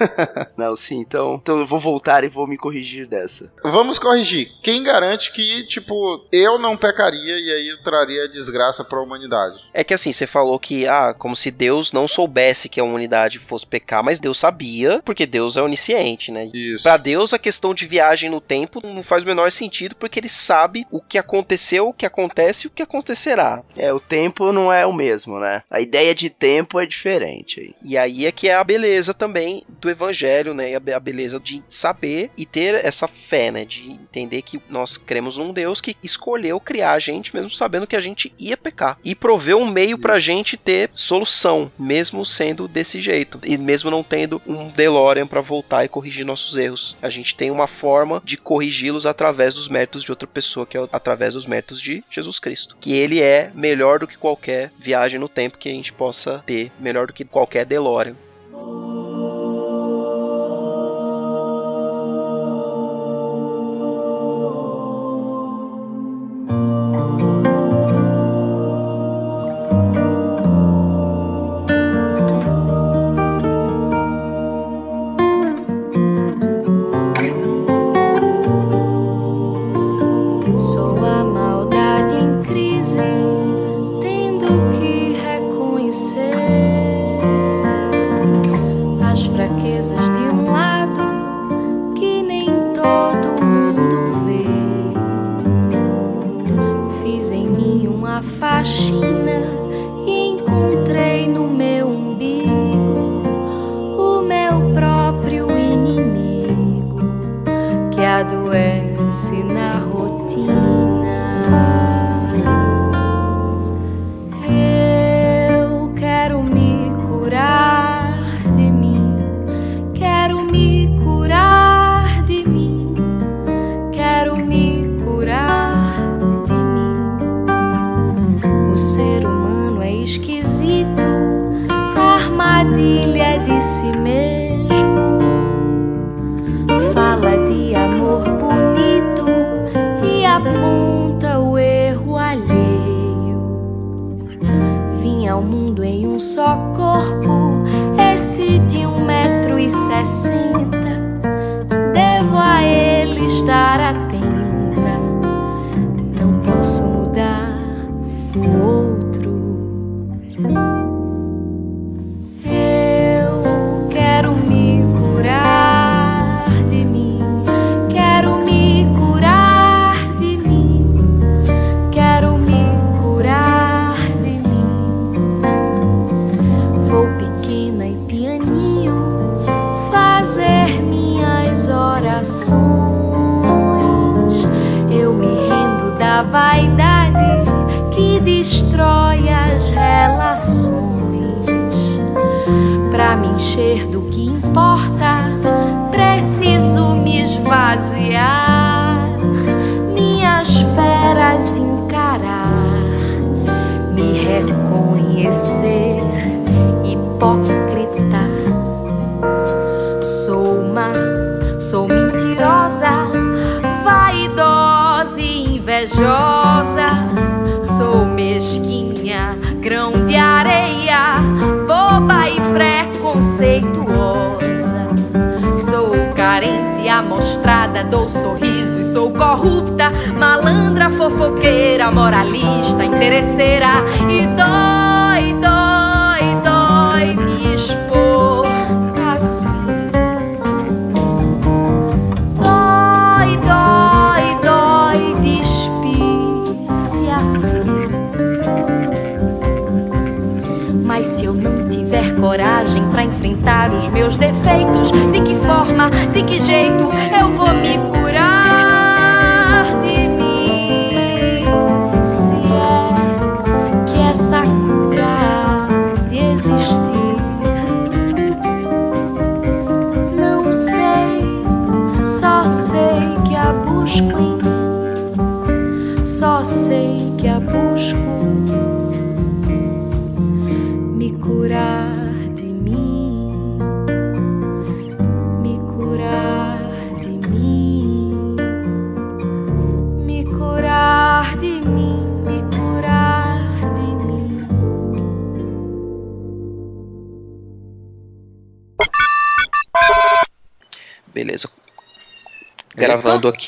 Não, 0.56 0.76
sim, 0.76 0.98
então, 0.98 1.38
então 1.40 1.58
eu 1.58 1.66
vou 1.66 1.78
voltar 1.78 2.24
e 2.24 2.28
vou 2.28 2.46
me 2.46 2.56
corrigir 2.56 3.06
dessa. 3.06 3.50
Vamos 3.62 3.98
corrigir. 3.98 4.50
Quem 4.62 4.82
garante 4.82 5.32
que, 5.32 5.64
tipo, 5.64 6.26
eu 6.30 6.58
não 6.58 6.76
pecaria 6.76 7.38
e 7.38 7.50
aí 7.50 7.68
eu 7.68 7.82
traria 7.82 8.28
desgraça 8.28 8.84
pra 8.84 9.00
humanidade? 9.00 9.64
É 9.72 9.82
que 9.82 9.94
assim, 9.94 10.12
você 10.12 10.26
falou 10.26 10.58
que, 10.58 10.86
ah, 10.86 11.14
como 11.16 11.34
se 11.34 11.50
Deus 11.50 11.92
não 11.92 12.06
soubesse 12.06 12.68
que 12.68 12.80
a 12.80 12.84
humanidade 12.84 13.38
fosse 13.38 13.66
pecar, 13.66 14.02
mas 14.04 14.20
Deus 14.20 14.38
sabia, 14.38 15.00
porque 15.04 15.26
Deus 15.26 15.56
é 15.56 15.62
onisciente, 15.62 16.30
né? 16.30 16.50
Isso. 16.52 16.82
Pra 16.82 16.96
Deus, 16.96 17.32
a 17.32 17.38
questão 17.38 17.72
de 17.72 17.86
viagem 17.86 18.28
no 18.28 18.40
tempo 18.40 18.80
não 18.84 19.02
faz 19.02 19.22
o 19.22 19.26
menor 19.26 19.50
sentido, 19.50 19.70
porque 19.94 20.18
ele 20.20 20.28
sabe 20.28 20.86
o 20.90 21.00
que 21.00 21.18
aconteceu, 21.18 21.88
o 21.88 21.92
que 21.92 22.06
acontece 22.06 22.66
e 22.66 22.68
o 22.68 22.70
que 22.70 22.82
acontecerá. 22.82 23.62
É, 23.76 23.92
o 23.92 24.00
tempo 24.00 24.52
não 24.52 24.72
é 24.72 24.84
o 24.86 24.92
mesmo, 24.92 25.38
né? 25.40 25.62
A 25.70 25.80
ideia 25.80 26.14
de 26.14 26.28
tempo 26.30 26.78
é 26.80 26.86
diferente. 26.86 27.74
E 27.82 27.96
aí 27.96 28.26
é 28.26 28.32
que 28.32 28.48
é 28.48 28.54
a 28.54 28.64
beleza 28.64 29.12
também 29.14 29.62
do 29.68 29.90
evangelho, 29.90 30.54
né? 30.54 30.70
E 30.70 30.74
a 30.74 30.80
be- 30.80 30.92
a 30.92 31.00
beleza 31.00 31.38
de 31.40 31.62
saber 31.68 32.30
e 32.36 32.44
ter 32.46 32.74
essa 32.84 33.06
fé, 33.08 33.50
né? 33.50 33.64
De 33.64 33.90
entender 33.90 34.42
que 34.42 34.60
nós 34.68 34.96
cremos 34.96 35.36
num 35.36 35.52
Deus 35.52 35.80
que 35.80 35.96
escolheu 36.02 36.60
criar 36.60 36.92
a 36.92 36.98
gente, 36.98 37.34
mesmo 37.34 37.50
sabendo 37.50 37.86
que 37.86 37.96
a 37.96 38.00
gente 38.00 38.32
ia 38.38 38.56
pecar. 38.56 38.98
E 39.04 39.14
proveu 39.14 39.58
um 39.58 39.70
meio 39.70 39.98
pra 39.98 40.18
gente 40.18 40.56
ter 40.56 40.90
solução, 40.92 41.70
mesmo 41.78 42.24
sendo 42.24 42.68
desse 42.68 43.00
jeito. 43.00 43.40
E 43.44 43.56
mesmo 43.56 43.90
não 43.90 44.02
tendo 44.02 44.40
um 44.46 44.68
DeLorean 44.68 45.26
pra 45.26 45.40
voltar 45.40 45.84
e 45.84 45.88
corrigir 45.88 46.24
nossos 46.24 46.56
erros. 46.56 46.96
A 47.02 47.08
gente 47.08 47.34
tem 47.34 47.50
uma 47.50 47.66
forma 47.66 48.22
de 48.24 48.36
corrigi-los 48.36 49.06
através 49.06 49.54
dos 49.60 49.68
méritos 49.68 50.02
de 50.02 50.10
outra 50.10 50.26
pessoa, 50.26 50.66
que 50.66 50.76
é 50.76 50.88
através 50.92 51.34
dos 51.34 51.46
méritos 51.46 51.80
de 51.80 52.02
Jesus 52.10 52.38
Cristo. 52.38 52.76
Que 52.80 52.92
ele 52.92 53.22
é 53.22 53.50
melhor 53.54 53.98
do 53.98 54.06
que 54.06 54.16
qualquer 54.16 54.70
viagem 54.78 55.20
no 55.20 55.28
tempo 55.28 55.58
que 55.58 55.68
a 55.68 55.72
gente 55.72 55.92
possa 55.92 56.42
ter, 56.46 56.72
melhor 56.78 57.06
do 57.06 57.12
que 57.12 57.24
qualquer 57.24 57.64
DeLorean. 57.64 58.14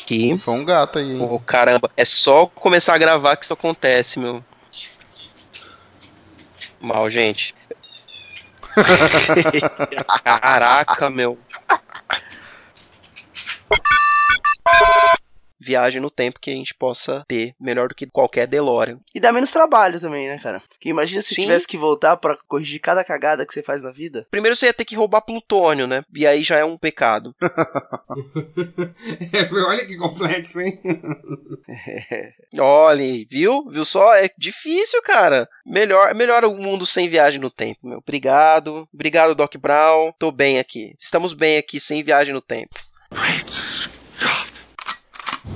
Aqui. 0.01 0.39
Foi 0.39 0.55
um 0.55 0.65
gato 0.65 0.99
aí. 0.99 1.21
Ô, 1.21 1.39
caramba, 1.39 1.91
é 1.97 2.05
só 2.05 2.47
começar 2.47 2.95
a 2.95 2.99
gravar 2.99 3.37
que 3.37 3.45
isso 3.45 3.55
acontece, 3.55 4.19
meu. 4.19 4.43
Mal, 6.81 7.09
gente. 7.11 7.55
Caraca, 10.25 11.11
meu. 11.11 11.39
Viagem 15.63 16.01
no 16.01 16.11
tempo 16.11 16.41
que 16.41 16.51
a 16.51 16.55
gente 16.55 16.75
possa 16.75 17.25
ter 17.29 17.55
melhor 17.61 17.89
do 17.89 17.95
que 17.95 18.07
qualquer 18.07 18.47
DeLorean. 18.47 18.99
E 19.15 19.21
dá 19.21 19.33
menos 19.33 19.51
trabalho 19.51 20.01
também, 20.01 20.29
né, 20.29 20.39
cara? 20.39 20.63
Porque 20.69 20.89
imagina 20.89 21.23
se 21.23 21.35
Sim. 21.35 21.43
tivesse 21.43 21.67
que 21.67 21.77
voltar 21.77 22.17
pra 22.17 22.37
corrigir 22.49 22.81
cada 22.81 23.05
cagada 23.05 23.47
que 23.47 23.53
você 23.53 23.63
faz 23.63 23.83
na 23.83 23.91
vida. 23.91 24.27
Primeiro 24.31 24.57
você 24.57 24.67
ia 24.67 24.75
ter 24.75 24.85
que 24.85 24.97
roubar 24.97 25.23
plutônio, 25.23 25.87
né? 25.87 26.03
E 26.15 26.27
aí 26.27 26.43
já 26.43 26.57
é 26.57 26.65
um 26.65 26.77
pecado. 26.77 27.35
Olha 29.67 29.87
que 29.87 29.97
complexo, 29.97 30.61
hein? 30.61 30.81
Olha, 32.59 33.27
viu? 33.29 33.69
Viu 33.71 33.85
só? 33.85 34.15
É 34.15 34.31
difícil, 34.37 35.01
cara. 35.03 35.49
Melhor, 35.65 36.15
melhor 36.15 36.45
o 36.45 36.55
mundo 36.55 36.85
sem 36.85 37.09
viagem 37.09 37.41
no 37.41 37.51
tempo, 37.51 37.87
meu. 37.87 37.99
Obrigado. 37.99 38.89
Obrigado, 38.93 39.35
Doc 39.35 39.55
Brown. 39.57 40.13
Tô 40.19 40.31
bem 40.31 40.59
aqui. 40.59 40.95
Estamos 40.99 41.33
bem 41.33 41.59
aqui 41.59 41.79
sem 41.81 42.03
viagem 42.03 42.35
no 42.35 42.41
tempo. 42.41 42.75